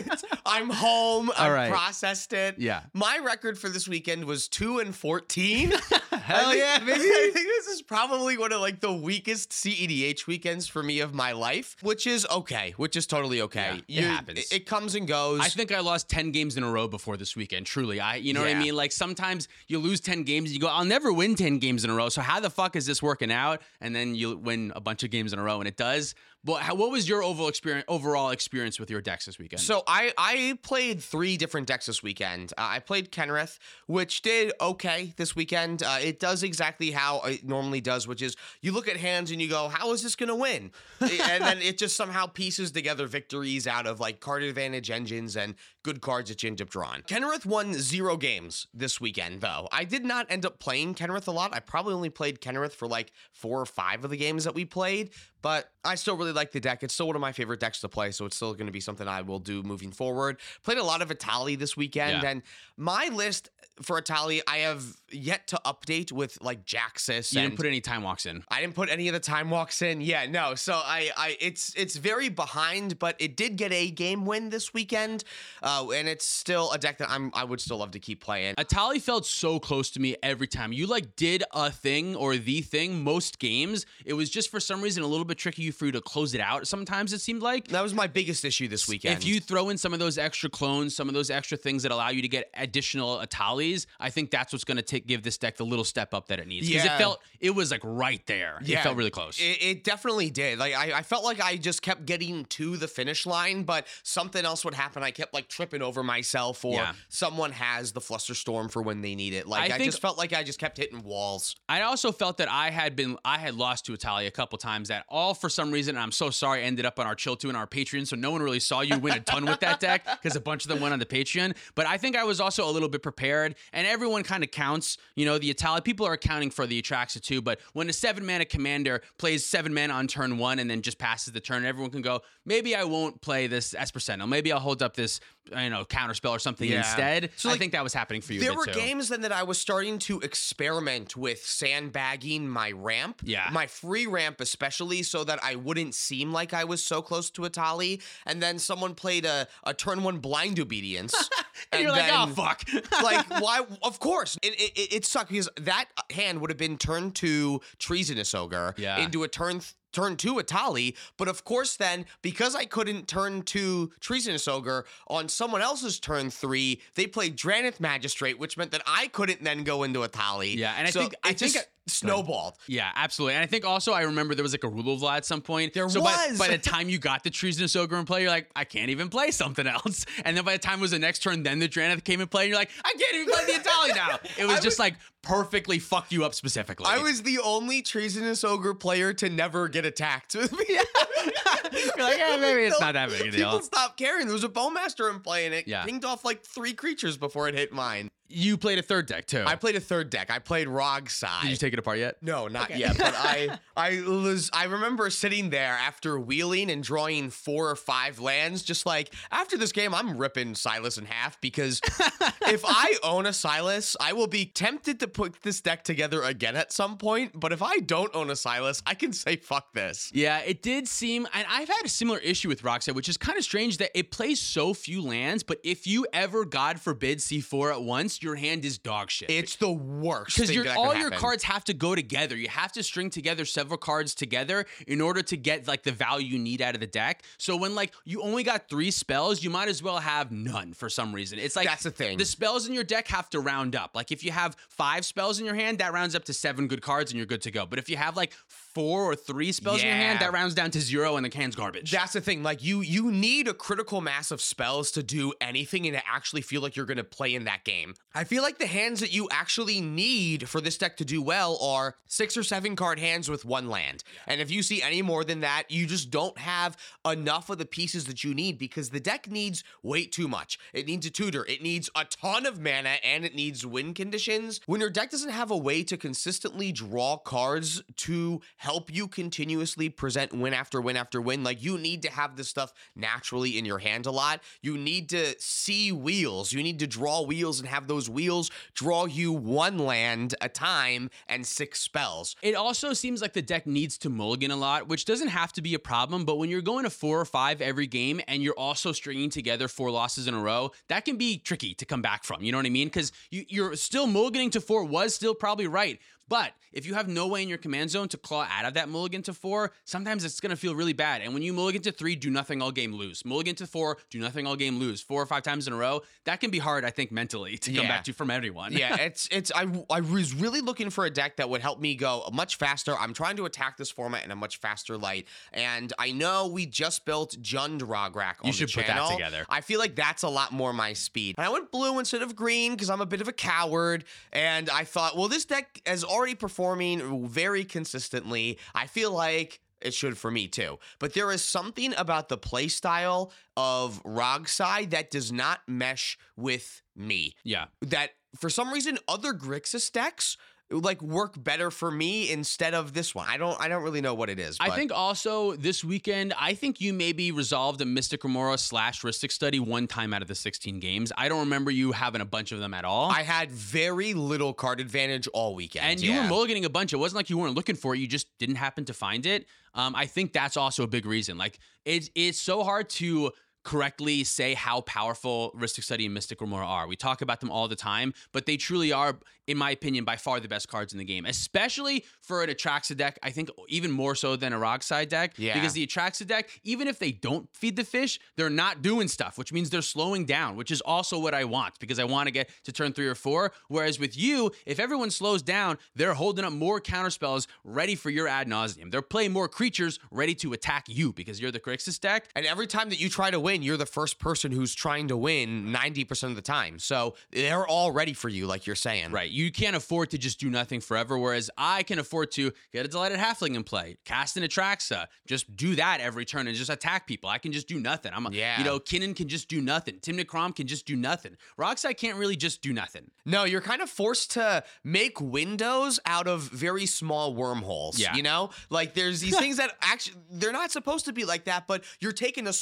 I'm 0.46 0.70
home. 0.70 1.30
All 1.30 1.34
I've 1.38 1.52
right. 1.52 1.70
processed 1.70 2.32
it. 2.32 2.56
Yeah. 2.58 2.82
My 2.94 3.18
record 3.18 3.49
for 3.58 3.68
this 3.68 3.88
weekend 3.88 4.24
was 4.24 4.48
two 4.48 4.78
and 4.78 4.94
fourteen. 4.94 5.70
Hell 6.10 6.50
think- 6.50 6.58
yeah, 6.60 6.78
baby. 6.84 6.90
I 6.92 7.30
think 7.32 7.46
this 7.46 7.66
is 7.68 7.82
probably 7.82 8.36
one 8.38 8.52
of 8.52 8.60
like 8.60 8.80
the 8.80 8.92
weakest 8.92 9.50
CEDH 9.50 10.26
weekends 10.26 10.66
for 10.66 10.82
me 10.82 11.00
of 11.00 11.14
my 11.14 11.32
life, 11.32 11.76
which 11.82 12.06
is 12.06 12.26
okay, 12.30 12.74
which 12.76 12.96
is 12.96 13.06
totally 13.06 13.40
okay. 13.42 13.82
Yeah, 13.86 14.00
it 14.00 14.04
happens. 14.06 14.38
It, 14.38 14.52
it 14.52 14.66
comes 14.66 14.94
and 14.94 15.06
goes. 15.08 15.40
I 15.40 15.48
think 15.48 15.72
I 15.72 15.80
lost 15.80 16.08
10 16.08 16.30
games 16.32 16.56
in 16.56 16.62
a 16.62 16.70
row 16.70 16.88
before 16.88 17.16
this 17.16 17.36
weekend. 17.36 17.66
Truly. 17.66 18.00
I 18.00 18.16
you 18.16 18.32
know 18.32 18.40
what 18.40 18.50
I 18.50 18.54
mean? 18.54 18.74
Like 18.76 18.92
sometimes 18.92 19.48
you 19.68 19.78
lose 19.78 20.00
10 20.00 20.24
games 20.24 20.50
and 20.50 20.54
you 20.54 20.60
go, 20.60 20.68
I'll 20.68 20.84
never 20.84 21.12
win 21.12 21.34
10 21.34 21.58
games 21.58 21.84
in 21.84 21.90
a 21.90 21.94
row. 21.94 22.08
So 22.08 22.20
how 22.20 22.40
the 22.40 22.50
fuck 22.50 22.76
is 22.76 22.86
this 22.86 23.02
working 23.02 23.32
out? 23.32 23.62
And 23.80 23.94
then 23.94 24.14
you 24.14 24.36
win 24.36 24.72
a 24.76 24.80
bunch 24.80 25.02
of 25.02 25.10
games 25.10 25.32
in 25.32 25.38
a 25.38 25.42
row 25.42 25.58
and 25.60 25.68
it 25.68 25.76
does. 25.76 26.14
But 26.42 26.62
how, 26.62 26.74
what 26.74 26.90
was 26.90 27.06
your 27.06 27.22
overall 27.22 27.48
experience 27.48 27.84
overall 27.86 28.30
experience 28.30 28.80
with 28.80 28.90
your 28.90 29.02
decks 29.02 29.26
this 29.26 29.38
weekend? 29.38 29.60
So 29.60 29.82
I 29.86 30.12
I 30.16 30.58
played 30.62 31.02
three 31.02 31.36
different 31.36 31.66
decks 31.66 31.86
this 31.86 32.02
weekend. 32.02 32.52
Uh, 32.56 32.66
I 32.70 32.78
played 32.78 33.12
Kenrith, 33.12 33.58
which 33.86 34.22
did 34.22 34.52
okay 34.60 35.12
this 35.16 35.36
weekend. 35.36 35.82
Uh, 35.82 35.98
it 36.02 36.18
does 36.18 36.42
exactly 36.42 36.92
how 36.92 37.20
it 37.20 37.44
normally 37.44 37.82
does, 37.82 38.08
which 38.08 38.22
is 38.22 38.36
you 38.62 38.72
look 38.72 38.88
at 38.88 38.96
hands 38.96 39.30
and 39.30 39.40
you 39.42 39.48
go, 39.48 39.68
"How 39.68 39.92
is 39.92 40.02
this 40.02 40.16
going 40.16 40.30
to 40.30 40.34
win?" 40.34 40.70
and 41.00 41.44
then 41.44 41.58
it 41.58 41.76
just 41.76 41.94
somehow 41.94 42.26
pieces 42.26 42.72
together 42.72 43.06
victories 43.06 43.66
out 43.66 43.86
of 43.86 44.00
like 44.00 44.20
card 44.20 44.42
advantage 44.42 44.90
engines 44.90 45.36
and 45.36 45.54
good 45.82 46.00
cards 46.00 46.30
that 46.30 46.42
you 46.42 46.48
end 46.48 46.60
up 46.62 46.70
drawing. 46.70 47.02
Kenrith 47.02 47.46
won 47.46 47.74
zero 47.74 48.16
games 48.16 48.66
this 48.72 49.00
weekend, 49.00 49.40
though. 49.40 49.68
I 49.72 49.84
did 49.84 50.04
not 50.04 50.26
end 50.30 50.44
up 50.44 50.58
playing 50.58 50.94
Kenrith 50.94 51.26
a 51.26 51.30
lot. 51.32 51.54
I 51.54 51.60
probably 51.60 51.94
only 51.94 52.10
played 52.10 52.40
Kenrith 52.40 52.72
for 52.72 52.86
like 52.86 53.12
four 53.32 53.60
or 53.60 53.66
five 53.66 54.04
of 54.04 54.10
the 54.10 54.16
games 54.16 54.44
that 54.44 54.54
we 54.54 54.64
played, 54.64 55.10
but 55.42 55.70
I 55.84 55.94
still 55.94 56.16
really 56.16 56.29
like 56.32 56.52
the 56.52 56.60
deck. 56.60 56.82
It's 56.82 56.94
still 56.94 57.06
one 57.06 57.16
of 57.16 57.20
my 57.22 57.32
favorite 57.32 57.60
decks 57.60 57.80
to 57.80 57.88
play, 57.88 58.10
so 58.10 58.24
it's 58.26 58.36
still 58.36 58.54
going 58.54 58.66
to 58.66 58.72
be 58.72 58.80
something 58.80 59.06
I 59.08 59.22
will 59.22 59.38
do 59.38 59.62
moving 59.62 59.90
forward. 59.92 60.38
Played 60.62 60.78
a 60.78 60.84
lot 60.84 61.02
of 61.02 61.08
Etali 61.08 61.58
this 61.58 61.76
weekend, 61.76 62.22
Yeah. 62.22 62.30
and 62.30 62.42
my 62.76 63.08
list 63.12 63.50
for 63.82 64.00
Etali, 64.00 64.42
I 64.46 64.58
have 64.58 64.84
yet 65.10 65.46
to 65.48 65.60
update 65.64 66.12
with 66.12 66.36
like 66.42 66.66
Jaxus. 66.66 67.32
you 67.34 67.40
didn't 67.40 67.56
put 67.56 67.64
any 67.64 67.80
time 67.80 68.02
walks 68.02 68.26
in. 68.26 68.44
I 68.48 68.60
didn't 68.60 68.74
put 68.74 68.90
any 68.90 69.08
of 69.08 69.14
the 69.14 69.20
time 69.20 69.48
walks 69.48 69.80
in. 69.80 70.02
Yeah, 70.02 70.26
no. 70.26 70.54
So 70.54 70.74
I, 70.74 71.10
I, 71.16 71.36
it's 71.40 71.72
it's 71.76 71.96
very 71.96 72.28
behind, 72.28 72.98
but 72.98 73.16
it 73.18 73.38
did 73.38 73.56
get 73.56 73.72
a 73.72 73.90
game 73.90 74.26
win 74.26 74.50
this 74.50 74.74
weekend, 74.74 75.24
uh, 75.62 75.86
and 75.94 76.08
it's 76.08 76.26
still 76.26 76.70
a 76.72 76.78
deck 76.78 76.98
that 76.98 77.08
I'm 77.10 77.30
I 77.32 77.44
would 77.44 77.58
still 77.60 77.78
love 77.78 77.92
to 77.92 77.98
keep 77.98 78.20
playing. 78.22 78.54
Etali 78.56 79.00
felt 79.00 79.24
so 79.24 79.58
close 79.58 79.90
to 79.92 80.00
me 80.00 80.14
every 80.22 80.46
time. 80.46 80.74
You 80.74 80.86
like 80.86 81.16
did 81.16 81.42
a 81.54 81.70
thing 81.70 82.14
or 82.16 82.36
the 82.36 82.60
thing 82.60 83.02
most 83.02 83.38
games. 83.38 83.86
It 84.04 84.12
was 84.12 84.28
just 84.28 84.50
for 84.50 84.60
some 84.60 84.82
reason 84.82 85.02
a 85.02 85.06
little 85.06 85.24
bit 85.24 85.38
tricky 85.38 85.70
for 85.70 85.86
you 85.86 85.92
to 85.92 86.02
close 86.02 86.19
it 86.34 86.40
out. 86.40 86.66
Sometimes 86.66 87.12
it 87.12 87.20
seemed 87.20 87.42
like. 87.42 87.68
That 87.68 87.82
was 87.82 87.94
my 87.94 88.06
biggest 88.06 88.44
issue 88.44 88.68
this 88.68 88.86
weekend. 88.88 89.18
If 89.18 89.24
you 89.26 89.40
throw 89.40 89.68
in 89.70 89.78
some 89.78 89.92
of 89.92 89.98
those 89.98 90.18
extra 90.18 90.48
clones, 90.50 90.94
some 90.94 91.08
of 91.08 91.14
those 91.14 91.30
extra 91.30 91.56
things 91.56 91.82
that 91.82 91.92
allow 91.92 92.10
you 92.10 92.22
to 92.22 92.28
get 92.28 92.50
additional 92.54 93.18
Etalis, 93.18 93.86
I 93.98 94.10
think 94.10 94.30
that's 94.30 94.52
what's 94.52 94.64
going 94.64 94.76
to 94.76 94.82
take 94.82 95.06
give 95.06 95.22
this 95.22 95.38
deck 95.38 95.56
the 95.56 95.64
little 95.64 95.84
step 95.84 96.14
up 96.14 96.28
that 96.28 96.38
it 96.38 96.46
needs. 96.46 96.68
Because 96.68 96.84
Yeah. 96.84 96.94
it 96.94 96.98
felt 96.98 97.20
it 97.40 97.50
was 97.50 97.70
like 97.70 97.80
right 97.84 98.24
there. 98.26 98.60
It 98.64 98.78
felt 98.82 98.96
really 98.96 99.10
close. 99.10 99.38
It, 99.40 99.58
it 99.62 99.84
definitely 99.84 100.30
did. 100.30 100.58
Like 100.58 100.74
I, 100.74 100.98
I 100.98 101.02
felt 101.02 101.24
like 101.24 101.40
I 101.40 101.56
just 101.56 101.82
kept 101.82 102.06
getting 102.06 102.44
to 102.46 102.76
the 102.76 102.88
finish 102.88 103.26
line, 103.26 103.62
but 103.64 103.86
something 104.02 104.44
else 104.44 104.64
would 104.64 104.74
happen. 104.74 105.02
I 105.02 105.10
kept 105.10 105.34
like 105.34 105.48
tripping 105.48 105.82
over 105.82 106.02
myself, 106.02 106.64
or 106.64 106.74
Yeah. 106.74 106.92
someone 107.08 107.52
has 107.52 107.92
the 107.92 108.00
Flusterstorm 108.00 108.70
for 108.70 108.82
when 108.82 109.00
they 109.02 109.14
need 109.14 109.32
it. 109.34 109.46
Like 109.46 109.70
I 109.72 109.76
I, 109.76 109.78
just 109.84 110.00
felt 110.00 110.18
like 110.18 110.32
I 110.32 110.42
just 110.42 110.58
kept 110.58 110.76
hitting 110.78 111.02
walls. 111.02 111.56
I 111.68 111.82
also 111.82 112.12
felt 112.12 112.38
that 112.38 112.50
I 112.50 112.70
had 112.70 112.96
been 112.96 113.16
I 113.24 113.38
had 113.38 113.54
lost 113.54 113.86
to 113.86 113.92
Italia 113.94 114.28
a 114.28 114.30
couple 114.30 114.58
times 114.58 114.88
that 114.88 115.04
all 115.08 115.34
for 115.34 115.48
some 115.48 115.70
reason 115.70 115.96
and 115.96 116.02
I'm 116.10 116.12
so 116.12 116.30
sorry 116.30 116.60
I 116.60 116.64
ended 116.64 116.84
up 116.86 116.98
on 116.98 117.06
our 117.06 117.14
chill 117.14 117.36
two 117.36 117.48
and 117.48 117.56
our 117.56 117.66
Patreon 117.66 118.06
so 118.06 118.16
no 118.16 118.30
one 118.32 118.42
really 118.42 118.60
saw 118.60 118.80
you 118.80 118.98
win 118.98 119.14
a 119.14 119.20
ton 119.20 119.44
with 119.46 119.60
that 119.60 119.78
deck 119.80 120.04
because 120.22 120.34
a 120.36 120.40
bunch 120.40 120.64
of 120.64 120.68
them 120.68 120.80
went 120.80 120.92
on 120.92 120.98
the 120.98 121.06
Patreon 121.06 121.56
but 121.74 121.86
I 121.86 121.96
think 121.98 122.16
I 122.16 122.24
was 122.24 122.40
also 122.40 122.68
a 122.68 122.72
little 122.72 122.88
bit 122.88 123.02
prepared 123.02 123.54
and 123.72 123.86
everyone 123.86 124.22
kind 124.22 124.42
of 124.42 124.50
counts 124.50 124.98
you 125.14 125.24
know 125.24 125.38
the 125.38 125.50
Italian 125.50 125.82
people 125.82 126.06
are 126.06 126.14
accounting 126.14 126.50
for 126.50 126.66
the 126.66 126.80
Atraxa 126.82 127.20
too 127.20 127.40
but 127.40 127.60
when 127.72 127.88
a 127.88 127.92
seven 127.92 128.26
mana 128.26 128.44
commander 128.44 129.02
plays 129.18 129.46
seven 129.46 129.72
mana 129.72 129.92
on 129.94 130.06
turn 130.08 130.38
one 130.38 130.58
and 130.58 130.68
then 130.70 130.82
just 130.82 130.98
passes 130.98 131.32
the 131.32 131.40
turn 131.40 131.64
everyone 131.64 131.90
can 131.90 132.02
go 132.02 132.20
maybe 132.44 132.74
I 132.74 132.84
won't 132.84 133.20
play 133.20 133.46
this 133.46 133.74
Esper 133.74 134.00
Sentinel 134.00 134.26
maybe 134.26 134.50
I'll 134.52 134.58
hold 134.60 134.82
up 134.82 134.94
this 134.96 135.20
you 135.56 135.70
know 135.70 135.84
counter 135.84 136.14
spell 136.14 136.32
or 136.32 136.38
something 136.38 136.68
Yeah. 136.68 136.78
instead 136.78 137.30
So, 137.36 137.50
I 137.50 137.56
think 137.56 137.72
that 137.72 137.82
was 137.82 137.94
happening 137.94 138.20
for 138.22 138.32
you 138.32 138.40
There 138.40 138.54
were 138.54 138.66
too. 138.66 138.72
games 138.72 139.08
then 139.08 139.22
that 139.22 139.32
I 139.32 139.42
was 139.42 139.58
starting 139.58 139.98
to 140.00 140.20
experiment 140.20 141.16
with 141.16 141.44
sandbagging 141.44 142.48
my 142.48 142.72
ramp. 142.72 143.20
Yeah. 143.24 143.48
My 143.52 143.66
free 143.66 144.06
ramp, 144.06 144.40
especially, 144.40 145.02
so 145.02 145.24
that 145.24 145.42
I 145.42 145.54
wouldn't 145.56 145.94
seem 146.00 146.32
like 146.32 146.52
I 146.54 146.64
was 146.64 146.82
so 146.82 147.02
close 147.02 147.30
to 147.30 147.42
Etali. 147.42 148.00
And 148.26 148.42
then 148.42 148.58
someone 148.58 148.94
played 148.94 149.24
a, 149.24 149.46
a 149.64 149.74
turn 149.74 150.02
one 150.02 150.18
blind 150.18 150.58
obedience. 150.58 151.14
and 151.72 151.82
you're 151.82 151.90
like 151.92 152.10
oh 152.12 152.26
fuck 152.28 152.62
like 153.02 153.28
why 153.40 153.60
of 153.82 154.00
course 154.00 154.38
it, 154.42 154.54
it, 154.58 154.94
it- 154.94 155.04
sucked 155.04 155.30
because 155.30 155.48
that 155.60 155.86
hand 156.10 156.40
would 156.40 156.50
have 156.50 156.56
been 156.58 156.78
turned 156.78 157.14
to 157.16 157.60
treasonous 157.78 158.34
ogre 158.34 158.74
Yeah. 158.78 158.98
into 158.98 159.22
a 159.24 159.28
turn 159.28 159.58
th- 159.60 159.74
turn 159.92 160.16
two 160.16 160.34
Etali, 160.34 160.94
but 161.18 161.26
of 161.26 161.44
course 161.44 161.76
then 161.76 162.06
because 162.22 162.54
I 162.54 162.64
couldn't 162.64 163.08
turn 163.08 163.42
two 163.42 163.90
treasonous 163.98 164.46
ogre 164.46 164.86
on 165.08 165.28
someone 165.28 165.62
else's 165.62 165.98
turn 165.98 166.30
three, 166.30 166.80
they 166.94 167.06
played 167.08 167.36
Drannith 167.36 167.80
Magistrate, 167.80 168.38
which 168.38 168.56
meant 168.56 168.70
that 168.70 168.82
I 168.86 169.08
couldn't 169.08 169.42
then 169.42 169.64
go 169.64 169.82
into 169.82 169.98
Etali. 170.00 170.54
Yeah, 170.56 170.74
and 170.78 170.86
I 170.86 170.90
So 170.90 171.00
think- 171.00 171.14
I 171.24 171.30
it 171.30 171.38
think 171.40 171.52
just 171.54 171.66
snowballed. 171.92 172.54
Yeah, 172.66 172.90
absolutely. 172.94 173.34
And 173.34 173.42
I 173.42 173.46
think 173.46 173.64
also 173.64 173.92
I 173.92 174.02
remember 174.02 174.34
there 174.34 174.42
was 174.42 174.52
like 174.52 174.64
a 174.64 174.68
rule 174.68 174.94
of 174.94 175.02
law 175.02 175.14
at 175.14 175.24
some 175.26 175.40
point. 175.42 175.74
There 175.74 175.88
so 175.88 176.00
was. 176.00 176.38
By, 176.38 176.48
by 176.48 176.56
the 176.56 176.58
time 176.70 176.88
you 176.88 176.98
got 176.98 177.24
the 177.24 177.30
treasonous 177.30 177.74
ogre 177.76 177.96
in 177.96 178.04
play, 178.04 178.22
you're 178.22 178.30
like, 178.30 178.48
I 178.56 178.64
can't 178.64 178.90
even 178.90 179.08
play 179.08 179.30
something 179.30 179.66
else. 179.66 180.06
And 180.24 180.36
then 180.36 180.44
by 180.44 180.52
the 180.52 180.58
time 180.58 180.78
it 180.78 180.82
was 180.82 180.90
the 180.92 180.98
next 180.98 181.20
turn, 181.20 181.42
then 181.42 181.58
the 181.58 181.68
Drannith 181.68 182.04
came 182.04 182.20
in 182.20 182.28
play, 182.28 182.42
and 182.42 182.50
you're 182.50 182.58
like, 182.58 182.70
I 182.84 182.92
can't 182.98 183.14
even 183.14 183.32
play 183.34 183.44
the 183.46 183.52
Etali 183.52 183.94
now. 183.96 184.18
It 184.38 184.44
was 184.46 184.56
I 184.58 184.60
just 184.60 184.64
was- 184.66 184.78
like 184.78 184.94
perfectly 185.22 185.78
fucked 185.78 186.12
you 186.12 186.24
up 186.24 186.34
specifically. 186.34 186.86
I 186.88 186.98
was 186.98 187.22
the 187.22 187.38
only 187.40 187.82
treasonous 187.82 188.42
ogre 188.44 188.74
player 188.74 189.12
to 189.14 189.28
never 189.28 189.68
get 189.68 189.84
attacked 189.84 190.34
with 190.34 190.52
me. 190.52 190.64
You're 190.68 191.96
like, 191.98 192.18
yeah, 192.18 192.36
maybe 192.40 192.62
it's 192.64 192.80
not 192.80 192.94
that 192.94 193.10
big 193.10 193.20
a 193.26 193.30
deal. 193.30 193.50
People 193.50 193.62
stopped 193.62 193.96
caring. 193.96 194.26
There 194.26 194.32
was 194.34 194.44
a 194.44 194.48
bowmaster 194.48 195.10
in 195.12 195.20
play, 195.20 195.46
and 195.46 195.54
it 195.54 195.66
Yeah. 195.68 195.84
pinged 195.84 196.04
off 196.04 196.24
like 196.24 196.42
three 196.44 196.72
creatures 196.72 197.16
before 197.16 197.48
it 197.48 197.54
hit 197.54 197.72
mine. 197.72 198.10
You 198.30 198.56
played 198.56 198.78
a 198.78 198.82
third 198.82 199.06
deck 199.06 199.26
too. 199.26 199.42
I 199.46 199.56
played 199.56 199.76
a 199.76 199.80
third 199.80 200.08
deck. 200.08 200.30
I 200.30 200.38
played 200.38 200.68
Rogside. 200.68 201.42
Did 201.42 201.50
you 201.50 201.56
take 201.56 201.72
it 201.72 201.78
apart 201.78 201.98
yet? 201.98 202.16
No, 202.22 202.46
not 202.48 202.70
Okay. 202.70 202.78
yet. 202.78 202.96
But 202.96 203.14
I, 203.16 203.58
I 203.76 204.00
was, 204.02 204.50
I 204.52 204.64
remember 204.64 205.10
sitting 205.10 205.50
there 205.50 205.72
after 205.72 206.18
wheeling 206.18 206.70
and 206.70 206.82
drawing 206.82 207.30
four 207.30 207.68
or 207.70 207.76
five 207.76 208.20
lands. 208.20 208.62
Just 208.62 208.86
like 208.86 209.12
after 209.32 209.56
this 209.58 209.72
game, 209.72 209.94
I'm 209.94 210.16
ripping 210.16 210.54
Silas 210.54 210.96
in 210.96 211.06
half 211.06 211.40
because 211.40 211.80
if 212.46 212.62
I 212.64 212.94
own 213.02 213.26
a 213.26 213.32
Silas, 213.32 213.96
I 214.00 214.12
will 214.12 214.26
be 214.28 214.46
tempted 214.46 215.00
to 215.00 215.08
put 215.08 215.42
this 215.42 215.60
deck 215.60 215.82
together 215.82 216.22
again 216.22 216.54
at 216.56 216.72
some 216.72 216.96
point. 216.98 217.32
But 217.38 217.52
if 217.52 217.62
I 217.62 217.78
don't 217.78 218.14
own 218.14 218.30
a 218.30 218.36
Silas, 218.36 218.82
I 218.86 218.94
can 218.94 219.12
say 219.12 219.36
fuck 219.36 219.72
this. 219.72 220.10
Yeah, 220.14 220.38
it 220.40 220.62
did 220.62 220.86
seem, 220.86 221.26
and 221.34 221.46
I've 221.50 221.68
had 221.68 221.84
a 221.84 221.88
similar 221.88 222.18
issue 222.18 222.48
with 222.48 222.62
Roxette, 222.62 222.94
which 222.94 223.08
is 223.08 223.16
kind 223.16 223.38
of 223.38 223.44
strange 223.44 223.78
that 223.78 223.90
it 223.98 224.10
plays 224.12 224.40
so 224.40 224.72
few 224.74 225.02
lands, 225.02 225.42
but 225.42 225.58
if 225.64 225.86
you 225.86 226.06
ever, 226.12 226.44
God 226.44 226.80
forbid, 226.80 227.18
C4 227.18 227.72
at 227.72 227.82
once, 227.82 228.19
your 228.22 228.36
hand 228.36 228.64
is 228.64 228.78
dog 228.78 229.10
shit. 229.10 229.30
It's 229.30 229.56
the 229.56 229.70
worst. 229.70 230.36
because 230.36 230.48
thing 230.48 230.56
your 230.56 230.64
that 230.64 230.76
all 230.76 230.94
your 230.94 231.04
happen. 231.04 231.18
cards 231.18 231.44
have 231.44 231.64
to 231.64 231.74
go 231.74 231.94
together. 231.94 232.36
You 232.36 232.48
have 232.48 232.72
to 232.72 232.82
string 232.82 233.10
together 233.10 233.44
several 233.44 233.78
cards 233.78 234.14
together 234.14 234.66
in 234.86 235.00
order 235.00 235.22
to 235.22 235.36
get 235.36 235.66
like 235.66 235.82
the 235.82 235.92
value 235.92 236.26
you 236.26 236.38
need 236.38 236.62
out 236.62 236.74
of 236.74 236.80
the 236.80 236.86
deck. 236.86 237.22
So 237.38 237.56
when 237.56 237.74
like 237.74 237.92
you 238.04 238.22
only 238.22 238.42
got 238.42 238.68
three 238.68 238.90
spells, 238.90 239.42
you 239.42 239.50
might 239.50 239.68
as 239.68 239.82
well 239.82 239.98
have 239.98 240.30
none 240.32 240.72
for 240.72 240.88
some 240.88 241.14
reason. 241.14 241.38
It's 241.38 241.56
like 241.56 241.66
That's 241.66 241.82
the 241.82 241.90
thing. 241.90 242.18
The 242.18 242.24
spells 242.24 242.66
in 242.66 242.74
your 242.74 242.84
deck 242.84 243.08
have 243.08 243.28
to 243.30 243.40
round 243.40 243.74
up. 243.76 243.92
Like 243.94 244.12
if 244.12 244.24
you 244.24 244.32
have 244.32 244.56
five 244.68 245.04
spells 245.04 245.38
in 245.38 245.46
your 245.46 245.54
hand, 245.54 245.78
that 245.78 245.92
rounds 245.92 246.14
up 246.14 246.24
to 246.24 246.32
seven 246.32 246.68
good 246.68 246.82
cards 246.82 247.10
and 247.10 247.16
you're 247.18 247.26
good 247.26 247.42
to 247.42 247.50
go. 247.50 247.66
But 247.66 247.78
if 247.78 247.88
you 247.88 247.96
have 247.96 248.16
like 248.16 248.32
four 248.74 249.04
or 249.04 249.14
three 249.16 249.52
spells 249.52 249.80
in 249.80 249.86
your 249.88 249.96
hand, 249.96 250.20
that 250.20 250.32
rounds 250.32 250.54
down 250.54 250.70
to 250.72 250.80
zero 250.80 251.16
and 251.16 251.24
the 251.24 251.30
can's 251.30 251.56
garbage. 251.56 251.90
That's 251.90 252.12
the 252.12 252.20
thing. 252.20 252.42
Like 252.42 252.62
you, 252.62 252.80
you 252.80 253.10
need 253.10 253.48
a 253.48 253.54
critical 253.54 254.00
mass 254.00 254.30
of 254.30 254.40
spells 254.40 254.90
to 254.92 255.02
do 255.02 255.32
anything 255.40 255.86
and 255.86 255.96
to 255.96 256.02
actually 256.06 256.42
feel 256.42 256.62
like 256.62 256.76
you're 256.76 256.86
going 256.86 256.96
to 256.96 257.04
play 257.04 257.34
in 257.34 257.44
that 257.44 257.64
game. 257.64 257.94
I 258.14 258.24
feel 258.24 258.42
like 258.42 258.58
the 258.58 258.66
hands 258.66 259.00
that 259.00 259.12
you 259.12 259.28
actually 259.30 259.80
need 259.80 260.48
for 260.48 260.60
this 260.60 260.78
deck 260.78 260.96
to 260.98 261.04
do 261.04 261.22
well 261.22 261.58
are 261.62 261.96
six 262.06 262.36
or 262.36 262.42
seven 262.42 262.76
card 262.76 262.98
hands 262.98 263.28
with 263.28 263.44
one 263.44 263.68
land. 263.68 264.02
And 264.26 264.40
if 264.40 264.50
you 264.50 264.62
see 264.62 264.82
any 264.82 265.02
more 265.02 265.24
than 265.24 265.40
that, 265.40 265.64
you 265.68 265.86
just 265.86 266.10
don't 266.10 266.36
have 266.38 266.76
enough 267.06 267.50
of 267.50 267.58
the 267.58 267.66
pieces 267.66 268.04
that 268.06 268.24
you 268.24 268.34
need 268.34 268.58
because 268.58 268.90
the 268.90 269.00
deck 269.00 269.30
needs 269.30 269.64
way 269.82 270.06
too 270.06 270.28
much. 270.28 270.58
It 270.72 270.86
needs 270.86 271.06
a 271.06 271.10
tutor. 271.10 271.44
It 271.46 271.62
needs 271.62 271.90
a 271.94 272.04
ton 272.04 272.46
of 272.46 272.60
mana 272.60 272.96
and 273.04 273.24
it 273.24 273.34
needs 273.34 273.66
win 273.66 273.94
conditions. 273.94 274.60
When 274.66 274.80
your 274.80 274.90
deck 274.90 275.10
doesn't 275.10 275.30
have 275.30 275.50
a 275.50 275.56
way 275.56 275.82
to 275.84 275.96
consistently 275.96 276.72
draw 276.72 277.16
cards 277.16 277.82
to 277.96 278.40
help 278.56 278.69
you 278.90 279.08
continuously 279.08 279.88
present 279.88 280.32
win 280.32 280.54
after 280.54 280.80
win 280.80 280.96
after 280.96 281.20
win, 281.20 281.42
like 281.42 281.62
you 281.62 281.78
need 281.78 282.02
to 282.02 282.10
have 282.10 282.36
this 282.36 282.48
stuff 282.48 282.72
naturally 282.94 283.58
in 283.58 283.64
your 283.64 283.78
hand 283.78 284.06
a 284.06 284.10
lot. 284.10 284.40
You 284.62 284.76
need 284.76 285.08
to 285.10 285.34
see 285.38 285.92
wheels. 285.92 286.52
You 286.52 286.62
need 286.62 286.78
to 286.80 286.86
draw 286.86 287.22
wheels 287.22 287.60
and 287.60 287.68
have 287.68 287.88
those 287.88 288.08
wheels 288.08 288.50
draw 288.74 289.06
you 289.06 289.32
one 289.32 289.78
land 289.78 290.34
a 290.40 290.48
time 290.48 291.10
and 291.28 291.46
six 291.46 291.80
spells. 291.80 292.36
It 292.42 292.54
also 292.54 292.92
seems 292.92 293.22
like 293.22 293.32
the 293.32 293.42
deck 293.42 293.66
needs 293.66 293.98
to 293.98 294.10
mulligan 294.10 294.50
a 294.50 294.56
lot, 294.56 294.88
which 294.88 295.04
doesn't 295.04 295.28
have 295.28 295.52
to 295.54 295.62
be 295.62 295.74
a 295.74 295.78
problem. 295.78 296.24
But 296.24 296.38
when 296.38 296.50
you're 296.50 296.62
going 296.62 296.84
to 296.84 296.90
four 296.90 297.20
or 297.20 297.24
five 297.24 297.60
every 297.60 297.86
game 297.86 298.20
and 298.28 298.42
you're 298.42 298.58
also 298.58 298.92
stringing 298.92 299.30
together 299.30 299.68
four 299.68 299.90
losses 299.90 300.26
in 300.26 300.34
a 300.34 300.40
row, 300.40 300.72
that 300.88 301.04
can 301.04 301.16
be 301.16 301.38
tricky 301.38 301.74
to 301.74 301.84
come 301.84 302.02
back 302.02 302.24
from. 302.24 302.42
You 302.42 302.52
know 302.52 302.58
what 302.58 302.66
I 302.66 302.70
mean? 302.70 302.88
Because 302.88 303.12
you, 303.30 303.44
you're 303.48 303.76
still 303.76 304.06
mulliganing 304.06 304.52
to 304.52 304.60
four 304.60 304.84
was 304.84 305.14
still 305.14 305.34
probably 305.34 305.66
right. 305.66 305.98
But 306.30 306.52
if 306.72 306.86
you 306.86 306.94
have 306.94 307.08
no 307.08 307.26
way 307.26 307.42
in 307.42 307.48
your 307.48 307.58
command 307.58 307.90
zone 307.90 308.06
to 308.08 308.16
claw 308.16 308.46
out 308.48 308.64
of 308.64 308.74
that 308.74 308.88
mulligan 308.88 309.20
to 309.24 309.34
four, 309.34 309.72
sometimes 309.84 310.24
it's 310.24 310.40
going 310.40 310.50
to 310.50 310.56
feel 310.56 310.74
really 310.76 310.92
bad. 310.92 311.20
And 311.22 311.34
when 311.34 311.42
you 311.42 311.52
mulligan 311.52 311.82
to 311.82 311.90
three, 311.92 312.14
do 312.14 312.30
nothing 312.30 312.62
all 312.62 312.70
game, 312.70 312.94
lose. 312.94 313.24
Mulligan 313.24 313.56
to 313.56 313.66
four, 313.66 313.98
do 314.10 314.20
nothing 314.20 314.46
all 314.46 314.54
game, 314.54 314.78
lose. 314.78 315.02
Four 315.02 315.20
or 315.20 315.26
five 315.26 315.42
times 315.42 315.66
in 315.66 315.72
a 315.72 315.76
row, 315.76 316.02
that 316.24 316.40
can 316.40 316.50
be 316.50 316.60
hard, 316.60 316.84
I 316.84 316.90
think, 316.90 317.10
mentally 317.10 317.58
to 317.58 317.72
come 317.72 317.82
Yeah. 317.82 317.88
back 317.88 318.04
to 318.04 318.12
from 318.12 318.30
everyone. 318.30 318.72
yeah, 318.72 318.94
it's 319.00 319.28
it's 319.32 319.50
I 319.54 319.66
I 319.90 320.00
was 320.00 320.32
really 320.32 320.60
looking 320.60 320.88
for 320.90 321.04
a 321.04 321.10
deck 321.10 321.36
that 321.38 321.50
would 321.50 321.60
help 321.60 321.80
me 321.80 321.96
go 321.96 322.26
much 322.32 322.54
faster. 322.56 322.96
I'm 322.96 323.12
trying 323.12 323.36
to 323.38 323.44
attack 323.44 323.76
this 323.76 323.90
format 323.90 324.24
in 324.24 324.30
a 324.30 324.36
much 324.36 324.58
faster 324.58 324.96
light, 324.96 325.26
and 325.52 325.92
I 325.98 326.12
know 326.12 326.46
we 326.46 326.64
just 326.64 327.04
built 327.04 327.36
Jund 327.42 327.80
Rograkh 327.80 328.36
on 328.42 328.46
You 328.46 328.52
should 328.52 328.68
the 328.68 328.74
put 328.74 328.86
that 328.86 329.10
together. 329.10 329.44
I 329.48 329.62
feel 329.62 329.80
like 329.80 329.96
that's 329.96 330.22
a 330.22 330.28
lot 330.28 330.52
more 330.52 330.72
my 330.72 330.92
speed. 330.92 331.34
And 331.38 331.44
I 331.44 331.48
went 331.48 331.72
blue 331.72 331.98
instead 331.98 332.22
of 332.22 332.36
green 332.36 332.70
because 332.72 332.88
I'm 332.88 333.00
a 333.00 333.06
bit 333.06 333.20
of 333.20 333.26
a 333.26 333.32
coward, 333.32 334.04
and 334.32 334.70
I 334.70 334.84
thought, 334.84 335.16
well, 335.16 335.26
this 335.26 335.44
deck 335.44 335.82
is 335.84 336.04
already 336.04 336.19
performing 336.34 337.26
very 337.28 337.64
consistently. 337.64 338.58
I 338.74 338.86
feel 338.86 339.12
like 339.12 339.60
it 339.80 339.94
should 339.94 340.18
for 340.18 340.30
me 340.30 340.46
too. 340.46 340.78
But 340.98 341.14
there 341.14 341.32
is 341.32 341.42
something 341.42 341.94
about 341.96 342.28
the 342.28 342.36
playstyle 342.38 343.30
of 343.56 344.02
Rogside 344.04 344.90
that 344.90 345.10
does 345.10 345.32
not 345.32 345.60
mesh 345.66 346.18
with 346.36 346.82
me 346.94 347.34
Yeah. 347.44 347.66
that 347.80 348.10
for 348.38 348.50
some 348.50 348.70
reason 348.72 348.98
other 349.08 349.32
Grixis 349.32 349.90
decks 349.90 350.36
like 350.70 351.02
work 351.02 351.42
better 351.42 351.70
for 351.70 351.90
me 351.90 352.30
instead 352.30 352.74
of 352.74 352.92
this 352.92 353.14
one. 353.14 353.26
I 353.28 353.36
don't 353.36 353.60
I 353.60 353.68
don't 353.68 353.82
really 353.82 354.00
know 354.00 354.14
what 354.14 354.30
it 354.30 354.38
is. 354.38 354.56
I 354.60 354.70
think 354.70 354.92
also 354.92 355.56
this 355.56 355.82
weekend, 355.84 356.32
I 356.38 356.54
think 356.54 356.80
you 356.80 356.92
maybe 356.92 357.32
resolved 357.32 357.80
a 357.80 357.84
Mystic 357.84 358.22
Remora 358.22 358.56
slash 358.58 359.02
Rhystic 359.02 359.32
Study 359.32 359.58
one 359.58 359.86
time 359.86 360.14
out 360.14 360.22
of 360.22 360.28
the 360.28 360.34
16 360.34 360.78
games. 360.78 361.12
I 361.16 361.28
don't 361.28 361.40
remember 361.40 361.70
you 361.70 361.92
having 361.92 362.20
a 362.20 362.24
bunch 362.24 362.52
of 362.52 362.60
them 362.60 362.72
at 362.72 362.84
all. 362.84 363.10
I 363.10 363.22
had 363.22 363.50
very 363.50 364.14
little 364.14 364.52
card 364.52 364.80
advantage 364.80 365.26
all 365.28 365.54
weekend. 365.54 365.86
and 365.86 366.00
you 366.00 366.12
yeah. 366.12 366.28
were 366.28 366.34
mulliganing 366.34 366.64
a 366.64 366.70
bunch. 366.70 366.92
It 366.92 366.98
wasn't 366.98 367.16
like 367.16 367.30
you 367.30 367.38
weren't 367.38 367.54
looking 367.54 367.76
for 367.76 367.94
it. 367.94 367.98
You 367.98 368.06
just 368.06 368.26
didn't 368.38 368.56
happen 368.56 368.84
to 368.86 368.94
find 368.94 369.26
it. 369.26 369.46
Um, 369.74 369.94
I 369.96 370.06
think 370.06 370.32
that's 370.32 370.56
also 370.56 370.82
a 370.84 370.88
big 370.88 371.06
reason. 371.06 371.38
Like 371.38 371.58
it's 371.84 372.10
it's 372.14 372.38
so 372.38 372.62
hard 372.62 372.88
to 372.90 373.32
correctly 373.64 374.24
say 374.24 374.54
how 374.54 374.80
powerful 374.82 375.52
Rhystic 375.56 375.84
Study 375.84 376.06
and 376.06 376.14
Mystic 376.14 376.40
Remora 376.40 376.66
are. 376.66 376.86
We 376.88 376.96
talk 376.96 377.22
about 377.22 377.40
them 377.40 377.50
all 377.50 377.68
the 377.68 377.76
time, 377.76 378.14
but 378.32 378.46
they 378.46 378.56
truly 378.56 378.92
are, 378.92 379.18
in 379.46 379.56
my 379.58 379.70
opinion, 379.70 380.04
by 380.04 380.16
far 380.16 380.40
the 380.40 380.48
best 380.48 380.68
cards 380.68 380.92
in 380.92 380.98
the 380.98 381.04
game, 381.04 381.26
especially 381.26 382.04
for 382.20 382.42
an 382.42 382.50
Atraxa 382.50 382.96
deck. 382.96 383.18
I 383.22 383.30
think 383.30 383.50
even 383.68 383.90
more 383.90 384.14
so 384.14 384.36
than 384.36 384.52
a 384.52 384.58
Rockside 384.58 385.08
deck. 385.08 385.34
Yeah. 385.36 385.54
Because 385.54 385.72
the 385.74 385.86
Atraxa 385.86 386.26
deck, 386.26 386.48
even 386.62 386.88
if 386.88 386.98
they 386.98 387.12
don't 387.12 387.48
feed 387.54 387.76
the 387.76 387.84
fish, 387.84 388.18
they're 388.36 388.48
not 388.50 388.82
doing 388.82 389.08
stuff, 389.08 389.36
which 389.36 389.52
means 389.52 389.70
they're 389.70 389.82
slowing 389.82 390.24
down, 390.24 390.56
which 390.56 390.70
is 390.70 390.80
also 390.80 391.18
what 391.18 391.34
I 391.34 391.44
want 391.44 391.78
because 391.80 391.98
I 391.98 392.04
want 392.04 392.28
to 392.28 392.30
get 392.30 392.48
to 392.64 392.72
turn 392.72 392.92
three 392.92 393.08
or 393.08 393.14
four. 393.14 393.52
Whereas 393.68 393.98
with 393.98 394.16
you, 394.16 394.52
if 394.66 394.80
everyone 394.80 395.10
slows 395.10 395.42
down, 395.42 395.78
they're 395.94 396.14
holding 396.14 396.44
up 396.44 396.52
more 396.52 396.80
counterspells 396.80 397.46
ready 397.64 397.94
for 397.94 398.10
your 398.10 398.26
ad 398.28 398.48
nauseam. 398.48 398.90
They're 398.90 399.02
playing 399.02 399.32
more 399.32 399.48
creatures 399.48 399.98
ready 400.10 400.34
to 400.36 400.52
attack 400.52 400.84
you 400.88 401.12
because 401.12 401.40
you're 401.40 401.50
the 401.52 401.60
Grixis 401.60 402.00
deck. 402.00 402.28
and 402.34 402.46
every 402.46 402.66
time 402.66 402.88
that 402.90 403.00
you 403.00 403.08
try 403.08 403.30
to 403.30 403.40
win, 403.40 403.49
you're 403.62 403.76
the 403.76 403.86
first 403.86 404.18
person 404.18 404.52
who's 404.52 404.74
trying 404.74 405.08
to 405.08 405.16
win 405.16 405.72
90% 405.72 406.24
of 406.24 406.36
the 406.36 406.42
time. 406.42 406.78
So 406.78 407.14
they're 407.30 407.66
all 407.66 407.90
ready 407.92 408.12
for 408.12 408.28
you, 408.28 408.46
like 408.46 408.66
you're 408.66 408.76
saying. 408.76 409.10
Right. 409.12 409.30
You 409.30 409.50
can't 409.52 409.76
afford 409.76 410.10
to 410.10 410.18
just 410.18 410.38
do 410.40 410.48
nothing 410.50 410.80
forever, 410.80 411.18
whereas 411.18 411.50
I 411.58 411.82
can 411.82 411.98
afford 411.98 412.30
to 412.32 412.52
get 412.72 412.84
a 412.84 412.88
delighted 412.88 413.18
halfling 413.18 413.54
in 413.56 413.64
play, 413.64 413.96
cast 414.04 414.36
an 414.36 414.42
Atraxa, 414.42 415.06
just 415.26 415.54
do 415.56 415.74
that 415.76 416.00
every 416.00 416.24
turn 416.24 416.46
and 416.46 416.56
just 416.56 416.70
attack 416.70 417.06
people. 417.06 417.28
I 417.28 417.38
can 417.38 417.52
just 417.52 417.66
do 417.68 417.80
nothing. 417.80 418.12
I'm 418.14 418.26
a, 418.26 418.30
Yeah. 418.30 418.58
you 418.58 418.64
know, 418.64 418.78
Kinnan 418.78 419.14
can 419.16 419.28
just 419.28 419.48
do 419.48 419.60
nothing. 419.60 419.96
Tymna 420.00 420.26
Kraum 420.26 420.52
can 420.52 420.66
just 420.66 420.86
do 420.86 420.96
nothing. 420.96 421.36
Roxai 421.58 421.96
can't 421.96 422.16
really 422.18 422.36
just 422.36 422.62
do 422.62 422.72
nothing. 422.72 423.10
No, 423.26 423.44
you're 423.44 423.60
kind 423.60 423.82
of 423.82 423.90
forced 423.90 424.30
to 424.32 424.64
make 424.84 425.20
windows 425.20 425.98
out 426.06 426.26
of 426.26 426.42
very 426.42 426.86
small 426.86 427.34
wormholes. 427.34 427.98
Yeah. 427.98 428.14
You 428.14 428.22
know? 428.22 428.50
Like 428.70 428.94
there's 428.94 429.20
these 429.20 429.36
things 429.38 429.56
that 429.56 429.76
actually 429.82 430.16
they're 430.30 430.52
not 430.52 430.70
supposed 430.70 431.04
to 431.06 431.12
be 431.12 431.24
like 431.24 431.44
that, 431.44 431.66
but 431.66 431.84
you're 432.00 432.12
taking 432.12 432.46
a 432.46 432.52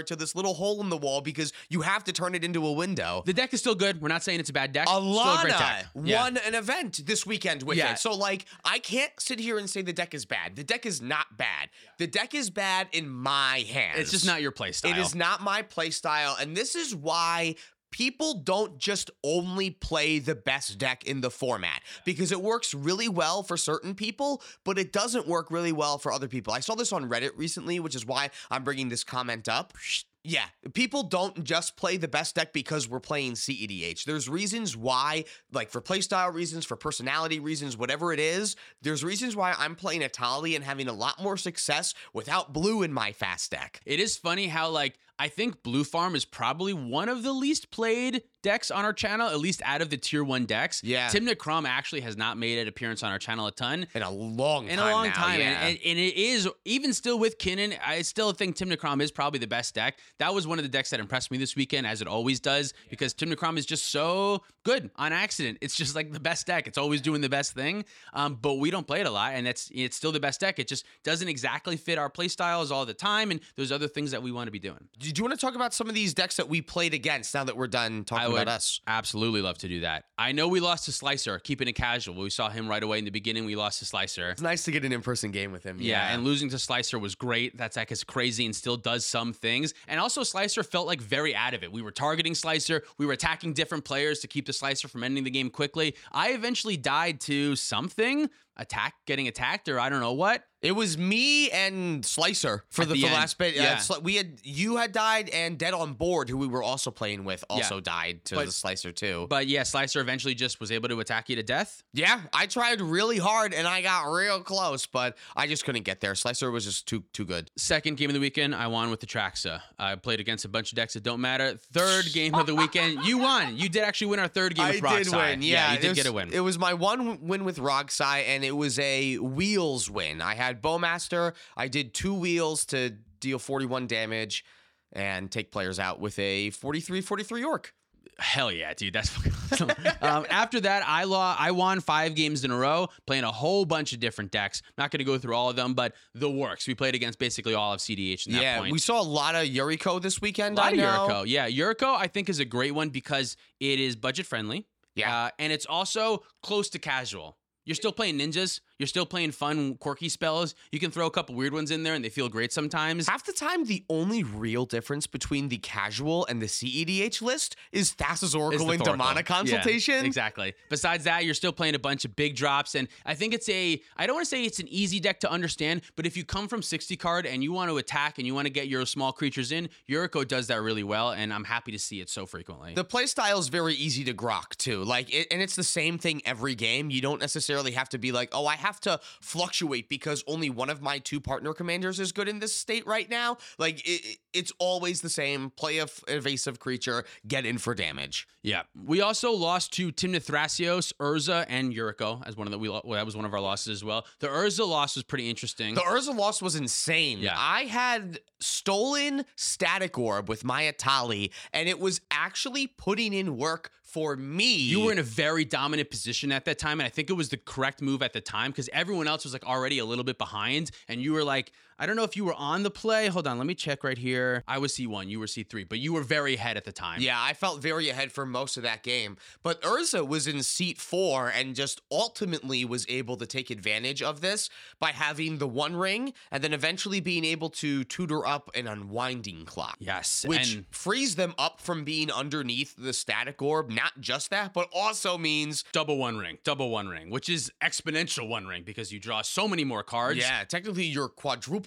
sledgehammer 0.00 0.02
to 0.02 0.16
this 0.16 0.34
little 0.34 0.54
hole 0.54 0.80
in 0.80 0.88
the 0.88 0.96
wall 0.96 1.20
because 1.20 1.52
you 1.68 1.82
have 1.82 2.04
to 2.04 2.12
turn 2.12 2.34
it 2.34 2.44
into 2.44 2.66
a 2.66 2.72
window. 2.72 3.22
The 3.26 3.32
deck 3.32 3.52
is 3.54 3.60
still 3.60 3.74
good. 3.74 4.00
We're 4.00 4.08
not 4.08 4.22
saying 4.22 4.40
it's 4.40 4.50
a 4.50 4.52
bad 4.52 4.72
deck. 4.72 4.88
Still 4.88 4.98
a 4.98 5.38
great 5.42 5.54
Alana 5.54 5.58
deck. 5.58 5.86
Yeah. 6.02 6.22
won 6.22 6.36
an 6.38 6.54
event 6.54 7.02
this 7.06 7.26
weekend 7.26 7.62
with 7.62 7.78
Yeah. 7.78 7.92
it. 7.92 7.98
So 7.98 8.14
like 8.14 8.46
I 8.64 8.78
can't 8.78 9.12
sit 9.18 9.38
here 9.38 9.58
and 9.58 9.68
say 9.68 9.82
the 9.82 9.92
deck 9.92 10.14
is 10.14 10.24
bad. 10.24 10.56
The 10.56 10.64
deck 10.64 10.86
is 10.86 11.00
not 11.00 11.36
bad. 11.36 11.70
The 11.98 12.06
deck 12.06 12.34
is 12.34 12.50
bad 12.50 12.88
in 12.92 13.08
my 13.08 13.64
hands. 13.70 13.98
It's 13.98 14.10
just 14.10 14.26
not 14.26 14.42
your 14.42 14.52
play 14.52 14.72
style. 14.72 14.92
It 14.92 14.98
is 14.98 15.14
not 15.14 15.42
my 15.42 15.62
play 15.62 15.90
style, 15.90 16.36
and 16.40 16.56
this 16.56 16.74
is 16.74 16.94
why 16.94 17.56
people 17.90 18.34
don't 18.34 18.78
just 18.78 19.10
only 19.24 19.70
play 19.70 20.18
the 20.18 20.34
best 20.34 20.78
deck 20.78 21.04
in 21.04 21.20
the 21.20 21.30
format 21.30 21.82
because 22.04 22.32
it 22.32 22.40
works 22.40 22.74
really 22.74 23.08
well 23.08 23.42
for 23.42 23.56
certain 23.56 23.94
people, 23.94 24.42
but 24.64 24.78
it 24.78 24.92
doesn't 24.92 25.26
work 25.26 25.50
really 25.50 25.72
well 25.72 25.98
for 25.98 26.12
other 26.12 26.28
people. 26.28 26.52
I 26.52 26.60
saw 26.60 26.74
this 26.74 26.92
on 26.92 27.08
Reddit 27.08 27.32
recently, 27.36 27.80
which 27.80 27.94
is 27.94 28.06
why 28.06 28.30
I'm 28.50 28.64
bringing 28.64 28.88
this 28.88 29.04
comment 29.04 29.48
up. 29.48 29.74
Yeah, 30.22 30.44
people 30.74 31.04
don't 31.04 31.44
just 31.44 31.76
play 31.76 31.96
the 31.96 32.06
best 32.06 32.34
deck 32.34 32.52
because 32.52 32.86
we're 32.86 33.00
playing 33.00 33.32
CEDH. 33.32 34.04
There's 34.04 34.28
reasons 34.28 34.76
why, 34.76 35.24
like 35.50 35.70
for 35.70 35.80
playstyle 35.80 36.34
reasons, 36.34 36.66
for 36.66 36.76
personality 36.76 37.40
reasons, 37.40 37.78
whatever 37.78 38.12
it 38.12 38.20
is, 38.20 38.54
there's 38.82 39.02
reasons 39.02 39.34
why 39.34 39.54
I'm 39.58 39.74
playing 39.74 40.02
Etali 40.02 40.54
and 40.54 40.62
having 40.62 40.88
a 40.88 40.92
lot 40.92 41.22
more 41.22 41.38
success 41.38 41.94
without 42.12 42.52
blue 42.52 42.82
in 42.82 42.92
my 42.92 43.12
fast 43.12 43.50
deck. 43.50 43.80
It 43.86 43.98
is 43.98 44.18
funny 44.18 44.48
how 44.48 44.68
like 44.68 44.98
I 45.20 45.28
think 45.28 45.62
Blue 45.62 45.84
Farm 45.84 46.16
is 46.16 46.24
probably 46.24 46.72
one 46.72 47.10
of 47.10 47.22
the 47.22 47.32
least 47.32 47.70
played 47.70 48.22
decks 48.42 48.70
on 48.70 48.86
our 48.86 48.94
channel, 48.94 49.28
at 49.28 49.38
least 49.38 49.60
out 49.66 49.82
of 49.82 49.90
the 49.90 49.98
tier 49.98 50.24
one 50.24 50.46
decks. 50.46 50.82
Yeah. 50.82 51.08
Tymna 51.10 51.36
Kraum 51.36 51.66
actually 51.66 52.00
has 52.00 52.16
not 52.16 52.38
made 52.38 52.58
an 52.58 52.68
appearance 52.68 53.02
on 53.02 53.12
our 53.12 53.18
channel 53.18 53.46
a 53.46 53.52
ton. 53.52 53.86
In 53.94 54.00
a 54.00 54.10
long 54.10 54.66
In 54.66 54.78
time. 54.78 54.88
a 54.88 54.90
long 54.90 55.06
now, 55.08 55.12
time. 55.12 55.40
yeah. 55.40 55.46
And, 55.60 55.76
and, 55.76 55.78
and 55.84 55.98
it 55.98 56.16
is, 56.16 56.48
even 56.64 56.94
still 56.94 57.18
with 57.18 57.36
Kinnan, 57.36 57.76
I 57.84 58.00
still 58.00 58.32
think 58.32 58.56
Tymna 58.56 58.78
Kraum 58.78 59.02
is 59.02 59.10
probably 59.10 59.40
the 59.40 59.46
best 59.46 59.74
deck. 59.74 59.98
That 60.20 60.32
was 60.32 60.46
one 60.46 60.58
of 60.58 60.62
the 60.62 60.70
decks 60.70 60.88
that 60.88 61.00
impressed 61.00 61.30
me 61.30 61.36
this 61.36 61.54
weekend, 61.54 61.86
as 61.86 62.00
it 62.00 62.08
always 62.08 62.40
does, 62.40 62.72
because 62.88 63.12
Tymna 63.12 63.36
Kraum 63.36 63.58
is 63.58 63.66
just 63.66 63.90
so 63.90 64.42
good 64.64 64.90
on 64.96 65.12
accident. 65.12 65.58
It's 65.60 65.76
just 65.76 65.94
like 65.94 66.10
the 66.12 66.20
best 66.20 66.46
deck. 66.46 66.66
It's 66.66 66.78
always 66.78 67.02
doing 67.02 67.20
the 67.20 67.28
best 67.28 67.52
thing. 67.52 67.84
Um, 68.14 68.38
but 68.40 68.54
we 68.54 68.70
don't 68.70 68.86
play 68.86 69.02
it 69.02 69.06
a 69.06 69.10
lot, 69.10 69.34
and 69.34 69.46
it's 69.46 69.70
it's 69.74 69.98
still 69.98 70.12
the 70.12 70.20
best 70.20 70.40
deck. 70.40 70.58
It 70.58 70.66
just 70.66 70.86
doesn't 71.04 71.28
exactly 71.28 71.76
fit 71.76 71.98
our 71.98 72.08
play 72.08 72.28
styles 72.28 72.72
all 72.72 72.86
the 72.86 72.94
time, 72.94 73.30
and 73.30 73.40
there's 73.56 73.70
other 73.70 73.86
things 73.88 74.12
that 74.12 74.22
we 74.22 74.32
want 74.32 74.46
to 74.46 74.50
be 74.50 74.58
doing. 74.58 74.88
Do 74.98 75.09
you 75.18 75.24
want 75.24 75.38
to 75.38 75.44
talk 75.44 75.54
about 75.54 75.74
some 75.74 75.88
of 75.88 75.94
these 75.94 76.14
decks 76.14 76.36
that 76.36 76.48
we 76.48 76.60
played 76.60 76.94
against 76.94 77.34
now 77.34 77.44
that 77.44 77.56
we're 77.56 77.66
done 77.66 78.04
talking 78.04 78.24
I 78.24 78.28
would 78.28 78.42
about 78.42 78.48
us? 78.48 78.80
absolutely 78.86 79.40
love 79.40 79.58
to 79.58 79.68
do 79.68 79.80
that. 79.80 80.04
I 80.18 80.32
know 80.32 80.48
we 80.48 80.60
lost 80.60 80.84
to 80.86 80.92
Slicer, 80.92 81.38
keeping 81.38 81.68
it 81.68 81.72
casual. 81.72 82.14
We 82.14 82.30
saw 82.30 82.50
him 82.50 82.68
right 82.68 82.82
away 82.82 82.98
in 82.98 83.04
the 83.04 83.10
beginning. 83.10 83.44
We 83.44 83.56
lost 83.56 83.78
to 83.80 83.84
Slicer. 83.84 84.30
It's 84.30 84.42
nice 84.42 84.64
to 84.64 84.70
get 84.70 84.84
an 84.84 84.92
in 84.92 85.02
person 85.02 85.30
game 85.30 85.52
with 85.52 85.64
him. 85.64 85.78
Yeah, 85.80 86.12
and 86.12 86.24
losing 86.24 86.50
to 86.50 86.58
Slicer 86.58 86.98
was 86.98 87.14
great. 87.14 87.56
That's 87.56 87.76
like 87.76 87.90
is 87.90 88.04
crazy 88.04 88.44
and 88.46 88.54
still 88.54 88.76
does 88.76 89.04
some 89.04 89.32
things. 89.32 89.74
And 89.88 89.98
also 89.98 90.22
Slicer 90.22 90.62
felt 90.62 90.86
like 90.86 91.00
very 91.00 91.34
out 91.34 91.54
of 91.54 91.62
it. 91.62 91.72
We 91.72 91.82
were 91.82 91.90
targeting 91.90 92.34
Slicer. 92.34 92.82
We 92.98 93.06
were 93.06 93.12
attacking 93.12 93.54
different 93.54 93.84
players 93.84 94.20
to 94.20 94.28
keep 94.28 94.46
the 94.46 94.52
Slicer 94.52 94.88
from 94.88 95.04
ending 95.04 95.24
the 95.24 95.30
game 95.30 95.50
quickly. 95.50 95.96
I 96.12 96.30
eventually 96.30 96.76
died 96.76 97.20
to 97.22 97.56
something, 97.56 98.28
attack, 98.60 98.94
getting 99.06 99.26
attacked, 99.26 99.68
or 99.68 99.80
I 99.80 99.88
don't 99.88 100.00
know 100.00 100.12
what. 100.12 100.44
It 100.62 100.72
was 100.72 100.98
me 100.98 101.50
and 101.52 102.04
Slicer 102.04 102.64
for 102.68 102.82
At 102.82 102.88
the, 102.88 102.94
the 102.94 103.00
for 103.00 103.06
end, 103.06 103.14
last 103.14 103.38
bit. 103.38 103.54
yeah. 103.54 103.80
Uh, 103.88 103.98
we 104.02 104.16
had 104.16 104.40
you 104.42 104.76
had 104.76 104.92
died 104.92 105.30
and 105.30 105.56
Dead 105.56 105.72
on 105.72 105.94
Board, 105.94 106.28
who 106.28 106.36
we 106.36 106.46
were 106.46 106.62
also 106.62 106.90
playing 106.90 107.24
with, 107.24 107.42
also 107.48 107.80
died 107.80 108.26
to 108.26 108.34
But- 108.34 108.44
the 108.44 108.52
Slicer 108.52 108.92
too. 108.92 109.26
But 109.30 109.46
yeah, 109.46 109.62
Slicer 109.62 110.00
eventually 110.02 110.34
just 110.34 110.60
was 110.60 110.70
able 110.70 110.90
to 110.90 111.00
attack 111.00 111.30
you 111.30 111.36
to 111.36 111.42
death. 111.42 111.82
yeah, 111.94 112.20
I 112.34 112.44
tried 112.44 112.82
really 112.82 113.16
hard 113.16 113.54
and 113.54 113.66
I 113.66 113.80
got 113.80 114.02
real 114.12 114.40
close, 114.42 114.84
but 114.84 115.16
I 115.34 115.46
just 115.46 115.64
couldn't 115.64 115.84
get 115.84 116.00
there. 116.02 116.14
Slicer 116.14 116.50
was 116.50 116.66
just 116.66 116.86
too 116.86 117.04
too 117.14 117.24
good. 117.24 117.50
Second 117.56 117.96
game 117.96 118.10
of 118.10 118.14
the 118.14 118.20
weekend, 118.20 118.54
I 118.54 118.66
won 118.66 118.90
with 118.90 119.00
the 119.00 119.06
Traxa. 119.06 119.62
I 119.78 119.94
played 119.94 120.20
against 120.20 120.44
a 120.44 120.48
bunch 120.48 120.72
of 120.72 120.76
decks 120.76 120.92
that 120.92 121.02
don't 121.02 121.22
matter. 121.22 121.58
Third 121.72 122.12
game 122.12 122.34
of 122.34 122.44
the 122.44 122.54
weekend, 122.54 123.06
you 123.06 123.16
won. 123.16 123.56
You 123.56 123.70
did 123.70 123.82
actually 123.82 124.08
win 124.08 124.20
our 124.20 124.28
third 124.28 124.54
game 124.56 124.68
with 124.82 124.82
did 125.06 125.08
win. 125.10 125.40
Yeah, 125.40 125.70
you 125.72 125.78
it 125.78 125.80
did 125.80 125.88
was- 125.88 125.96
get 125.96 126.06
a 126.06 126.12
win. 126.12 126.28
It 126.34 126.40
was 126.40 126.58
my 126.58 126.74
one 126.74 127.26
win 127.26 127.44
with 127.46 127.56
Rogsai, 127.56 128.24
and 128.26 128.44
it 128.44 128.49
was 128.56 128.78
a 128.78 129.16
wheels 129.18 129.90
win. 129.90 130.20
I 130.20 130.34
had 130.34 130.62
Bowmaster. 130.62 131.34
I 131.56 131.68
did 131.68 131.94
two 131.94 132.14
wheels 132.14 132.64
to 132.66 132.90
deal 133.20 133.38
41 133.38 133.86
damage 133.86 134.44
and 134.92 135.30
take 135.30 135.52
players 135.52 135.78
out 135.78 136.00
with 136.00 136.18
a 136.18 136.50
43 136.50 137.00
43 137.00 137.44
orc. 137.44 137.74
Hell 138.18 138.52
yeah, 138.52 138.74
dude. 138.74 138.92
That's 138.92 139.08
fucking 139.08 139.32
awesome. 139.52 139.70
um, 140.02 140.26
after 140.28 140.60
that, 140.60 140.82
I 140.86 141.04
law 141.04 141.34
I 141.38 141.52
won 141.52 141.80
five 141.80 142.14
games 142.14 142.44
in 142.44 142.50
a 142.50 142.56
row, 142.56 142.88
playing 143.06 143.24
a 143.24 143.32
whole 143.32 143.64
bunch 143.64 143.94
of 143.94 144.00
different 144.00 144.30
decks. 144.30 144.60
Not 144.76 144.90
going 144.90 144.98
to 144.98 145.04
go 145.04 145.16
through 145.16 145.34
all 145.34 145.48
of 145.48 145.56
them, 145.56 145.72
but 145.72 145.94
the 146.14 146.30
works. 146.30 146.66
We 146.66 146.74
played 146.74 146.94
against 146.94 147.18
basically 147.18 147.54
all 147.54 147.72
of 147.72 147.80
CDH. 147.80 148.26
In 148.26 148.34
that 148.34 148.42
Yeah, 148.42 148.58
point. 148.58 148.72
we 148.72 148.78
saw 148.78 149.00
a 149.00 149.02
lot 149.02 149.36
of 149.36 149.44
Yuriko 149.46 150.02
this 150.02 150.20
weekend. 150.20 150.58
a 150.58 150.60
lot 150.60 150.66
I 150.66 150.70
of 150.72 150.76
know. 150.76 151.08
Yuriko. 151.08 151.24
Yeah, 151.28 151.48
Yuriko 151.48 151.96
I 151.96 152.08
think 152.08 152.28
is 152.28 152.40
a 152.40 152.44
great 152.44 152.74
one 152.74 152.90
because 152.90 153.38
it 153.58 153.80
is 153.80 153.96
budget 153.96 154.26
friendly. 154.26 154.66
Yeah. 154.96 155.14
uh, 155.26 155.30
and 155.38 155.50
it's 155.52 155.64
also 155.66 156.24
close 156.42 156.68
to 156.70 156.78
casual. 156.78 157.38
You're 157.70 157.76
still 157.76 157.92
playing 157.92 158.18
ninjas. 158.18 158.58
You're 158.80 158.86
still 158.86 159.04
playing 159.04 159.32
fun, 159.32 159.74
quirky 159.74 160.08
spells. 160.08 160.54
You 160.72 160.80
can 160.80 160.90
throw 160.90 161.04
a 161.06 161.10
couple 161.10 161.34
weird 161.34 161.52
ones 161.52 161.70
in 161.70 161.82
there, 161.82 161.92
and 161.92 162.02
they 162.02 162.08
feel 162.08 162.30
great 162.30 162.50
sometimes. 162.50 163.06
Half 163.06 163.26
the 163.26 163.32
time, 163.34 163.64
the 163.66 163.84
only 163.90 164.22
real 164.22 164.64
difference 164.64 165.06
between 165.06 165.50
the 165.50 165.58
casual 165.58 166.24
and 166.26 166.40
the 166.40 166.46
CEDH 166.46 167.20
list 167.20 167.56
is 167.72 167.92
Thassa's 167.92 168.34
Oracle 168.34 168.70
and. 168.70 168.82
Demonic 168.82 169.28
Yeah, 169.28 169.36
Consultation. 169.36 170.06
exactly. 170.06 170.54
Besides 170.70 171.04
that, 171.04 171.26
you're 171.26 171.34
still 171.34 171.52
playing 171.52 171.74
a 171.74 171.78
bunch 171.78 172.06
of 172.06 172.16
big 172.16 172.34
drops, 172.36 172.74
and 172.74 172.88
I 173.04 173.14
think 173.14 173.34
it's 173.34 173.50
a. 173.50 173.82
I 173.98 174.06
don't 174.06 174.14
want 174.16 174.24
to 174.24 174.30
say 174.30 174.44
it's 174.44 174.60
an 174.60 174.68
easy 174.68 174.98
deck 174.98 175.20
to 175.20 175.30
understand, 175.30 175.82
but 175.94 176.06
if 176.06 176.16
you 176.16 176.24
come 176.24 176.48
from 176.48 176.62
60 176.62 176.96
card 176.96 177.26
and 177.26 177.42
you 177.42 177.52
want 177.52 177.70
to 177.70 177.76
attack 177.76 178.16
and 178.16 178.26
you 178.26 178.34
want 178.34 178.46
to 178.46 178.50
get 178.50 178.66
your 178.66 178.86
small 178.86 179.12
creatures 179.12 179.52
in, 179.52 179.68
Yuriko 179.90 180.26
does 180.26 180.46
that 180.46 180.62
really 180.62 180.84
well, 180.84 181.10
and 181.10 181.34
I'm 181.34 181.44
happy 181.44 181.72
to 181.72 181.78
see 181.78 182.00
it 182.00 182.08
so 182.08 182.24
frequently. 182.24 182.72
The 182.72 182.84
playstyle 182.86 183.38
is 183.38 183.48
very 183.48 183.74
easy 183.74 184.04
to 184.04 184.14
grok 184.14 184.56
too. 184.56 184.82
Like, 184.84 185.12
it, 185.12 185.26
and 185.30 185.42
it's 185.42 185.56
the 185.56 185.62
same 185.64 185.98
thing 185.98 186.22
every 186.24 186.54
game. 186.54 186.88
You 186.90 187.02
don't 187.02 187.20
necessarily 187.20 187.72
have 187.72 187.90
to 187.90 187.98
be 187.98 188.12
like, 188.12 188.30
oh, 188.32 188.46
I 188.46 188.56
have 188.56 188.69
to 188.80 189.00
fluctuate 189.20 189.88
because 189.88 190.22
only 190.28 190.50
one 190.50 190.70
of 190.70 190.80
my 190.82 190.98
two 191.00 191.18
partner 191.18 191.52
commanders 191.52 191.98
is 191.98 192.12
good 192.12 192.28
in 192.28 192.38
this 192.38 192.54
state 192.54 192.86
right 192.86 193.10
now. 193.10 193.38
Like, 193.58 193.80
it, 193.88 194.04
it- 194.04 194.16
it's 194.32 194.52
always 194.60 195.00
the 195.00 195.08
same. 195.10 195.50
Play 195.56 195.78
a 195.78 195.82
f- 195.82 196.04
evasive 196.06 196.60
creature, 196.60 197.04
get 197.26 197.44
in 197.44 197.58
for 197.58 197.74
damage. 197.74 198.28
yeah, 198.44 198.62
we 198.86 199.00
also 199.00 199.32
lost 199.32 199.72
to 199.72 199.90
Tymna 199.90 200.24
Thrasios, 200.24 200.92
Urza, 201.00 201.44
and 201.48 201.74
Yuriko 201.74 202.22
as 202.24 202.36
one 202.36 202.46
of 202.46 202.52
the. 202.52 202.58
We, 202.60 202.68
lo- 202.68 202.80
well, 202.84 202.96
that 202.96 203.04
was 203.04 203.16
one 203.16 203.24
of 203.24 203.34
our 203.34 203.40
losses 203.40 203.78
as 203.78 203.82
well. 203.84 204.06
The 204.20 204.28
Urza 204.28 204.68
loss 204.68 204.94
was 204.94 205.02
pretty 205.02 205.28
interesting. 205.28 205.74
The 205.74 205.80
Urza 205.80 206.16
loss 206.16 206.40
was 206.40 206.54
insane. 206.54 207.18
Yeah. 207.18 207.34
I 207.36 207.62
had 207.62 208.20
stolen 208.38 209.24
Static 209.36 209.98
Orb 209.98 210.28
with 210.28 210.44
my 210.44 210.62
Etali, 210.62 211.30
and 211.52 211.68
it 211.68 211.80
was 211.80 212.00
actually 212.12 212.66
putting 212.68 213.12
in 213.12 213.36
work 213.36 213.70
for 213.92 214.16
me. 214.16 214.56
You 214.56 214.80
were 214.80 214.92
in 214.92 214.98
a 214.98 215.02
very 215.02 215.44
dominant 215.44 215.90
position 215.90 216.30
at 216.32 216.44
that 216.44 216.58
time, 216.58 216.80
and 216.80 216.86
I 216.86 216.90
think 216.90 217.10
it 217.10 217.14
was 217.14 217.28
the 217.28 217.36
correct 217.36 217.82
move 217.82 218.02
at 218.02 218.12
the 218.12 218.20
time 218.20 218.50
because 218.50 218.68
everyone 218.72 219.08
else 219.08 219.24
was 219.24 219.32
like 219.32 219.44
already 219.44 219.78
a 219.78 219.84
little 219.84 220.04
bit 220.04 220.18
behind, 220.18 220.70
and 220.88 221.00
you 221.00 221.12
were 221.12 221.24
like, 221.24 221.52
I 221.80 221.86
don't 221.86 221.96
know 221.96 222.04
if 222.04 222.14
you 222.14 222.26
were 222.26 222.34
on 222.34 222.62
the 222.62 222.70
play. 222.70 223.08
Hold 223.08 223.26
on, 223.26 223.38
let 223.38 223.46
me 223.46 223.54
check 223.54 223.82
right 223.82 223.96
here. 223.96 224.44
I 224.46 224.58
was 224.58 224.74
C1, 224.74 225.08
you 225.08 225.18
were 225.18 225.24
C3, 225.24 225.66
but 225.66 225.78
you 225.78 225.94
were 225.94 226.02
very 226.02 226.34
ahead 226.34 226.58
at 226.58 226.64
the 226.66 226.72
time. 226.72 227.00
Yeah, 227.00 227.16
I 227.18 227.32
felt 227.32 227.62
very 227.62 227.88
ahead 227.88 228.12
for 228.12 228.26
most 228.26 228.58
of 228.58 228.64
that 228.64 228.82
game. 228.82 229.16
But 229.42 229.62
Urza 229.62 230.06
was 230.06 230.26
in 230.26 230.42
seat 230.42 230.76
four 230.76 231.28
and 231.28 231.54
just 231.54 231.80
ultimately 231.90 232.66
was 232.66 232.84
able 232.90 233.16
to 233.16 233.24
take 233.24 233.48
advantage 233.48 234.02
of 234.02 234.20
this 234.20 234.50
by 234.78 234.90
having 234.90 235.38
the 235.38 235.48
one 235.48 235.74
ring 235.74 236.12
and 236.30 236.44
then 236.44 236.52
eventually 236.52 237.00
being 237.00 237.24
able 237.24 237.48
to 237.48 237.82
tutor 237.84 238.26
up 238.26 238.50
an 238.54 238.66
unwinding 238.66 239.46
clock. 239.46 239.76
Yes, 239.78 240.26
Which 240.28 240.56
and 240.56 240.66
frees 240.70 241.14
them 241.14 241.34
up 241.38 241.62
from 241.62 241.84
being 241.84 242.12
underneath 242.12 242.76
the 242.76 242.92
static 242.92 243.40
orb. 243.40 243.70
Not 243.70 243.98
just 244.00 244.28
that, 244.28 244.52
but 244.52 244.68
also 244.74 245.16
means, 245.16 245.64
double 245.72 245.96
one 245.96 246.18
ring, 246.18 246.36
double 246.44 246.68
one 246.68 246.88
ring, 246.88 247.08
which 247.08 247.30
is 247.30 247.50
exponential 247.62 248.28
one 248.28 248.46
ring 248.46 248.64
because 248.64 248.92
you 248.92 249.00
draw 249.00 249.22
so 249.22 249.48
many 249.48 249.64
more 249.64 249.82
cards. 249.82 250.18
yeah, 250.18 250.44
technically 250.44 250.84
you're 250.84 251.08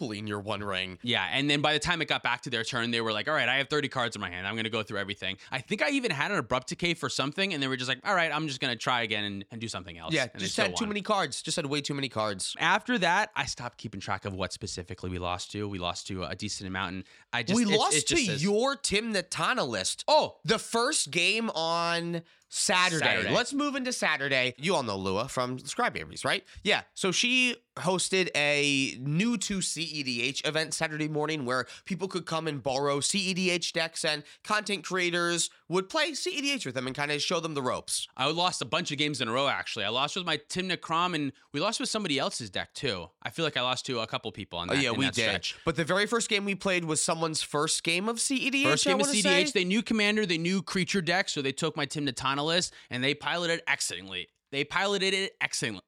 quadrupling 0.03 0.27
your 0.27 0.39
one 0.39 0.63
ring. 0.63 0.97
Yeah, 1.01 1.25
and 1.31 1.49
then 1.49 1.61
by 1.61 1.73
the 1.73 1.79
time 1.79 2.01
it 2.01 2.07
got 2.07 2.23
back 2.23 2.41
to 2.41 2.49
their 2.49 2.63
turn, 2.63 2.91
they 2.91 3.01
were 3.01 3.13
like, 3.13 3.27
"All 3.27 3.33
right, 3.33 3.49
I 3.49 3.57
have 3.57 3.69
30 3.69 3.87
cards 3.89 4.15
in 4.15 4.21
my 4.21 4.29
hand. 4.29 4.47
I'm 4.47 4.55
going 4.55 4.63
to 4.65 4.69
go 4.69 4.83
through 4.83 4.99
everything." 4.99 5.37
I 5.51 5.59
think 5.59 5.81
I 5.81 5.89
even 5.91 6.11
had 6.11 6.31
an 6.31 6.37
abrupt 6.37 6.69
decay 6.69 6.93
for 6.93 7.09
something, 7.09 7.53
and 7.53 7.61
they 7.61 7.67
were 7.67 7.77
just 7.77 7.89
like, 7.89 7.99
"All 8.03 8.15
right, 8.15 8.31
I'm 8.33 8.47
just 8.47 8.59
going 8.59 8.73
to 8.73 8.77
try 8.77 9.01
again 9.03 9.23
and, 9.23 9.45
and 9.51 9.61
do 9.61 9.67
something 9.67 9.97
else." 9.97 10.13
Yeah, 10.13 10.27
and 10.33 10.41
just 10.41 10.57
had 10.57 10.75
too 10.75 10.83
won. 10.83 10.89
many 10.89 11.01
cards. 11.01 11.41
Just 11.41 11.55
had 11.57 11.65
way 11.65 11.81
too 11.81 11.93
many 11.93 12.09
cards. 12.09 12.55
After 12.59 12.97
that, 12.99 13.31
I 13.35 13.45
stopped 13.45 13.77
keeping 13.77 13.99
track 13.99 14.25
of 14.25 14.33
what 14.33 14.53
specifically 14.53 15.09
we 15.09 15.19
lost 15.19 15.51
to. 15.51 15.67
We 15.67 15.79
lost 15.79 16.07
to 16.07 16.23
a 16.23 16.35
decent 16.35 16.67
amount, 16.67 16.93
and 16.95 17.03
I 17.31 17.43
just 17.43 17.55
we 17.55 17.63
it's- 17.63 17.77
lost 17.79 17.95
it 17.97 18.07
to 18.07 18.17
says- 18.17 18.43
your 18.43 18.75
Tymna 18.75 19.23
Tana 19.29 19.63
list. 19.63 20.03
Oh, 20.07 20.37
The 20.45 20.59
first 20.59 21.11
game 21.11 21.49
on 21.51 22.21
Saturday. 22.55 23.03
Saturday. 23.05 23.31
Let's 23.33 23.51
move 23.53 23.75
into 23.75 23.91
Saturday. 23.91 24.53
You 24.57 24.75
all 24.75 24.83
know 24.83 24.95
Lua 24.95 25.27
from 25.27 25.57
Scribaries, 25.59 26.23
right? 26.23 26.43
Yeah. 26.63 26.81
So 26.93 27.11
she 27.11 27.55
hosted 27.77 28.29
a 28.35 28.95
new 28.99 29.35
to 29.35 29.57
CEDH 29.57 30.47
event 30.47 30.75
Saturday 30.75 31.07
morning 31.07 31.43
where 31.45 31.65
people 31.85 32.07
could 32.07 32.27
come 32.27 32.47
and 32.47 32.61
borrow 32.61 32.99
CEDH 32.99 33.71
decks 33.73 34.05
and 34.05 34.21
content 34.43 34.83
creators 34.83 35.49
would 35.69 35.89
play 35.89 36.11
CEDH 36.11 36.67
with 36.67 36.75
them 36.75 36.85
and 36.85 36.95
kind 36.95 37.11
of 37.11 37.19
show 37.19 37.39
them 37.39 37.55
the 37.55 37.63
ropes. 37.63 38.07
I 38.15 38.29
lost 38.29 38.61
a 38.61 38.65
bunch 38.65 38.91
of 38.91 38.99
games 38.99 39.21
in 39.21 39.27
a 39.27 39.31
row. 39.31 39.47
Actually, 39.47 39.85
I 39.85 39.89
lost 39.89 40.15
with 40.15 40.23
my 40.25 40.37
Tymna 40.37 40.79
Kraum 40.79 41.15
and 41.15 41.31
we 41.51 41.59
lost 41.59 41.79
with 41.79 41.89
somebody 41.89 42.19
else's 42.19 42.51
deck 42.51 42.75
too. 42.75 43.07
I 43.23 43.31
feel 43.31 43.43
like 43.45 43.57
I 43.57 43.61
lost 43.61 43.87
to 43.87 44.01
a 44.01 44.05
couple 44.07 44.31
people 44.31 44.59
on 44.59 44.69
Oh, 44.69 44.75
that. 44.75 44.83
yeah, 44.83 44.91
we 44.91 45.05
did. 45.05 45.15
Stretch. 45.15 45.55
But 45.65 45.75
the 45.75 45.83
very 45.85 46.05
first 46.05 46.29
game 46.29 46.45
we 46.45 46.53
played 46.53 46.85
was 46.85 47.01
someone's 47.01 47.41
first 47.41 47.83
game 47.83 48.07
of 48.07 48.17
CEDH. 48.17 48.63
First 48.65 48.85
game 48.85 48.95
of 48.99 49.07
wanna 49.07 49.13
say. 49.15 49.45
they 49.45 49.65
knew 49.65 49.81
commander, 49.81 50.27
they 50.27 50.37
knew 50.37 50.61
creature 50.61 51.01
deck, 51.01 51.27
so 51.27 51.41
they 51.41 51.51
took 51.51 51.75
my 51.75 51.87
Tymna 51.87 52.13
Tana 52.15 52.42
list 52.45 52.73
and 52.89 53.03
they 53.03 53.13
piloted 53.13 53.61
excellently. 53.67 54.27
They 54.51 54.63
piloted 54.63 55.13
it 55.13 55.33
excellently. 55.41 55.81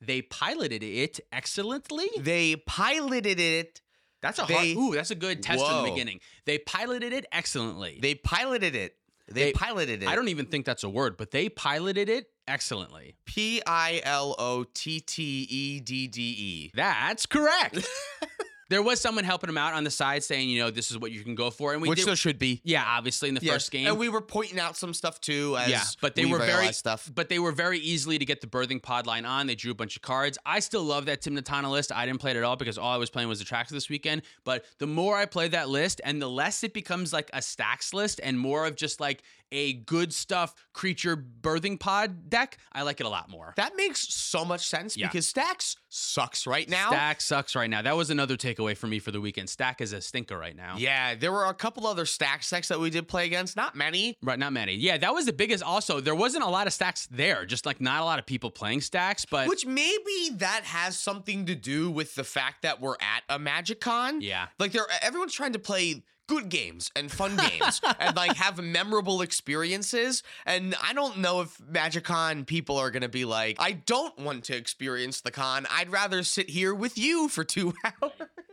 They 0.00 0.22
piloted 0.22 0.82
it 0.82 1.20
excellently. 1.32 2.08
They 2.18 2.56
piloted 2.56 3.40
it. 3.40 3.80
That's 4.22 4.38
a 4.38 4.46
They- 4.46 4.74
hard. 4.74 4.76
Ooh, 4.76 4.94
that's 4.94 5.10
a 5.10 5.14
good 5.14 5.42
test 5.42 5.64
in 5.64 5.84
the 5.84 5.90
beginning. 5.90 6.20
They 6.44 6.58
piloted 6.58 7.12
it 7.12 7.26
excellently. 7.32 7.98
They 8.00 8.14
piloted 8.14 8.74
it. 8.74 8.96
They, 9.28 9.44
They- 9.46 9.52
piloted 9.52 10.02
it. 10.02 10.08
I 10.08 10.14
don't 10.14 10.28
even 10.28 10.46
think 10.46 10.66
that's 10.66 10.84
a 10.84 10.88
word, 10.88 11.16
but 11.16 11.30
they 11.32 11.48
piloted 11.48 12.08
it 12.08 12.26
excellently. 12.46 13.16
P 13.24 13.60
I 13.66 14.00
L 14.04 14.34
O 14.38 14.64
T 14.72 15.00
T 15.00 15.46
E 15.50 15.80
D 15.80 16.06
D 16.06 16.20
E. 16.22 16.70
That's 16.74 17.26
correct. 17.26 17.86
There 18.68 18.82
was 18.82 19.00
someone 19.00 19.24
helping 19.24 19.48
him 19.48 19.58
out 19.58 19.74
on 19.74 19.84
the 19.84 19.90
side 19.90 20.24
saying, 20.24 20.48
you 20.48 20.60
know, 20.60 20.70
this 20.70 20.90
is 20.90 20.98
what 20.98 21.12
you 21.12 21.22
can 21.22 21.34
go 21.34 21.50
for. 21.50 21.72
And 21.72 21.80
we 21.80 21.88
Which 21.88 22.00
did, 22.00 22.08
there 22.08 22.16
should 22.16 22.38
be. 22.38 22.60
yeah, 22.64 22.84
obviously 22.84 23.28
in 23.28 23.34
the 23.34 23.40
first 23.40 23.70
game. 23.70 23.86
And 23.86 23.98
we 23.98 24.08
were 24.08 24.20
pointing 24.20 24.58
out 24.58 24.76
some 24.76 24.92
stuff 24.92 25.20
too. 25.20 25.56
As 25.56 25.68
yeah, 25.68 25.82
but 26.00 26.14
they 26.14 26.24
we 26.24 26.32
were 26.32 26.38
very 26.38 26.72
stuff. 26.72 27.10
but 27.14 27.28
they 27.28 27.38
were 27.38 27.52
very 27.52 27.78
easily 27.78 28.18
to 28.18 28.24
get 28.24 28.40
the 28.40 28.46
birthing 28.46 28.82
pod 28.82 29.06
line 29.06 29.24
on. 29.24 29.46
They 29.46 29.54
drew 29.54 29.70
a 29.70 29.74
bunch 29.74 29.96
of 29.96 30.02
cards. 30.02 30.36
I 30.44 30.60
still 30.60 30.82
love 30.82 31.06
that 31.06 31.22
Tymna 31.22 31.44
Tana 31.44 31.70
list. 31.70 31.92
I 31.92 32.06
didn't 32.06 32.20
play 32.20 32.32
it 32.32 32.36
at 32.36 32.42
all 32.42 32.56
because 32.56 32.76
all 32.78 32.92
I 32.92 32.96
was 32.96 33.10
playing 33.10 33.28
was 33.28 33.38
the 33.38 33.44
tracks 33.44 33.70
this 33.70 33.88
weekend. 33.88 34.22
But 34.44 34.64
the 34.78 34.86
more 34.86 35.16
I 35.16 35.26
play 35.26 35.48
that 35.48 35.68
list, 35.68 36.00
and 36.04 36.20
the 36.20 36.28
less 36.28 36.64
it 36.64 36.74
becomes 36.74 37.12
like 37.12 37.30
a 37.32 37.42
stacks 37.42 37.94
list, 37.94 38.20
and 38.22 38.38
more 38.38 38.66
of 38.66 38.74
just 38.74 39.00
like 39.00 39.22
a 39.52 39.74
good 39.74 40.12
stuff 40.12 40.54
creature 40.72 41.16
birthing 41.16 41.78
pod 41.78 42.28
deck, 42.30 42.58
I 42.72 42.82
like 42.82 43.00
it 43.00 43.06
a 43.06 43.08
lot 43.08 43.28
more. 43.30 43.54
That 43.56 43.76
makes 43.76 44.00
so 44.12 44.44
much 44.44 44.66
sense 44.68 44.96
Yeah. 44.96 45.06
because 45.08 45.26
Stacks 45.26 45.76
sucks 45.88 46.46
right 46.46 46.68
now. 46.68 46.88
Stack 46.90 47.20
sucks 47.20 47.54
right 47.56 47.70
now. 47.70 47.82
That 47.82 47.96
was 47.96 48.10
another 48.10 48.36
takeaway 48.36 48.76
for 48.76 48.86
me 48.86 48.98
for 48.98 49.10
the 49.10 49.20
weekend. 49.20 49.48
Stack 49.48 49.80
is 49.80 49.92
a 49.92 50.00
stinker 50.00 50.36
right 50.38 50.56
now. 50.56 50.76
Yeah, 50.78 51.14
there 51.14 51.32
were 51.32 51.46
a 51.46 51.54
couple 51.54 51.86
other 51.86 52.04
stack 52.06 52.46
decks 52.48 52.68
that 52.68 52.78
we 52.78 52.90
did 52.90 53.08
play 53.08 53.24
against. 53.26 53.56
Not 53.56 53.74
many. 53.74 54.16
Right, 54.22 54.38
not 54.38 54.52
many. 54.52 54.74
Yeah, 54.74 54.98
that 54.98 55.14
was 55.14 55.26
the 55.26 55.32
biggest. 55.32 55.62
Also, 55.62 56.00
there 56.00 56.14
wasn't 56.14 56.44
a 56.44 56.48
lot 56.48 56.66
of 56.66 56.72
stacks 56.72 57.06
there. 57.10 57.46
Just 57.46 57.64
like 57.66 57.80
not 57.80 58.02
a 58.02 58.04
lot 58.04 58.18
of 58.18 58.26
people 58.26 58.50
playing 58.50 58.80
stacks. 58.82 59.24
But 59.24 59.48
Which 59.48 59.64
maybe 59.64 60.30
that 60.34 60.62
has 60.64 60.98
something 60.98 61.46
to 61.46 61.54
do 61.54 61.90
with 61.90 62.14
the 62.14 62.24
fact 62.24 62.62
that 62.62 62.80
we're 62.80 62.96
at 63.00 63.22
a 63.28 63.38
Magic 63.38 63.80
Con. 63.80 64.20
yeah, 64.20 64.48
Like 64.58 64.72
they're 64.72 64.86
everyone's 65.02 65.32
trying 65.34 65.52
to 65.54 65.58
play 65.58 66.02
good 66.26 66.48
games 66.48 66.90
and 66.96 67.10
fun 67.10 67.36
games 67.36 67.80
and 67.98 68.16
like 68.16 68.34
have 68.36 68.62
memorable 68.62 69.22
experiences. 69.22 70.22
And 70.44 70.74
I 70.82 70.92
don't 70.92 71.18
know 71.18 71.40
if 71.40 71.58
MagicCon 71.58 72.46
people 72.46 72.76
are 72.78 72.90
gonna 72.90 73.08
be 73.08 73.24
like, 73.24 73.56
I 73.58 73.72
don't 73.72 74.18
want 74.18 74.44
to 74.44 74.56
experience 74.56 75.20
the 75.20 75.30
con. 75.30 75.66
I'd 75.70 75.90
rather 75.90 76.22
sit 76.22 76.50
here 76.50 76.74
with 76.74 76.98
you 76.98 77.28
for 77.28 77.44
two 77.44 77.74
hours. 77.84 78.12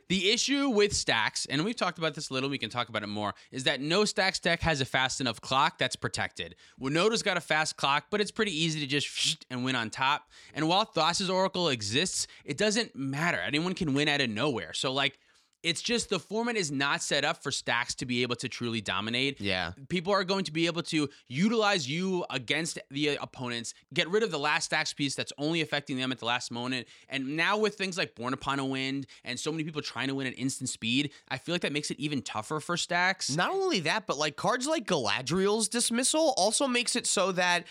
The 0.09 0.31
issue 0.31 0.69
with 0.69 0.93
stacks, 0.93 1.47
and 1.47 1.63
we've 1.63 1.75
talked 1.75 1.97
about 1.97 2.13
this 2.13 2.29
a 2.29 2.33
little, 2.33 2.49
we 2.49 2.57
can 2.57 2.69
talk 2.69 2.89
about 2.89 3.03
it 3.03 3.07
more, 3.07 3.33
is 3.51 3.63
that 3.63 3.81
no 3.81 4.05
stacks 4.05 4.37
deck 4.37 4.61
has 4.61 4.81
a 4.81 4.85
fast 4.85 5.21
enough 5.21 5.39
clock 5.41 5.77
that's 5.79 5.95
protected. 5.95 6.55
Winota's 6.77 7.23
got 7.23 7.37
a 7.37 7.41
fast 7.41 7.77
clock, 7.77 8.07
but 8.11 8.21
it's 8.21 8.29
pretty 8.29 8.51
easy 8.51 8.79
to 8.81 8.85
just 8.85 9.45
and 9.49 9.63
win 9.63 9.75
on 9.75 9.89
top. 9.89 10.29
And 10.53 10.67
while 10.67 10.85
Thassa's 10.85 11.29
Oracle 11.29 11.69
exists, 11.69 12.27
it 12.43 12.57
doesn't 12.57 12.95
matter. 12.95 13.39
Anyone 13.39 13.73
can 13.73 13.93
win 13.93 14.07
out 14.07 14.21
of 14.21 14.29
nowhere. 14.29 14.73
So, 14.73 14.91
like, 14.91 15.17
it's 15.63 15.81
just 15.81 16.09
the 16.09 16.19
format 16.19 16.55
is 16.57 16.71
not 16.71 17.01
set 17.01 17.23
up 17.23 17.41
for 17.41 17.49
stacks 17.51 17.95
to 17.95 18.05
be 18.05 18.21
able 18.21 18.35
to 18.35 18.49
truly 18.49 18.81
dominate. 18.81 19.39
Yeah. 19.39 19.71
People 19.89 20.11
are 20.13 20.23
going 20.25 20.43
to 20.43 20.51
be 20.51 20.65
able 20.67 20.83
to 20.83 21.09
utilize 21.27 21.89
you 21.89 22.25
against 22.29 22.77
the 22.91 23.15
opponents, 23.21 23.73
get 23.93 24.09
rid 24.09 24.23
of 24.23 24.29
the 24.31 24.37
last 24.39 24.65
stacks 24.65 24.93
piece 24.93 25.15
that's 25.15 25.31
only 25.37 25.61
affecting 25.61 25.97
them 25.97 26.11
at 26.11 26.19
the 26.19 26.25
last 26.25 26.51
moment. 26.51 26.87
And 27.09 27.35
now 27.37 27.57
with 27.57 27.75
things 27.75 27.97
like 27.97 28.13
Borne 28.13 28.33
Upon 28.33 28.59
a 28.59 28.65
Wind 28.65 29.07
and 29.23 29.39
so 29.39 29.51
many 29.51 29.63
people 29.63 29.81
trying 29.81 30.09
to 30.09 30.15
win 30.15 30.27
at 30.27 30.37
instant 30.37 30.69
speed, 30.69 31.11
I 31.29 31.37
feel 31.37 31.55
like 31.55 31.61
that 31.61 31.71
makes 31.73 31.89
it 31.91 31.99
even 31.99 32.21
tougher 32.21 32.59
for 32.59 32.75
stacks. 32.77 33.35
Not 33.35 33.51
only 33.51 33.79
that, 33.81 34.05
but 34.05 34.17
like 34.17 34.35
cards 34.35 34.67
like 34.67 34.85
Galadriel's 34.85 35.69
dismissal 35.69 36.33
also 36.35 36.67
makes 36.67 36.95
it 36.95 37.07
so 37.07 37.31
that 37.31 37.63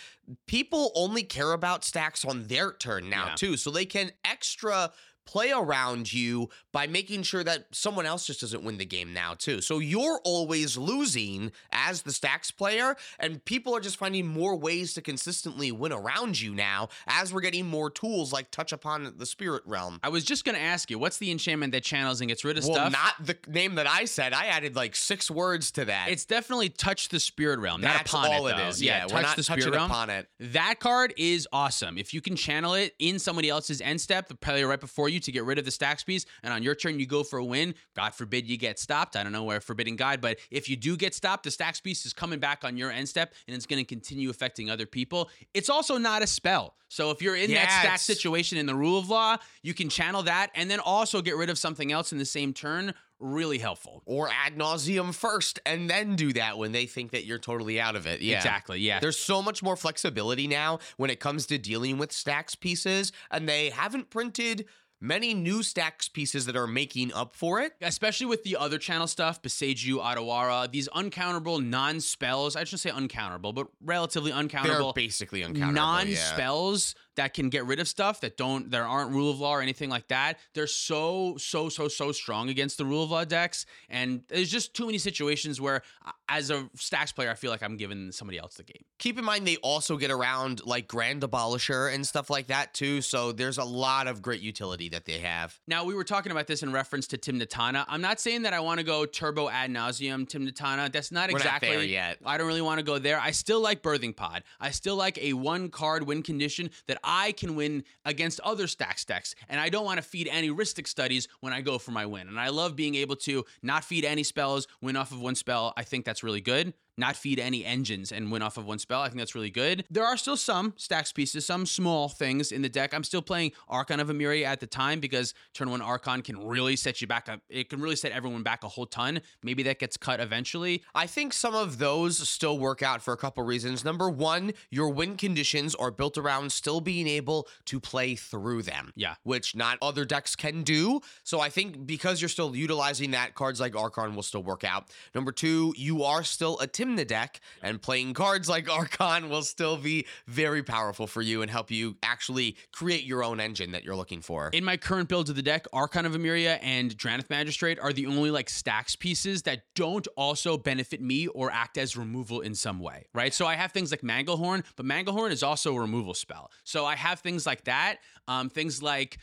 people 0.47 0.93
only 0.95 1.23
care 1.25 1.53
about 1.53 1.85
stacks 1.85 2.25
on 2.25 2.45
their 2.45 2.73
turn 2.73 3.11
now 3.11 3.27
Yeah. 3.29 3.35
too. 3.35 3.57
So 3.59 3.71
they 3.71 3.85
can 3.85 4.13
extra 4.25 4.93
play 5.25 5.53
around 5.53 6.13
you 6.13 6.49
by 6.73 6.87
making 6.87 7.23
sure 7.23 7.45
that 7.45 7.67
someone 7.73 8.07
else 8.07 8.27
just 8.27 8.41
doesn't 8.41 8.63
win 8.65 8.79
the 8.79 8.85
game 8.85 9.13
now 9.13 9.35
too. 9.35 9.61
So 9.61 9.79
you're 9.79 10.21
always 10.25 10.77
losing 10.77 11.53
as 11.73 12.03
the 12.03 12.13
stacks 12.13 12.51
player 12.51 12.97
and 13.19 13.45
people 13.45 13.75
are 13.77 13.81
just 13.81 13.97
finding 13.97 14.27
more 14.27 14.57
ways 14.57 14.95
to 14.95 15.03
consistently 15.03 15.71
win 15.73 15.93
around 15.93 16.41
you 16.41 16.55
now 16.55 16.89
as 17.07 17.33
we're 17.33 17.41
getting 17.41 17.67
more 17.67 17.91
tools 17.91 18.33
like 18.33 18.51
touch 18.51 18.73
upon 18.73 19.15
the 19.17 19.27
spirit 19.27 19.63
realm. 19.67 19.99
I 20.03 20.09
was 20.09 20.25
just 20.25 20.45
going 20.45 20.55
to 20.57 20.61
ask 20.63 20.91
you, 20.91 20.99
what's 20.99 21.19
the 21.19 21.31
enchantment 21.31 21.73
that 21.73 21.83
channels 21.85 22.21
and 22.21 22.29
gets 22.29 22.45
rid 22.45 22.59
of 22.59 22.65
Well, 22.65 22.75
stuff? 22.75 22.93
not 22.93 23.27
the 23.27 23.37
name 23.51 23.77
that 23.77 23.87
I 23.87 24.07
said. 24.07 24.33
I 24.33 24.47
added 24.47 24.75
like 24.77 24.97
six 24.97 25.31
words 25.31 25.71
to 25.73 25.85
that. 25.87 26.09
it's 26.11 26.25
definitely 26.25 26.69
touch 26.69 27.09
the 27.09 27.21
spirit 27.21 27.61
realm, 27.61 27.81
That's 27.81 28.13
not 28.13 28.27
upon 28.27 28.37
all 28.37 28.47
it. 28.47 28.53
it 28.53 28.57
though. 28.57 28.69
is. 28.69 28.83
Yeah, 28.83 29.01
touch 29.03 29.13
we're 29.13 29.21
not 29.23 29.37
the 29.37 29.43
spirit 29.43 29.61
touching 29.61 29.73
realm. 29.75 29.91
upon 29.91 30.11
it. 30.11 30.29
That 30.41 30.81
card 30.81 31.15
is 31.17 31.47
awesome. 31.53 31.99
If 31.99 32.13
you 32.15 32.21
can 32.21 32.37
channel 32.37 32.75
it 32.75 32.95
in 32.99 33.19
somebody 33.19 33.49
else's 33.49 33.81
end 33.81 34.01
step, 34.01 34.29
the 34.29 34.35
player 34.35 34.67
right 34.67 34.81
before 34.81 35.09
you 35.09 35.12
to 35.21 35.33
get 35.33 35.45
rid 35.45 35.59
of 35.59 35.65
the 35.65 35.71
stacks 35.71 36.03
piece, 36.05 36.27
and 36.43 36.53
on 36.53 36.63
your 36.63 36.75
turn 36.75 36.99
you 36.99 37.07
go 37.07 37.23
for 37.23 37.39
a 37.39 37.45
win, 37.45 37.75
God 37.95 38.15
forbid 38.15 38.47
you 38.47 38.57
get 38.57 38.79
stopped. 38.79 39.17
I 39.17 39.23
don't 39.23 39.33
know 39.33 39.45
where 39.45 39.61
Forbidden 39.61 39.97
Guide, 39.97 40.21
but 40.21 40.39
if 40.51 40.69
you 40.69 40.77
do 40.77 40.97
get 40.97 41.15
stopped, 41.15 41.45
the 41.45 41.51
stacks 41.51 41.81
piece 41.81 42.05
is 42.07 42.13
coming 42.13 42.39
back 42.39 42.65
on 42.65 42.77
your 42.77 42.91
end 42.91 43.09
step 43.09 43.35
and 43.47 43.57
it's 43.57 43.67
going 43.67 43.83
to 43.83 43.89
continue 43.89 44.31
affecting 44.31 44.71
other 44.71 44.87
people. 44.87 45.31
It's 45.55 45.71
also 45.71 45.99
not 45.99 46.23
a 46.23 46.27
spell. 46.27 46.75
So 46.89 47.11
if 47.11 47.23
you're 47.23 47.37
in 47.37 47.51
Yeah, 47.51 47.65
that 47.65 47.81
stack 47.83 47.99
situation 48.01 48.59
in 48.59 48.67
the 48.67 48.75
rule 48.75 48.99
of 48.99 49.09
law, 49.09 49.39
you 49.63 49.73
can 49.73 49.89
channel 49.89 50.23
that 50.25 50.51
and 50.55 50.71
then 50.71 50.79
also 50.79 51.23
get 51.23 51.37
rid 51.37 51.49
of 51.49 51.59
something 51.59 51.91
else 51.91 52.13
in 52.13 52.19
the 52.19 52.27
same 52.27 52.53
turn. 52.53 52.93
Really 53.19 53.59
helpful. 53.59 54.03
or 54.05 54.29
ad 54.31 54.57
nauseam 54.59 55.13
first 55.13 55.61
and 55.65 55.89
then 55.89 56.17
do 56.17 56.33
that 56.33 56.59
when 56.59 56.73
they 56.73 56.87
think 56.87 57.13
that 57.13 57.25
you're 57.25 57.39
totally 57.39 57.81
out 57.81 57.95
of 57.95 58.05
it. 58.07 58.21
Yeah. 58.21 58.37
Exactly. 58.37 58.81
Yeah. 58.81 58.99
There's 58.99 59.17
so 59.17 59.41
much 59.41 59.63
more 59.63 59.77
flexibility 59.77 60.49
now 60.49 60.81
when 60.97 61.09
it 61.09 61.21
comes 61.21 61.47
to 61.47 61.57
dealing 61.57 61.99
with 61.99 62.11
stacks 62.11 62.57
pieces, 62.57 63.13
and 63.31 63.49
they 63.49 63.71
haven't 63.71 64.11
printed 64.11 64.67
many 65.03 65.35
new 65.35 65.63
stacks 65.63 66.09
pieces 66.09 66.47
that 66.47 66.57
are 66.57 66.67
making 66.67 67.13
up 67.13 67.35
for 67.35 67.61
it. 67.61 67.73
especially 67.83 68.27
with 68.27 68.45
the 68.45 68.57
other 68.57 68.79
channel 68.79 69.07
stuff, 69.07 69.43
Boseiju, 69.43 69.95
Otawara, 69.97 70.71
these 70.71 70.89
uncounterable 70.91 71.63
non-spells. 71.63 72.55
I 72.57 72.65
shouldn't 72.65 72.81
say 72.81 72.91
uncounterable, 72.91 73.55
but 73.55 73.67
relatively 73.85 74.31
They're 74.33 74.93
basically 74.95 75.43
uncounterable. 75.43 75.57
yeah. 75.59 75.71
non-spells 75.73 76.95
that 77.17 77.35
can 77.35 77.49
get 77.49 77.67
rid 77.67 77.81
of 77.81 77.89
stuff 77.89 78.21
that 78.21 78.37
don't 78.37 78.71
there 78.71 78.85
aren't 78.85 79.11
rule 79.11 79.31
of 79.31 79.41
law 79.41 79.53
or 79.53 79.63
anything 79.63 79.91
like 79.91 80.09
that. 80.09 80.39
They're 80.55 80.67
so 80.67 81.37
so 81.39 81.69
so 81.69 81.89
so 81.89 82.13
strong 82.13 82.49
against 82.49 82.79
the 82.79 82.85
rule 82.85 83.05
of 83.05 83.11
law 83.11 83.25
decks, 83.25 83.67
and 83.89 84.23
there's 84.29 84.51
just 84.51 84.75
too 84.75 84.87
many 84.87 84.99
situations 84.99 85.61
where, 85.61 85.83
uh, 86.05 86.13
as 86.29 86.51
a 86.51 86.69
stacks 86.75 87.13
player, 87.13 87.31
I 87.31 87.35
feel 87.35 87.51
like 87.51 87.63
I'm 87.63 87.77
giving 87.77 88.13
somebody 88.13 88.39
else 88.39 88.55
the 88.55 88.65
game. 88.65 88.85
Keep 88.99 89.19
in 89.19 89.25
mind 89.25 89.47
they 89.47 89.57
also 89.57 89.97
get 89.97 90.11
around 90.11 90.65
like 90.65 90.89
Grand 90.89 91.23
Abolisher 91.23 91.93
and 91.93 92.07
stuff 92.07 92.31
like 92.31 92.47
that 92.49 92.75
too. 92.75 93.03
So 93.03 93.33
there's 93.33 93.59
a 93.59 93.65
lot 93.65 94.07
of 94.07 94.23
great 94.23 94.41
utility 94.41 94.89
that 94.91 95.05
they 95.05 95.19
have. 95.19 95.59
Now 95.67 95.85
we 95.85 95.95
were 95.95 96.05
talking 96.05 96.33
about 96.33 96.47
this 96.47 96.63
in 96.63 96.73
reference 96.73 97.07
to 97.09 97.19
Tymna 97.19 97.47
Tana. 97.49 97.85
I'm 97.89 98.01
not 98.01 98.21
saying 98.21 98.43
that 98.43 98.53
I 98.55 98.61
want 98.61 98.79
to 98.79 98.85
go 98.85 99.05
turbo 99.05 99.49
ad 99.49 99.71
nauseam 99.71 100.27
Tymna 100.27 100.55
Tana. 100.55 100.89
That's 100.91 101.13
not 101.13 101.29
We're 101.29 101.39
not 101.39 101.47
exactly 101.47 101.69
there 101.71 101.85
yet. 101.85 102.19
I 102.25 102.39
don't 102.39 102.47
really 102.47 102.63
want 102.63 102.79
to 102.79 102.85
go 102.85 102.99
there. 102.99 103.21
I 103.21 103.33
still 103.33 103.61
like 103.61 103.83
Birthing 103.83 104.17
Pod. 104.17 104.45
I 104.61 104.71
still 104.71 104.97
like 104.97 105.19
a 105.19 105.33
one 105.35 105.69
card 105.69 106.07
win 106.07 106.23
condition 106.23 106.71
that 106.87 106.99
I 107.05 107.33
can 107.33 107.57
win 107.57 107.85
against 108.05 108.41
other 108.41 108.67
stack 108.67 108.99
stacks. 108.99 109.35
And 109.49 109.61
I 109.61 109.69
don't 109.69 109.85
want 109.85 109.99
to 109.99 110.03
feed 110.03 110.29
any 110.29 110.51
Rhystic 110.51 110.87
studies 110.87 111.29
when 111.41 111.53
I 111.53 111.61
go 111.61 111.79
for 111.79 111.91
my 111.91 112.07
win. 112.07 112.29
And 112.29 112.39
I 112.39 112.49
love 112.49 112.77
being 112.77 112.95
able 112.95 113.17
to 113.17 113.45
not 113.63 113.85
feed 113.85 114.05
any 114.05 114.23
spells, 114.23 114.67
win 114.81 114.97
off 114.97 115.13
of 115.13 115.21
one 115.21 115.35
spell. 115.35 115.73
I 115.77 115.85
think 115.85 116.05
that's 116.05 116.23
really 116.23 116.41
good. 116.41 116.75
Not 116.97 117.17
feed 117.17 117.39
any 117.39 117.65
engines 117.65 118.13
and 118.13 118.31
win 118.31 118.43
off 118.43 118.59
of 118.59 118.67
one 118.67 118.79
spell. 118.79 119.01
I 119.01 119.09
think 119.09 119.19
that's 119.19 119.35
really 119.35 119.51
good. 119.51 119.85
There 119.91 120.05
are 120.05 120.17
still 120.17 120.37
some 120.37 120.75
stacks 120.77 121.13
pieces, 121.13 121.47
some 121.47 121.65
small 121.67 122.09
things 122.09 122.53
in 122.53 122.63
the 122.63 122.69
deck. 122.69 122.93
I'm 122.93 123.05
still 123.05 123.23
playing 123.23 123.53
Archon 123.69 123.99
of 124.01 124.09
Emeria 124.09 124.45
at 124.45 124.61
the 124.61 124.67
time 124.67 125.01
because 125.01 125.35
turn 125.55 125.71
one 125.71 125.81
Archon 125.81 126.23
can 126.23 126.47
really 126.47 126.77
set 126.77 127.01
you 127.01 127.07
back. 127.07 127.29
A, 127.29 127.41
it 127.49 127.71
can 127.71 127.81
really 127.81 127.97
set 127.97 128.13
everyone 128.13 128.43
back 128.43 128.63
a 128.63 128.69
whole 128.69 128.87
ton. 128.87 129.21
Maybe 129.43 129.63
that 129.65 129.79
gets 129.79 129.97
cut 129.97 130.21
eventually. 130.21 130.83
I 130.95 131.07
think 131.07 131.33
some 131.33 131.55
of 131.55 131.79
those 131.79 132.29
still 132.29 132.59
work 132.59 132.83
out 132.83 133.01
for 133.03 133.15
a 133.15 133.17
couple 133.17 133.43
reasons. 133.45 133.85
Number 133.85 134.11
one, 134.11 134.53
your 134.71 134.91
win 134.91 135.17
conditions 135.17 135.75
are 135.75 135.91
built 135.91 136.19
around 136.19 136.53
still 136.53 136.81
being 136.81 137.07
able 137.07 137.49
to 137.67 137.81
play 137.81 138.15
through 138.15 138.63
them. 138.63 138.93
Yeah. 138.97 139.15
Which 139.23 139.57
not 139.57 139.79
other 139.81 140.05
decks 140.05 140.37
can 140.37 140.63
do. 140.63 141.01
So 141.25 141.41
I 141.41 141.49
think 141.49 141.87
because 141.87 142.21
you're 142.21 142.29
still 142.29 142.55
utilizing 142.55 143.13
that, 143.13 143.35
cards 143.35 143.61
like 143.61 143.75
Archon 143.75 144.15
will 144.15 144.23
still 144.23 144.43
work 144.43 144.65
out. 144.65 144.91
Number 145.15 145.33
two, 145.33 145.73
you 145.77 146.05
are 146.05 146.23
still 146.23 146.59
Tymna 146.83 147.07
deck, 147.07 147.41
and 147.63 147.81
playing 147.81 148.15
cards 148.15 148.49
like 148.49 148.69
Archon 148.69 149.29
will 149.29 149.43
still 149.43 149.77
be 149.77 150.07
very 150.27 150.63
powerful 150.63 151.07
for 151.07 151.23
you 151.23 151.43
and 151.43 151.51
help 151.51 151.71
you 151.71 151.97
actually 152.03 152.57
create 152.73 153.05
your 153.05 153.23
own 153.23 153.39
engine 153.41 153.73
that 153.73 153.85
you're 153.85 153.97
looking 153.97 154.21
for. 154.21 154.49
In 154.53 154.65
my 154.65 154.77
current 154.77 155.09
build 155.09 155.29
of 155.31 155.37
the 155.37 155.43
deck, 155.43 155.67
Archon 155.73 156.07
of 156.07 156.13
Emeria 156.13 156.59
and 156.63 156.97
Drannith 156.97 157.31
Magistrate 157.31 157.79
are 157.79 157.93
the 157.93 158.07
only 158.07 158.31
like 158.31 158.51
stacks 158.51 158.97
pieces 158.97 159.43
that 159.43 159.63
don't 159.75 160.07
also 160.17 160.59
benefit 160.59 161.01
me 161.01 161.29
or 161.29 161.51
act 161.51 161.79
as 161.79 161.97
removal 161.97 162.41
in 162.41 162.55
some 162.55 162.81
way, 162.81 163.07
right? 163.15 163.33
So 163.33 163.47
I 163.47 163.55
have 163.55 163.73
things 163.73 163.91
like 163.91 164.01
Manglehorn, 164.01 164.65
but 164.77 164.85
Manglehorn 164.85 165.31
is 165.31 165.43
also 165.43 165.77
a 165.77 165.81
removal 165.81 166.15
spell. 166.15 166.51
So 166.65 166.85
I 166.85 166.97
have 166.97 167.21
things 167.21 167.47
like 167.47 167.65
that, 167.65 167.99
um, 168.27 168.49
things 168.51 168.83
like 168.83 169.19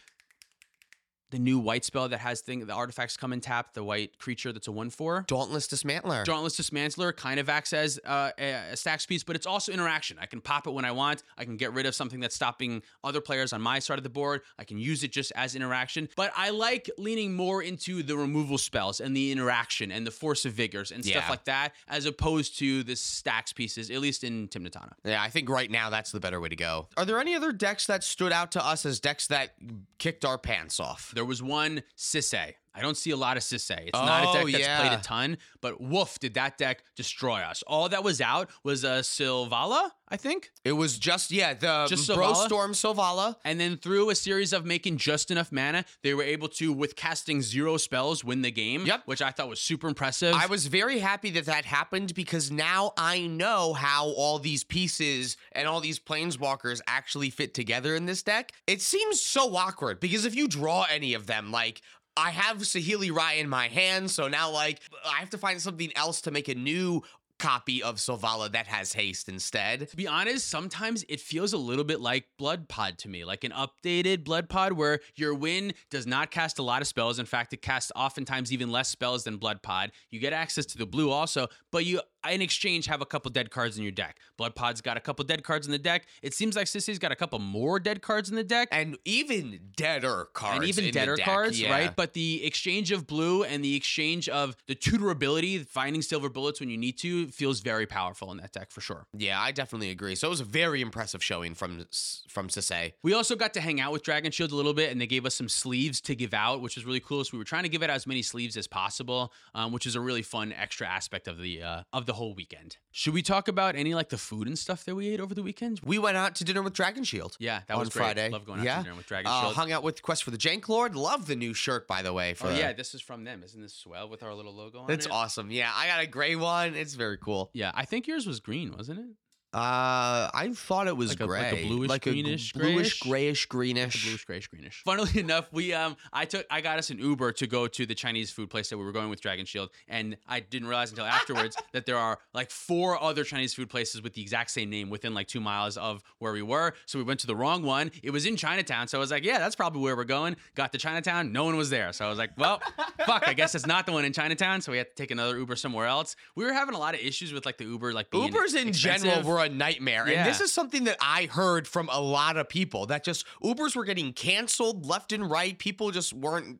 the 1.31 1.39
new 1.39 1.59
white 1.59 1.85
spell 1.85 2.07
that 2.09 2.19
has 2.19 2.41
thing 2.41 2.65
the 2.65 2.73
artifacts 2.73 3.15
come 3.17 3.33
and 3.33 3.41
tap 3.43 3.73
the 3.73 3.83
white 3.83 4.17
creature 4.19 4.51
that's 4.51 4.67
a 4.67 4.71
one 4.71 4.89
four. 4.89 5.25
Dauntless 5.27 5.67
Dismantler. 5.67 6.23
Dauntless 6.25 6.59
Dismantler 6.59 7.15
kind 7.15 7.39
of 7.39 7.49
acts 7.49 7.73
as 7.73 7.99
uh, 8.05 8.31
a, 8.39 8.51
a 8.71 8.77
stacks 8.77 9.05
piece, 9.05 9.23
but 9.23 9.35
it's 9.35 9.45
also 9.45 9.71
interaction. 9.71 10.17
I 10.19 10.25
can 10.25 10.41
pop 10.41 10.67
it 10.67 10.71
when 10.73 10.85
I 10.85 10.91
want. 10.91 11.23
I 11.37 11.45
can 11.45 11.57
get 11.57 11.73
rid 11.73 11.85
of 11.85 11.93
something 11.95 12.19
that's 12.19 12.35
stopping 12.35 12.81
other 13.03 13.21
players 13.21 13.53
on 13.53 13.61
my 13.61 13.79
side 13.79 13.97
of 13.97 14.03
the 14.03 14.09
board. 14.09 14.41
I 14.57 14.63
can 14.63 14.77
use 14.77 15.03
it 15.03 15.11
just 15.11 15.31
as 15.35 15.55
interaction. 15.55 16.09
But 16.15 16.31
I 16.35 16.49
like 16.49 16.89
leaning 16.97 17.35
more 17.35 17.61
into 17.61 18.01
the 18.03 18.17
removal 18.17 18.57
spells 18.57 18.99
and 18.99 19.15
the 19.15 19.31
interaction 19.31 19.91
and 19.91 20.05
the 20.07 20.11
force 20.11 20.45
of 20.45 20.53
vigors 20.53 20.91
and 20.91 21.03
stuff 21.05 21.23
Yeah. 21.25 21.29
like 21.29 21.45
that, 21.45 21.73
as 21.87 22.05
opposed 22.05 22.57
to 22.59 22.83
the 22.83 22.95
stacks 22.95 23.53
pieces, 23.53 23.89
at 23.91 23.99
least 23.99 24.23
in 24.23 24.47
Tymna 24.47 24.71
Tana. 24.71 24.95
Yeah, 25.03 25.21
I 25.21 25.29
think 25.29 25.49
right 25.49 25.69
now 25.69 25.89
that's 25.89 26.11
the 26.11 26.19
better 26.19 26.39
way 26.39 26.49
to 26.49 26.55
go. 26.55 26.87
Are 26.97 27.05
there 27.05 27.19
any 27.19 27.35
other 27.35 27.51
decks 27.51 27.85
that 27.87 28.03
stood 28.03 28.31
out 28.31 28.51
to 28.53 28.65
us 28.65 28.85
as 28.85 28.99
decks 28.99 29.27
that 29.27 29.51
kicked 29.97 30.25
our 30.25 30.37
pants 30.37 30.79
off? 30.79 31.11
There 31.19 31.25
was 31.25 31.43
one 31.43 31.83
Sisay 31.97 32.53
I 32.73 32.81
don't 32.81 32.97
see 32.97 33.11
a 33.11 33.17
lot 33.17 33.37
of 33.37 33.43
Sisay. 33.43 33.87
It's 33.87 33.93
not 33.93 34.23
a 34.23 34.27
Oh, 34.29 34.33
deck 34.45 34.61
that's 34.61 34.81
played 34.81 34.93
a 34.99 35.01
ton, 35.01 35.37
but 35.61 35.81
woof, 35.81 36.19
did 36.19 36.35
that 36.35 36.57
deck 36.57 36.83
destroy 36.95 37.39
us. 37.39 37.63
All 37.67 37.89
that 37.89 38.03
was 38.03 38.21
out 38.21 38.49
was 38.63 38.83
a 38.83 38.99
Silvala, 38.99 39.89
I 40.07 40.17
think. 40.17 40.51
It 40.63 40.73
was 40.73 40.97
just 40.97 41.31
yeah, 41.31 41.53
the 41.53 41.87
Just 41.89 42.07
Bro 42.07 42.33
Silvala? 42.33 42.45
Storm 42.45 42.71
Silvala. 42.73 43.35
And 43.43 43.59
then 43.59 43.77
through 43.77 44.09
a 44.09 44.15
series 44.15 44.53
of 44.53 44.65
making 44.65 44.97
just 44.97 45.31
enough 45.31 45.51
mana, 45.51 45.85
they 46.03 46.13
were 46.13 46.23
able 46.23 46.47
to, 46.49 46.71
with 46.71 46.95
casting 46.95 47.41
zero 47.41 47.77
spells, 47.77 48.23
win 48.23 48.41
the 48.41 48.51
game. 48.51 48.85
Yep. 48.85 49.03
Which 49.05 49.21
I 49.21 49.31
thought 49.31 49.49
was 49.49 49.59
super 49.59 49.87
impressive. 49.87 50.35
I 50.35 50.45
was 50.45 50.67
very 50.67 50.99
happy 50.99 51.31
that 51.31 51.45
that 51.45 51.65
happened 51.65 52.13
because 52.13 52.51
now 52.51 52.93
I 52.97 53.27
know 53.27 53.73
how 53.73 54.07
all 54.09 54.39
these 54.39 54.63
pieces 54.63 55.37
and 55.51 55.67
all 55.67 55.81
these 55.81 55.99
planeswalkers 55.99 56.81
actually 56.87 57.29
fit 57.29 57.53
together 57.53 57.95
in 57.95 58.05
this 58.05 58.23
deck. 58.23 58.51
It 58.67 58.81
seems 58.81 59.21
so 59.21 59.55
awkward 59.55 59.99
because 59.99 60.25
if 60.25 60.35
you 60.35 60.47
draw 60.47 60.85
any 60.89 61.13
of 61.13 61.25
them, 61.27 61.51
like 61.51 61.81
I 62.19 62.31
have 62.31 62.57
Saheeli 62.57 63.15
Rai 63.15 63.39
in 63.39 63.47
my 63.47 63.69
hand, 63.69 64.11
so 64.11 64.27
now 64.27 64.51
like 64.51 64.81
I 65.05 65.19
have 65.19 65.29
to 65.29 65.37
find 65.37 65.61
something 65.61 65.91
else 65.95 66.19
to 66.21 66.31
make 66.31 66.49
a 66.49 66.55
new 66.55 67.01
copy 67.39 67.81
of 67.81 67.95
Silvala 67.95 68.51
that 68.51 68.67
has 68.67 68.93
haste 68.93 69.29
instead. 69.29 69.89
To 69.89 69.95
be 69.95 70.07
honest, 70.07 70.47
sometimes 70.47 71.03
it 71.09 71.19
feels 71.19 71.53
a 71.53 71.57
little 71.57 71.83
bit 71.83 72.01
like 72.01 72.25
Blood 72.37 72.67
Pod 72.67 72.97
to 72.99 73.09
me, 73.09 73.25
like 73.25 73.43
an 73.43 73.51
updated 73.51 74.23
Blood 74.23 74.49
Pod 74.49 74.73
where 74.73 74.99
your 75.15 75.33
win 75.33 75.73
does 75.89 76.05
not 76.05 76.31
cast 76.31 76.59
a 76.59 76.63
lot 76.63 76.81
of 76.81 76.87
spells. 76.87 77.17
In 77.17 77.25
fact, 77.25 77.53
it 77.53 77.61
casts 77.61 77.91
oftentimes 77.95 78.51
even 78.51 78.71
less 78.71 78.89
spells 78.89 79.23
than 79.23 79.37
Blood 79.37 79.63
Pod. 79.63 79.91
You 80.09 80.19
get 80.19 80.33
access 80.33 80.65
to 80.67 80.77
the 80.77 80.85
blue 80.85 81.09
also, 81.09 81.47
but 81.71 81.85
you 81.85 82.01
in 82.29 82.41
exchange 82.41 82.85
have 82.87 83.01
a 83.01 83.05
couple 83.05 83.31
dead 83.31 83.49
cards 83.49 83.77
in 83.77 83.83
your 83.83 83.91
deck. 83.91 84.17
Blood 84.37 84.55
Pod's 84.55 84.81
got 84.81 84.97
a 84.97 84.99
couple 84.99 85.23
dead 85.23 85.43
cards 85.43 85.65
in 85.65 85.71
the 85.71 85.77
deck. 85.77 86.05
It 86.21 86.33
seems 86.33 86.55
like 86.55 86.65
Sisay's 86.65 86.99
got 86.99 87.11
a 87.11 87.15
couple 87.15 87.39
more 87.39 87.79
dead 87.79 88.01
cards 88.01 88.29
in 88.29 88.35
the 88.35 88.43
deck. 88.43 88.67
And 88.71 88.97
even 89.05 89.59
deader 89.77 90.27
cards. 90.33 90.57
and 90.57 90.65
even 90.65 90.91
deader 90.91 91.17
cards, 91.17 91.59
yeah. 91.59 91.71
right? 91.71 91.95
But 91.95 92.13
the 92.13 92.43
exchange 92.43 92.91
of 92.91 93.07
blue 93.07 93.43
and 93.43 93.63
the 93.63 93.75
exchange 93.75 94.27
of 94.27 94.55
the 94.67 94.75
tutor 94.75 95.09
ability, 95.09 95.59
finding 95.59 96.01
silver 96.01 96.29
bullets 96.29 96.59
when 96.59 96.69
you 96.69 96.77
need 96.77 96.97
to, 96.99 97.28
feels 97.33 97.59
very 97.61 97.85
powerful 97.85 98.31
in 98.31 98.37
that 98.37 98.51
deck 98.51 98.71
for 98.71 98.81
sure. 98.81 99.07
Yeah, 99.13 99.39
I 99.39 99.51
definitely 99.51 99.89
agree. 99.89 100.15
So 100.15 100.27
it 100.27 100.29
was 100.31 100.41
a 100.41 100.45
very 100.45 100.81
impressive 100.81 101.23
showing 101.23 101.55
from 101.55 101.85
from 102.27 102.47
Sisay. 102.49 102.93
We 103.03 103.13
also 103.13 103.35
got 103.35 103.53
to 103.55 103.61
hang 103.61 103.79
out 103.79 103.91
with 103.91 104.03
Dragon 104.03 104.31
Shield 104.31 104.51
a 104.51 104.55
little 104.55 104.73
bit, 104.73 104.91
and 104.91 104.99
they 104.99 105.07
gave 105.07 105.25
us 105.25 105.35
some 105.35 105.49
sleeves 105.49 106.01
to 106.01 106.15
give 106.15 106.33
out, 106.33 106.61
which 106.61 106.75
was 106.75 106.85
really 106.85 106.99
cool. 106.99 107.23
So 107.23 107.31
we 107.33 107.37
were 107.39 107.43
trying 107.45 107.63
to 107.63 107.69
give 107.69 107.83
out 107.83 107.89
as 107.89 108.05
many 108.07 108.21
sleeves 108.21 108.57
as 108.57 108.67
possible, 108.67 109.31
um, 109.55 109.71
which 109.71 109.85
is 109.85 109.95
a 109.95 110.01
really 110.01 110.21
fun 110.21 110.53
extra 110.53 110.87
aspect 110.87 111.27
of 111.27 111.39
the 111.39 111.61
uh, 111.63 111.83
of 111.93 112.05
the 112.05 112.13
whole 112.13 112.33
weekend. 112.33 112.77
Should 112.91 113.13
we 113.13 113.21
talk 113.21 113.47
about 113.47 113.75
any 113.75 113.93
like 113.93 114.09
the 114.09 114.17
food 114.17 114.47
and 114.47 114.57
stuff 114.57 114.83
that 114.85 114.95
we 114.95 115.09
ate 115.09 115.19
over 115.19 115.35
the 115.35 115.43
weekend? 115.43 115.79
We 115.83 115.99
went 115.99 116.17
out 116.17 116.35
to 116.35 116.43
dinner 116.43 116.61
with 116.61 116.73
Dragon 116.73 117.03
Shield. 117.03 117.37
Yeah, 117.39 117.61
that 117.67 117.77
was 117.77 117.89
great. 117.89 118.03
Friday. 118.03 118.29
Love 118.29 118.45
going 118.45 118.59
out 118.59 118.65
yeah. 118.65 118.77
to 118.77 118.83
dinner 118.83 118.95
with 118.95 119.05
Dragon 119.05 119.31
Uh, 119.31 119.41
Shield. 119.41 119.55
hung 119.55 119.71
out 119.71 119.83
with 119.83 120.01
Quest 120.01 120.23
for 120.23 120.31
the 120.31 120.37
Jank 120.37 120.67
Lord. 120.67 120.95
Love 120.95 121.27
the 121.27 121.35
new 121.35 121.53
shirt, 121.53 121.87
by 121.87 122.01
the 122.01 122.11
way. 122.13 122.33
For 122.33 122.47
oh 122.47 122.55
yeah, 122.55 122.73
this 122.73 122.95
is 122.95 123.01
from 123.01 123.23
them. 123.23 123.43
Isn't 123.43 123.61
this 123.61 123.73
swell 123.73 124.09
with 124.09 124.23
our 124.23 124.33
little 124.33 124.53
logo 124.55 124.79
on 124.79 124.89
it's 124.91 125.05
it? 125.05 125.11
awesome. 125.11 125.51
Yeah, 125.51 125.71
I 125.73 125.87
got 125.87 126.01
a 126.01 126.07
gray 126.07 126.35
one. 126.35 126.75
It's 126.75 126.95
very 126.95 127.17
cool. 127.19 127.49
Yeah, 127.53 127.71
I 127.73 127.85
think 127.85 128.07
yours 128.07 128.25
was 128.27 128.39
green, 128.39 128.73
wasn't 128.75 128.99
it? 128.99 129.15
Uh, 129.51 130.29
I 130.31 130.51
thought 130.53 130.87
it 130.87 130.95
was 130.95 131.09
Like 131.09 131.21
a- 131.21 131.25
gray, 131.27 131.41
like 131.41 131.53
a 131.53 131.67
bluish, 131.67 131.89
like 131.89 132.05
a 132.05 132.11
greenish, 132.11 132.53
bluish, 132.53 132.99
grayish? 132.99 132.99
grayish, 132.99 133.45
greenish. 133.47 134.05
bluish, 134.05 134.25
grayish, 134.25 134.47
greenish. 134.47 134.83
Funnily 134.85 135.11
enough, 135.19 135.47
we 135.51 135.73
um, 135.73 135.97
I 136.13 136.25
took, 136.25 136.45
I 136.51 136.61
got 136.61 136.77
us 136.77 136.91
an 136.91 136.99
Uber 136.99 137.31
to 137.33 137.47
go 137.47 137.65
to 137.67 137.85
the 137.87 137.95
Chinese 137.95 138.29
food 138.29 138.51
place 138.51 138.69
that 138.69 138.77
we 138.77 138.85
were 138.85 138.91
going 138.91 139.09
with 139.09 139.21
Dragon 139.21 139.47
Shield, 139.47 139.71
and 139.87 140.17
I 140.27 140.41
didn't 140.41 140.67
realize 140.67 140.91
until 140.91 141.05
afterwards 141.05 141.57
that 141.73 141.87
there 141.87 141.97
are 141.97 142.19
like 142.33 142.51
four 142.51 143.01
other 143.01 143.23
Chinese 143.23 143.55
food 143.55 143.69
places 143.71 144.03
with 144.03 144.13
the 144.13 144.21
exact 144.21 144.51
same 144.51 144.69
name 144.69 144.91
within 144.91 145.15
like 145.15 145.27
two 145.27 145.39
miles 145.41 145.77
of 145.77 146.03
where 146.19 146.31
we 146.31 146.43
were. 146.43 146.75
So 146.85 146.99
we 146.99 147.03
went 147.03 147.19
to 147.21 147.27
the 147.27 147.35
wrong 147.35 147.63
one. 147.63 147.89
It 148.03 148.11
was 148.11 148.27
in 148.27 148.35
Chinatown, 148.35 148.87
so 148.87 148.99
I 148.99 149.01
was 149.01 149.09
like, 149.09 149.23
yeah, 149.25 149.39
that's 149.39 149.55
probably 149.55 149.81
where 149.81 149.95
we're 149.95 150.03
going. 150.03 150.35
Got 150.53 150.73
to 150.73 150.77
Chinatown, 150.77 151.31
no 151.31 151.43
one 151.45 151.57
was 151.57 151.71
there, 151.71 151.91
so 151.91 152.05
I 152.05 152.09
was 152.09 152.19
like, 152.19 152.31
well, 152.37 152.61
fuck, 153.07 153.27
I 153.27 153.33
guess 153.33 153.55
it's 153.55 153.65
not 153.65 153.87
the 153.87 153.93
one 153.93 154.05
in 154.05 154.13
Chinatown. 154.13 154.61
So 154.61 154.71
we 154.71 154.77
had 154.77 154.89
to 154.89 154.95
take 154.95 155.09
another 155.09 155.39
Uber 155.39 155.55
somewhere 155.55 155.87
else. 155.87 156.15
We 156.35 156.45
were 156.45 156.53
having 156.53 156.75
a 156.75 156.79
lot 156.79 156.93
of 156.93 156.99
issues 156.99 157.33
with 157.33 157.47
like 157.47 157.57
the 157.57 157.65
Uber, 157.65 157.93
like 157.93 158.11
being 158.11 158.31
Ubers 158.31 158.55
in 158.55 158.71
general 158.73 159.05
expensive. 159.07 159.25
Were 159.39 159.45
a 159.45 159.49
nightmare. 159.49 160.07
Yeah. 160.07 160.19
And 160.19 160.29
this 160.29 160.41
is 160.41 160.51
something 160.51 160.85
that 160.85 160.97
I 161.01 161.25
heard 161.25 161.67
from 161.67 161.89
a 161.91 161.99
lot 161.99 162.37
of 162.37 162.49
people 162.49 162.85
that 162.87 163.03
just 163.03 163.25
Ubers 163.43 163.75
were 163.75 163.85
getting 163.85 164.13
canceled 164.13 164.85
left 164.85 165.11
and 165.11 165.29
right. 165.29 165.57
People 165.57 165.91
just 165.91 166.13
weren't 166.13 166.59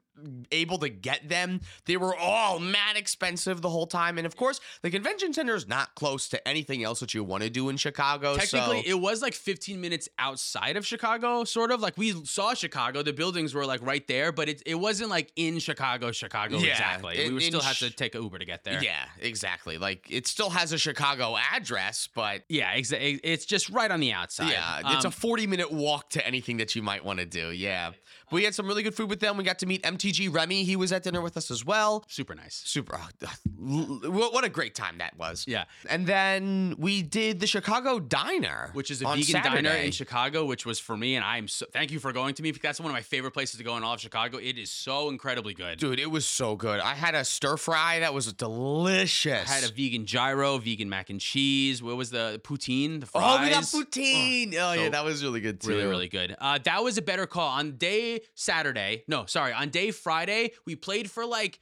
able 0.51 0.77
to 0.79 0.89
get 0.89 1.29
them. 1.29 1.61
They 1.85 1.97
were 1.97 2.15
all 2.15 2.59
mad 2.59 2.95
expensive 2.97 3.61
the 3.61 3.69
whole 3.69 3.87
time. 3.87 4.17
And 4.17 4.25
of 4.27 4.35
course, 4.35 4.59
the 4.81 4.89
convention 4.89 5.33
center 5.33 5.55
is 5.55 5.67
not 5.67 5.95
close 5.95 6.27
to 6.29 6.47
anything 6.47 6.83
else 6.83 6.99
that 6.99 7.13
you 7.13 7.23
want 7.23 7.43
to 7.43 7.49
do 7.49 7.69
in 7.69 7.77
Chicago. 7.77 8.35
Technically, 8.35 8.83
so 8.83 8.89
it 8.89 8.99
was 8.99 9.21
like 9.21 9.33
15 9.33 9.79
minutes 9.79 10.09
outside 10.19 10.77
of 10.77 10.85
Chicago, 10.85 11.43
sort 11.43 11.71
of. 11.71 11.81
Like 11.81 11.97
we 11.97 12.11
saw 12.25 12.53
Chicago, 12.53 13.01
the 13.03 13.13
buildings 13.13 13.53
were 13.53 13.65
like 13.65 13.81
right 13.85 14.05
there, 14.07 14.31
but 14.31 14.49
it, 14.49 14.61
it 14.65 14.75
wasn't 14.75 15.09
like 15.09 15.31
in 15.35 15.59
Chicago, 15.59 16.11
Chicago 16.11 16.57
Yeah, 16.57 16.71
exactly. 16.71 17.31
we 17.31 17.41
still 17.41 17.61
have 17.61 17.75
sh- 17.75 17.79
to 17.79 17.91
take 17.91 18.15
an 18.15 18.23
Uber 18.23 18.39
to 18.39 18.45
get 18.45 18.63
there. 18.63 18.83
yeah, 18.83 19.05
exactly. 19.19 19.77
Like 19.77 20.07
it 20.09 20.27
still 20.27 20.49
has 20.49 20.71
a 20.73 20.77
Chicago 20.77 21.37
address, 21.53 22.07
but 22.13 22.43
Yeah, 22.49 22.75
exa- 22.75 23.19
it's 23.23 23.45
just 23.45 23.69
right 23.69 23.89
on 23.91 23.99
the 23.99 24.11
outside. 24.13 24.51
Yeah, 24.51 24.93
it's 24.95 25.05
a 25.05 25.07
Um, 25.09 25.11
40 25.11 25.47
minute 25.47 25.71
walk 25.71 26.09
to 26.11 26.25
anything 26.25 26.57
that 26.57 26.75
you 26.75 26.81
might 26.81 27.03
want 27.03 27.19
to 27.19 27.25
do. 27.25 27.51
Yeah. 27.51 27.91
We 28.31 28.43
had 28.43 28.53
some 28.55 28.67
really 28.67 28.83
good 28.83 28.95
food 28.95 29.09
with 29.09 29.19
them. 29.19 29.37
We 29.37 29.43
got 29.43 29.59
to 29.59 29.65
meet 29.65 29.83
MTG 29.83 30.33
Remy. 30.33 30.63
He 30.63 30.75
was 30.75 30.91
at 30.91 31.03
dinner 31.03 31.21
with 31.21 31.37
us 31.37 31.51
as 31.51 31.65
well. 31.65 32.03
super 32.07 32.35
nice. 32.35 32.61
Super. 32.65 32.99
oh, 32.99 34.29
what 34.31 34.43
a 34.43 34.49
great 34.49 34.75
time 34.75 34.97
that 34.99 35.17
was. 35.17 35.45
Yeah. 35.47 35.65
And 35.89 36.05
then 36.05 36.75
we 36.77 37.01
did 37.01 37.39
the 37.39 37.47
Chicago 37.47 37.99
Diner, 37.99 38.69
Which 38.73 38.91
is 38.91 39.01
a 39.01 39.05
vegan 39.05 39.41
diner 39.41 39.69
in 39.69 39.91
Chicago, 39.91 40.45
which 40.45 40.65
was 40.65 40.79
for 40.79 40.95
me, 40.95 41.15
and 41.15 41.25
I'm 41.25 41.47
so 41.47 41.65
thank 41.71 41.91
you 41.91 41.99
for 41.99 42.11
going 42.11 42.35
to 42.35 42.43
me 42.43 42.51
because 42.51 42.61
that's 42.61 42.79
one 42.79 42.89
of 42.89 42.93
my 42.93 43.01
favorite 43.01 43.31
places 43.31 43.57
to 43.57 43.63
go 43.63 43.77
in 43.77 43.83
all 43.83 43.93
of 43.93 43.99
Chicago. 44.01 44.37
It 44.37 44.57
is 44.57 44.69
so 44.69 45.09
incredibly 45.09 45.53
good. 45.53 45.79
Dude, 45.79 45.99
it 45.99 46.09
was 46.09 46.25
so 46.25 46.55
good. 46.55 46.79
I 46.79 46.93
had 46.93 47.15
a 47.15 47.25
stir 47.25 47.57
fry 47.57 47.99
that 47.99 48.13
was 48.13 48.31
delicious. 48.33 49.49
I 49.49 49.53
had 49.53 49.63
a 49.63 49.73
vegan 49.73 50.05
gyro, 50.05 50.57
vegan 50.57 50.89
mac 50.89 51.09
and 51.09 51.19
cheese. 51.19 51.81
What 51.81 51.97
was 51.97 52.09
the 52.09 52.39
poutine? 52.43 52.99
The 52.99 53.05
fries. 53.05 53.37
Oh, 53.39 53.43
we 53.43 53.49
got 53.49 53.63
poutine. 53.63 54.53
Oh, 54.55 54.75
so 54.75 54.81
yeah, 54.83 54.89
that 54.89 55.03
was 55.03 55.23
really 55.23 55.41
good 55.41 55.61
too. 55.61 55.69
Really, 55.69 55.85
really 55.85 56.09
good. 56.09 56.35
Uh, 56.39 56.59
that 56.63 56.83
was 56.83 56.97
a 56.97 57.01
better 57.01 57.25
call. 57.25 57.49
On 57.49 57.73
day 57.77 58.18
Saturday, 58.35 59.03
no, 59.07 59.25
sorry, 59.25 59.53
on 59.53 59.69
day 59.69 59.91
Friday, 59.91 60.51
we 60.65 60.75
played 60.75 61.09
for 61.09 61.25
like 61.25 61.59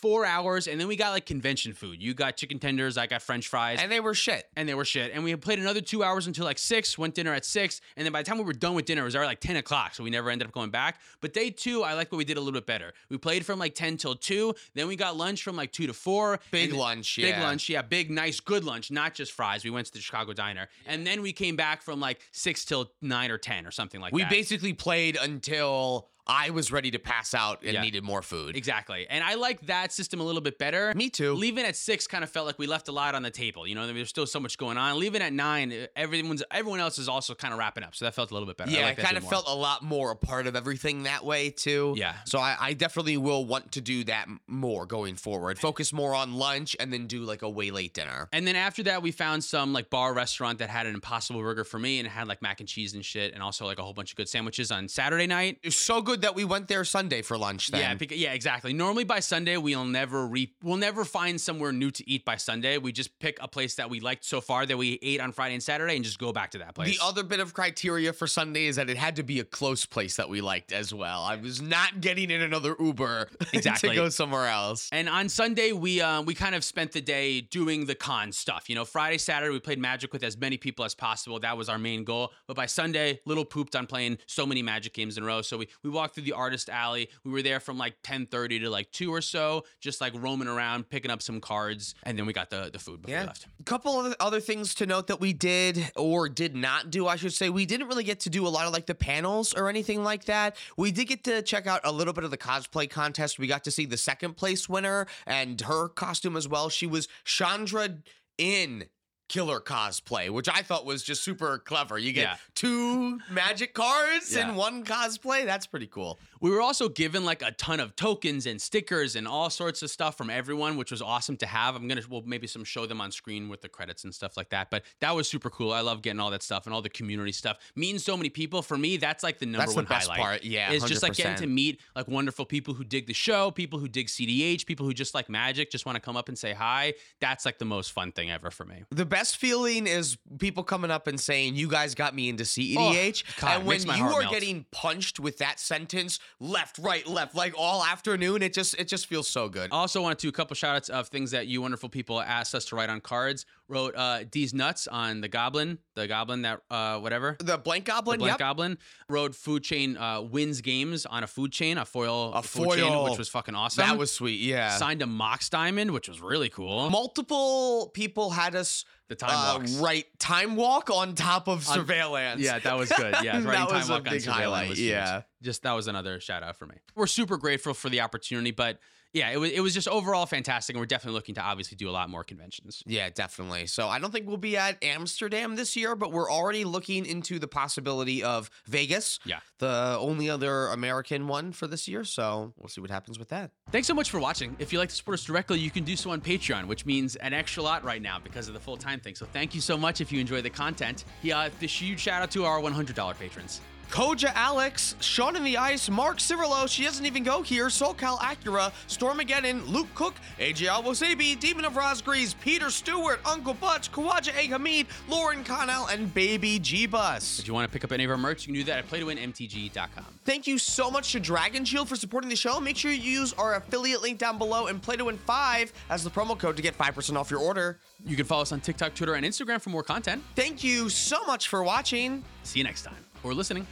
four 0.00 0.24
hours 0.24 0.66
and 0.66 0.80
then 0.80 0.88
we 0.88 0.96
got 0.96 1.10
like 1.10 1.26
convention 1.26 1.72
food. 1.72 2.02
You 2.02 2.14
got 2.14 2.36
chicken 2.36 2.58
tenders, 2.58 2.96
I 2.96 3.06
got 3.06 3.22
french 3.22 3.48
fries. 3.48 3.78
And 3.80 3.90
they 3.90 4.00
were 4.00 4.14
shit. 4.14 4.48
and 4.56 4.68
they 4.68 4.74
were 4.74 4.84
shit. 4.84 5.12
And 5.12 5.24
we 5.24 5.34
played 5.36 5.58
another 5.58 5.80
two 5.80 6.02
hours 6.02 6.26
until 6.26 6.44
like 6.44 6.58
six, 6.58 6.96
went 6.96 7.14
dinner 7.14 7.32
at 7.34 7.44
six. 7.44 7.80
And 7.96 8.04
then 8.04 8.12
by 8.12 8.22
the 8.22 8.28
time 8.28 8.38
we 8.38 8.44
were 8.44 8.52
done 8.52 8.74
with 8.74 8.84
dinner, 8.84 9.02
it 9.02 9.04
was 9.04 9.16
already 9.16 9.28
like 9.28 9.40
10 9.40 9.56
o'clock. 9.56 9.94
So 9.94 10.04
we 10.04 10.10
never 10.10 10.30
ended 10.30 10.46
up 10.46 10.52
going 10.54 10.70
back. 10.70 11.00
But 11.20 11.32
day 11.32 11.50
two, 11.50 11.82
I 11.82 11.94
like 11.94 12.10
what 12.12 12.18
we 12.18 12.24
did 12.24 12.36
a 12.36 12.40
little 12.40 12.58
bit 12.58 12.66
better. 12.66 12.92
We 13.08 13.18
played 13.18 13.44
from 13.44 13.58
like 13.58 13.74
10 13.74 13.96
till 13.96 14.14
two. 14.14 14.54
Then 14.74 14.88
we 14.88 14.96
got 14.96 15.16
lunch 15.16 15.42
from 15.42 15.56
like 15.56 15.72
two 15.72 15.86
to 15.86 15.92
four. 15.92 16.40
Big 16.50 16.72
lunch, 16.72 17.16
Big 17.16 17.30
yeah. 17.30 17.42
lunch, 17.42 17.68
yeah. 17.68 17.82
Big, 17.82 18.10
nice, 18.10 18.40
good 18.40 18.64
lunch, 18.64 18.90
not 18.90 19.14
just 19.14 19.32
fries. 19.32 19.64
We 19.64 19.70
went 19.70 19.86
to 19.88 19.92
the 19.92 20.00
Chicago 20.00 20.32
Diner. 20.32 20.68
And 20.86 21.06
then 21.06 21.22
we 21.22 21.32
came 21.32 21.56
back 21.56 21.82
from 21.82 22.00
like 22.00 22.20
six 22.32 22.64
till 22.64 22.92
nine 23.02 23.30
or 23.30 23.38
10 23.38 23.66
or 23.66 23.70
something 23.70 24.00
like 24.00 24.12
We 24.12 24.22
that. 24.22 24.30
We 24.30 24.36
basically 24.36 24.72
played 24.72 25.16
until 25.20 26.08
I 26.28 26.50
was 26.50 26.70
ready 26.70 26.90
to 26.90 26.98
pass 26.98 27.32
out 27.34 27.62
and 27.62 27.72
Yeah. 27.72 27.82
needed 27.82 28.04
more 28.04 28.20
food. 28.22 28.54
Exactly. 28.56 29.06
And 29.08 29.24
I 29.24 29.34
like 29.34 29.62
that 29.62 29.92
system 29.92 30.20
a 30.20 30.24
little 30.24 30.40
bit 30.42 30.58
better. 30.58 30.92
Me 30.94 31.08
too. 31.08 31.34
Leaving 31.34 31.64
at 31.64 31.74
six 31.76 32.06
kind 32.06 32.22
of 32.22 32.30
felt 32.30 32.46
like 32.46 32.58
we 32.58 32.66
left 32.66 32.88
a 32.88 32.92
lot 32.92 33.14
on 33.14 33.22
the 33.22 33.30
table. 33.30 33.66
You 33.66 33.74
know, 33.74 33.86
there's 33.86 34.08
still 34.08 34.26
so 34.26 34.38
much 34.38 34.58
going 34.58 34.76
on. 34.76 34.98
Leaving 34.98 35.22
at 35.22 35.32
nine, 35.32 35.86
everyone's 35.96 36.42
everyone 36.50 36.80
else 36.80 36.98
is 36.98 37.08
also 37.08 37.34
kind 37.34 37.52
of 37.54 37.58
wrapping 37.58 37.82
up. 37.82 37.94
So 37.94 38.04
that 38.04 38.14
felt 38.14 38.30
a 38.30 38.34
little 38.34 38.46
bit 38.46 38.56
better. 38.58 38.70
Yeah, 38.70 38.80
I 38.80 38.82
I, 38.82 38.86
like 38.88 38.96
that 38.96 39.04
kind 39.06 39.16
of 39.16 39.24
felt 39.28 39.48
a 39.48 39.54
lot 39.54 39.82
more 39.82 40.10
a 40.10 40.16
part 40.16 40.46
of 40.46 40.54
everything 40.54 41.04
that 41.04 41.24
way 41.24 41.50
too. 41.50 41.94
Yeah. 41.96 42.14
So 42.26 42.38
I, 42.38 42.56
I 42.60 42.72
definitely 42.74 43.16
will 43.16 43.46
want 43.46 43.72
to 43.72 43.80
do 43.80 44.04
that 44.04 44.26
more 44.46 44.84
going 44.86 45.16
forward. 45.16 45.58
Focus 45.58 45.92
more 45.92 46.14
on 46.14 46.34
lunch 46.34 46.76
and 46.78 46.92
then 46.92 47.06
do 47.06 47.22
like 47.22 47.42
a 47.42 47.48
way 47.48 47.70
late 47.70 47.94
dinner. 47.94 48.28
And 48.32 48.46
then 48.46 48.56
after 48.56 48.82
that, 48.84 49.02
we 49.02 49.12
found 49.12 49.42
some 49.44 49.72
like 49.72 49.88
bar 49.88 50.12
restaurant 50.12 50.58
that 50.58 50.68
had 50.68 50.86
an 50.86 50.94
impossible 50.94 51.40
burger 51.40 51.64
for 51.64 51.78
me 51.78 51.98
and 51.98 52.06
it 52.06 52.10
had 52.10 52.28
like 52.28 52.42
mac 52.42 52.60
and 52.60 52.68
cheese 52.68 52.92
and 52.94 53.04
shit, 53.04 53.32
and 53.32 53.42
also 53.42 53.64
like 53.64 53.78
a 53.78 53.82
whole 53.82 53.94
bunch 53.94 54.10
of 54.12 54.16
good 54.16 54.28
sandwiches 54.28 54.70
on 54.70 54.88
Saturday 54.88 55.26
night. 55.26 55.58
It's 55.62 55.76
so 55.76 56.02
good 56.02 56.17
that 56.22 56.34
we 56.34 56.44
went 56.44 56.68
there 56.68 56.84
Sunday 56.84 57.22
for 57.22 57.36
lunch. 57.38 57.68
Then. 57.68 57.80
Yeah, 57.80 57.94
beca- 57.94 58.18
yeah, 58.18 58.32
exactly. 58.32 58.72
Normally 58.72 59.04
by 59.04 59.20
Sunday 59.20 59.56
we'll 59.56 59.84
never 59.84 60.26
re- 60.26 60.52
we'll 60.62 60.76
never 60.76 61.04
find 61.04 61.40
somewhere 61.40 61.72
new 61.72 61.90
to 61.90 62.08
eat 62.10 62.24
by 62.24 62.36
Sunday. 62.36 62.78
We 62.78 62.92
just 62.92 63.18
pick 63.18 63.38
a 63.40 63.48
place 63.48 63.74
that 63.76 63.90
we 63.90 64.00
liked 64.00 64.24
so 64.24 64.40
far 64.40 64.66
that 64.66 64.76
we 64.76 64.98
ate 65.02 65.20
on 65.20 65.32
Friday 65.32 65.54
and 65.54 65.62
Saturday 65.62 65.96
and 65.96 66.04
just 66.04 66.18
go 66.18 66.32
back 66.32 66.50
to 66.52 66.58
that 66.58 66.74
place. 66.74 66.98
The 66.98 67.04
other 67.04 67.22
bit 67.22 67.40
of 67.40 67.54
criteria 67.54 68.12
for 68.12 68.26
Sunday 68.26 68.66
is 68.66 68.76
that 68.76 68.88
it 68.90 68.96
had 68.96 69.16
to 69.16 69.22
be 69.22 69.40
a 69.40 69.44
close 69.44 69.84
place 69.86 70.16
that 70.16 70.28
we 70.28 70.40
liked 70.40 70.72
as 70.72 70.92
well. 70.94 71.22
I 71.22 71.36
was 71.36 71.60
not 71.60 72.00
getting 72.00 72.30
in 72.30 72.40
another 72.42 72.74
Uber 72.78 73.28
Exactly. 73.52 73.90
to 73.90 73.94
go 73.94 74.08
somewhere 74.08 74.46
else. 74.46 74.88
And 74.92 75.08
on 75.08 75.28
Sunday, 75.28 75.72
we 75.72 76.00
um, 76.00 76.24
we 76.24 76.34
kind 76.34 76.54
of 76.54 76.64
spent 76.64 76.92
the 76.92 77.00
day 77.00 77.40
doing 77.40 77.86
the 77.86 77.94
con 77.94 78.32
stuff. 78.32 78.68
You 78.68 78.74
know, 78.74 78.84
Friday, 78.84 79.18
Saturday, 79.18 79.52
we 79.52 79.60
played 79.60 79.78
Magic 79.78 80.12
with 80.12 80.22
as 80.22 80.36
many 80.36 80.56
people 80.56 80.84
as 80.84 80.94
possible. 80.94 81.38
That 81.40 81.56
was 81.56 81.68
our 81.68 81.78
main 81.78 82.04
goal. 82.04 82.32
But 82.46 82.56
by 82.56 82.66
Sunday, 82.66 83.20
little 83.24 83.44
pooped 83.44 83.76
on 83.76 83.86
playing 83.86 84.18
so 84.26 84.46
many 84.46 84.62
Magic 84.62 84.94
games 84.94 85.16
in 85.18 85.24
a 85.24 85.26
row. 85.26 85.42
So 85.42 85.58
we 85.58 85.68
we 85.82 85.90
walked 85.90 86.07
walked 86.08 86.14
through 86.14 86.24
the 86.24 86.32
artist 86.32 86.70
alley. 86.70 87.08
We 87.24 87.30
were 87.30 87.42
there 87.42 87.60
from 87.60 87.76
like 87.76 88.02
10:30 88.02 88.60
to 88.60 88.70
like 88.70 88.90
2 88.92 89.12
or 89.12 89.20
so, 89.20 89.64
just 89.80 90.00
like 90.00 90.14
roaming 90.16 90.48
around, 90.48 90.88
picking 90.88 91.10
up 91.10 91.20
some 91.22 91.40
cards, 91.40 91.94
and 92.02 92.18
then 92.18 92.24
we 92.26 92.32
got 92.32 92.50
the 92.50 92.70
the 92.72 92.78
food 92.78 93.02
before 93.02 93.20
we 93.20 93.26
left. 93.26 93.46
A 93.60 93.64
couple 93.64 94.00
of 94.00 94.14
other 94.20 94.40
things 94.40 94.74
to 94.76 94.86
note 94.86 95.08
that 95.08 95.20
we 95.20 95.32
did 95.32 95.90
or 95.96 96.28
did 96.28 96.56
not 96.56 96.90
do, 96.90 97.06
I 97.06 97.16
should 97.16 97.32
say. 97.32 97.50
We 97.50 97.66
didn't 97.66 97.88
really 97.88 98.04
get 98.04 98.20
to 98.20 98.30
do 98.30 98.46
a 98.46 98.48
lot 98.48 98.66
of 98.66 98.72
like 98.72 98.86
the 98.86 98.94
panels 98.94 99.52
or 99.54 99.68
anything 99.68 100.02
like 100.02 100.24
that. 100.24 100.56
We 100.76 100.90
did 100.90 101.08
get 101.08 101.24
to 101.24 101.42
check 101.42 101.66
out 101.66 101.80
a 101.84 101.92
little 101.92 102.14
bit 102.14 102.24
of 102.24 102.30
the 102.30 102.38
cosplay 102.38 102.88
contest. 102.88 103.38
We 103.38 103.46
got 103.46 103.64
to 103.64 103.70
see 103.70 103.84
the 103.84 103.96
second 103.96 104.36
place 104.36 104.68
winner 104.68 105.06
and 105.26 105.60
her 105.62 105.88
costume 105.88 106.36
as 106.36 106.48
well. 106.48 106.68
She 106.70 106.86
was 106.86 107.08
Chandra 107.24 107.98
in 108.38 108.86
killer 109.28 109.60
cosplay, 109.60 110.30
which 110.30 110.48
I 110.48 110.62
thought 110.62 110.84
was 110.86 111.02
just 111.02 111.22
super 111.22 111.58
clever. 111.58 111.98
You 111.98 112.12
get 112.12 112.22
Yeah. 112.22 112.36
two 112.54 113.20
magic 113.30 113.74
cards 113.74 114.34
Yeah. 114.34 114.48
in 114.48 114.54
one 114.56 114.84
cosplay. 114.84 115.44
That's 115.44 115.66
pretty 115.66 115.86
cool. 115.86 116.18
We 116.40 116.50
were 116.50 116.60
also 116.60 116.88
given 116.88 117.24
like 117.24 117.42
a 117.42 117.52
ton 117.52 117.80
of 117.80 117.96
tokens 117.96 118.46
and 118.46 118.60
stickers 118.60 119.16
and 119.16 119.26
all 119.26 119.50
sorts 119.50 119.82
of 119.82 119.90
stuff 119.90 120.16
from 120.16 120.30
everyone, 120.30 120.76
which 120.76 120.90
was 120.90 121.02
awesome 121.02 121.36
to 121.38 121.46
have. 121.46 121.76
I'm 121.76 121.88
gonna 121.88 122.02
well 122.08 122.22
maybe 122.24 122.46
some 122.46 122.64
show 122.64 122.86
them 122.86 123.00
on 123.00 123.10
screen 123.12 123.48
with 123.48 123.60
the 123.62 123.68
credits 123.68 124.04
and 124.04 124.14
stuff 124.14 124.36
like 124.36 124.50
that. 124.50 124.70
But 124.70 124.84
that 125.00 125.14
was 125.14 125.28
super 125.28 125.50
cool. 125.50 125.72
I 125.72 125.80
love 125.80 126.02
getting 126.02 126.20
all 126.20 126.30
that 126.30 126.42
stuff 126.42 126.66
and 126.66 126.74
all 126.74 126.82
the 126.82 126.88
community 126.88 127.32
stuff. 127.32 127.58
Meeting 127.76 127.98
so 127.98 128.16
many 128.16 128.30
people 128.30 128.62
for 128.62 128.76
me, 128.78 128.96
that's 128.96 129.22
like 129.22 129.38
the 129.38 129.46
number 129.46 129.58
That's 129.58 129.74
the 129.74 129.82
best 129.82 130.08
highlight. 130.08 130.20
part. 130.20 130.44
Yeah, 130.44 130.72
it's 130.72 130.84
just 130.84 131.02
like 131.02 131.14
getting 131.14 131.36
to 131.36 131.46
meet 131.46 131.80
like 131.96 132.08
wonderful 132.08 132.44
people 132.44 132.74
who 132.74 132.84
dig 132.84 133.06
the 133.06 133.14
show, 133.14 133.50
people 133.50 133.78
who 133.78 133.88
dig 133.88 134.06
CDH, 134.08 134.66
people 134.66 134.86
who 134.86 134.92
just 134.94 135.14
like 135.14 135.28
magic, 135.28 135.70
just 135.70 135.86
want 135.86 135.96
to 135.96 136.00
come 136.00 136.16
up 136.16 136.28
and 136.28 136.38
say 136.38 136.52
hi. 136.52 136.94
That's 137.20 137.44
like 137.44 137.58
the 137.58 137.64
most 137.64 137.92
fun 137.92 138.12
thing 138.12 138.30
ever 138.30 138.50
for 138.50 138.64
me. 138.64 138.84
The 138.90 139.06
best 139.06 139.36
feeling 139.36 139.86
is 139.86 140.16
people 140.38 140.62
coming 140.62 140.90
up 140.90 141.06
and 141.06 141.18
saying, 141.20 141.56
"You 141.56 141.68
guys 141.68 141.94
got 141.94 142.14
me 142.14 142.28
into 142.28 142.44
CEDH," 142.44 143.24
Oh, 143.26 143.40
God, 143.40 143.56
and 143.58 143.66
when 143.66 143.80
you 143.86 144.04
are 144.04 144.20
melt. 144.20 144.32
getting 144.32 144.66
punched 144.70 145.18
with 145.20 145.38
that 145.38 145.58
sentence, 145.60 146.18
left, 146.40 146.78
right, 146.78 147.06
left, 147.06 147.34
like 147.34 147.54
all 147.56 147.84
afternoon, 147.84 148.42
it 148.42 148.52
just 148.52 148.74
it 148.78 148.88
just 148.88 149.06
feels 149.06 149.28
so 149.28 149.48
good. 149.48 149.70
Also 149.72 150.02
wanted 150.02 150.18
to 150.20 150.28
a 150.28 150.32
couple 150.32 150.54
shout 150.54 150.76
outs 150.76 150.88
of 150.88 151.08
things 151.08 151.30
that 151.32 151.46
you 151.46 151.62
wonderful 151.62 151.88
people 151.88 152.20
asked 152.20 152.54
us 152.54 152.64
to 152.66 152.76
write 152.76 152.90
on 152.90 153.00
cards. 153.00 153.46
Wrote 153.68 153.94
uh 153.96 154.24
D's 154.30 154.54
nuts 154.54 154.86
on 154.88 155.20
the 155.20 155.28
goblin, 155.28 155.78
the 155.94 156.06
goblin 156.08 156.42
that 156.42 156.62
uh 156.70 156.98
whatever. 156.98 157.36
the 157.40 157.58
blank 157.58 157.84
goblin, 157.84 158.18
the 158.18 158.24
Black 158.24 158.32
yep. 158.32 158.38
Goblin 158.38 158.78
Wrote 159.10 159.34
food 159.34 159.62
chain 159.62 159.96
uh, 159.96 160.20
wins 160.22 160.60
games 160.62 161.04
on 161.06 161.22
a 161.22 161.26
food 161.26 161.52
chain, 161.52 161.76
a 161.78 161.84
foil, 161.84 162.32
A 162.34 162.42
food 162.42 162.70
chain, 162.70 162.88
foil. 162.88 163.04
which 163.10 163.18
was 163.18 163.28
fucking 163.28 163.54
awesome. 163.54 163.86
that 163.86 163.98
was 163.98 164.10
sweet. 164.10 164.40
Yeah, 164.40 164.70
signed 164.76 165.02
a 165.02 165.06
Mox 165.06 165.48
Diamond, 165.50 165.90
which 165.90 166.08
was 166.08 166.20
really 166.20 166.48
cool. 166.48 166.88
multiple 166.90 167.90
people 167.94 168.30
had 168.30 168.54
us 168.54 168.84
The 169.08 169.14
time 169.14 169.30
uh, 169.32 169.58
walks. 169.58 169.74
write 169.76 170.18
time 170.18 170.54
walk 170.54 170.90
on 170.90 171.14
top 171.14 171.48
of 171.48 171.64
surveillance. 171.64 172.42
Yeah, 172.42 172.58
that 172.58 172.76
was 172.76 172.90
good. 172.90 173.14
Yeah, 173.22 173.40
That 173.40 173.70
was 173.70 173.86
time 173.86 173.90
a 173.90 173.94
on 173.94 174.02
big 174.02 174.20
surveillance 174.20 174.68
highlight, 174.68 174.76
yeah. 174.78 175.22
just 175.42 175.62
that 175.62 175.72
was 175.72 175.88
another 175.88 176.20
shout 176.20 176.42
out 176.42 176.56
for 176.56 176.66
me. 176.66 176.74
We're 176.94 177.06
super 177.06 177.38
grateful 177.38 177.72
for 177.72 177.88
the 177.88 178.02
opportunity, 178.02 178.50
but 178.50 178.78
yeah, 179.18 179.30
it 179.30 179.36
was 179.38 179.50
it 179.50 179.60
was 179.60 179.74
just 179.74 179.88
overall 179.88 180.26
fantastic, 180.26 180.74
and 180.74 180.80
we're 180.80 180.86
definitely 180.86 181.16
looking 181.16 181.34
to 181.34 181.42
obviously 181.42 181.76
do 181.76 181.88
a 181.88 181.90
lot 181.90 182.08
more 182.08 182.22
conventions. 182.22 182.82
Yeah, 182.86 183.10
definitely. 183.10 183.66
So 183.66 183.88
I 183.88 183.98
don't 183.98 184.12
think 184.12 184.28
we'll 184.28 184.36
be 184.36 184.56
at 184.56 184.82
Amsterdam 184.82 185.56
this 185.56 185.74
year, 185.76 185.96
but 185.96 186.12
we're 186.12 186.30
already 186.30 186.64
looking 186.64 187.04
into 187.04 187.38
the 187.38 187.48
possibility 187.48 188.22
of 188.22 188.48
Vegas. 188.66 189.18
Yeah. 189.24 189.40
The 189.58 189.96
only 190.00 190.30
other 190.30 190.68
American 190.68 191.26
one 191.26 191.52
for 191.52 191.66
this 191.66 191.88
year. 191.88 192.04
So 192.04 192.52
we'll 192.56 192.68
see 192.68 192.80
what 192.80 192.90
happens 192.90 193.18
with 193.18 193.30
that. 193.30 193.50
Thanks 193.72 193.88
so 193.88 193.94
much 193.94 194.10
for 194.10 194.20
watching. 194.20 194.54
If 194.60 194.72
you'd 194.72 194.78
like 194.78 194.90
to 194.90 194.94
support 194.94 195.18
us 195.18 195.24
directly, 195.24 195.58
you 195.58 195.70
can 195.70 195.82
do 195.82 195.96
so 195.96 196.10
on 196.10 196.20
Patreon, 196.20 196.66
which 196.66 196.86
means 196.86 197.16
an 197.16 197.32
extra 197.32 197.62
lot 197.62 197.82
right 197.84 198.00
now 198.00 198.18
because 198.22 198.46
of 198.46 198.54
the 198.54 198.60
full 198.60 198.76
time 198.76 199.00
thing. 199.00 199.16
So 199.16 199.26
thank 199.26 199.54
you 199.54 199.60
so 199.60 199.76
much 199.76 200.00
if 200.00 200.12
you 200.12 200.20
enjoy 200.20 200.42
the 200.42 200.50
content. 200.50 201.04
Yeah, 201.22 201.48
this 201.58 201.80
huge 201.80 201.98
shout 201.98 202.22
out 202.22 202.30
to 202.32 202.44
our 202.44 202.60
$100 202.60 203.18
patrons. 203.18 203.60
Koja 203.90 204.32
Alex, 204.34 204.94
Sean 205.00 205.34
in 205.34 205.44
the 205.44 205.56
Ice, 205.56 205.88
Mark 205.88 206.18
Cirillo, 206.18 206.68
she 206.68 206.84
doesn't 206.84 207.06
even 207.06 207.22
go 207.22 207.42
here, 207.42 207.66
SoCal 207.66 208.18
Acura, 208.18 208.70
Stormageddon, 208.86 209.66
Luke 209.68 209.88
Cook, 209.94 210.14
AJ 210.38 210.68
Alwasabi, 210.68 211.38
Demon 211.38 211.64
of 211.64 211.72
Rosgrees, 211.72 212.34
Peter 212.40 212.70
Stewart, 212.70 213.20
Uncle 213.26 213.54
Butch, 213.54 213.90
Kawaja 213.90 214.36
A. 214.36 214.46
Hamid, 214.48 214.86
Lauren 215.08 215.42
Connell, 215.42 215.86
and 215.86 216.12
Baby 216.12 216.58
G 216.58 216.86
Bus. 216.86 217.38
If 217.38 217.48
you 217.48 217.54
want 217.54 217.66
to 217.66 217.72
pick 217.72 217.82
up 217.82 217.92
any 217.92 218.04
of 218.04 218.10
our 218.10 218.18
merch, 218.18 218.46
you 218.46 218.52
can 218.52 218.60
do 218.60 218.64
that 218.64 218.78
at 218.78 218.88
playtowinmtg.com. 218.88 220.04
Thank 220.24 220.46
you 220.46 220.58
so 220.58 220.90
much 220.90 221.12
to 221.12 221.20
Dragon 221.20 221.64
Shield 221.64 221.88
for 221.88 221.96
supporting 221.96 222.28
the 222.28 222.36
show. 222.36 222.60
Make 222.60 222.76
sure 222.76 222.92
you 222.92 222.98
use 223.00 223.32
our 223.34 223.56
affiliate 223.56 224.02
link 224.02 224.18
down 224.18 224.38
below 224.38 224.66
and 224.66 224.82
Play 224.82 224.96
to 224.96 225.06
Win 225.06 225.16
5 225.18 225.72
as 225.90 226.04
the 226.04 226.10
promo 226.10 226.38
code 226.38 226.56
to 226.56 226.62
get 226.62 226.76
5% 226.76 227.16
off 227.16 227.30
your 227.30 227.40
order. 227.40 227.78
You 228.04 228.16
can 228.16 228.26
follow 228.26 228.42
us 228.42 228.52
on 228.52 228.60
TikTok, 228.60 228.94
Twitter, 228.94 229.14
and 229.14 229.24
Instagram 229.24 229.60
for 229.60 229.70
more 229.70 229.82
content. 229.82 230.22
Thank 230.36 230.62
you 230.62 230.88
so 230.88 231.24
much 231.24 231.48
for 231.48 231.62
watching. 231.62 232.22
See 232.44 232.60
you 232.60 232.64
next 232.64 232.82
time 232.82 233.07
or 233.22 233.34
listening. 233.34 233.66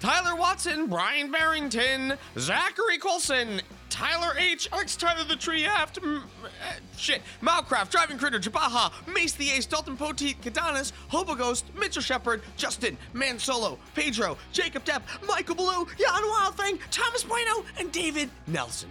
Tyler 0.00 0.36
Watson, 0.36 0.86
Brian 0.86 1.30
Barrington, 1.30 2.14
Zachary 2.38 2.98
Colson, 2.98 3.60
Tyler 3.90 4.32
H, 4.38 4.68
Alex 4.72 4.94
Tyler 4.96 5.24
the 5.24 5.34
Tree 5.34 5.64
Aft, 5.64 5.98
m- 6.00 6.22
uh, 6.44 6.48
shit, 6.96 7.20
Malcraft, 7.42 7.90
Driving 7.90 8.16
Critter, 8.16 8.38
Jabaha, 8.38 8.92
Mace 9.12 9.32
the 9.32 9.50
Ace, 9.50 9.66
Dalton 9.66 9.96
Poteet, 9.96 10.36
Kadanis, 10.40 10.92
Hobo 11.08 11.34
Ghost, 11.34 11.64
Mitchell 11.76 12.00
Shepard, 12.00 12.42
Justin, 12.56 12.96
Man 13.12 13.38
Solo, 13.40 13.76
Pedro, 13.96 14.38
Jacob 14.52 14.84
Depp, 14.84 15.02
Michael 15.26 15.56
Blue, 15.56 15.86
Jan 15.98 16.22
Wild 16.28 16.54
Thing, 16.56 16.78
Thomas 16.92 17.24
Bueno, 17.24 17.64
and 17.78 17.90
David 17.90 18.30
Nelson. 18.46 18.88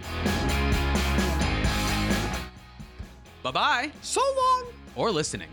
Bye 3.43 3.51
bye 3.51 3.91
So 4.01 4.19
long! 4.21 4.65
or 4.95 5.09
listening. 5.09 5.47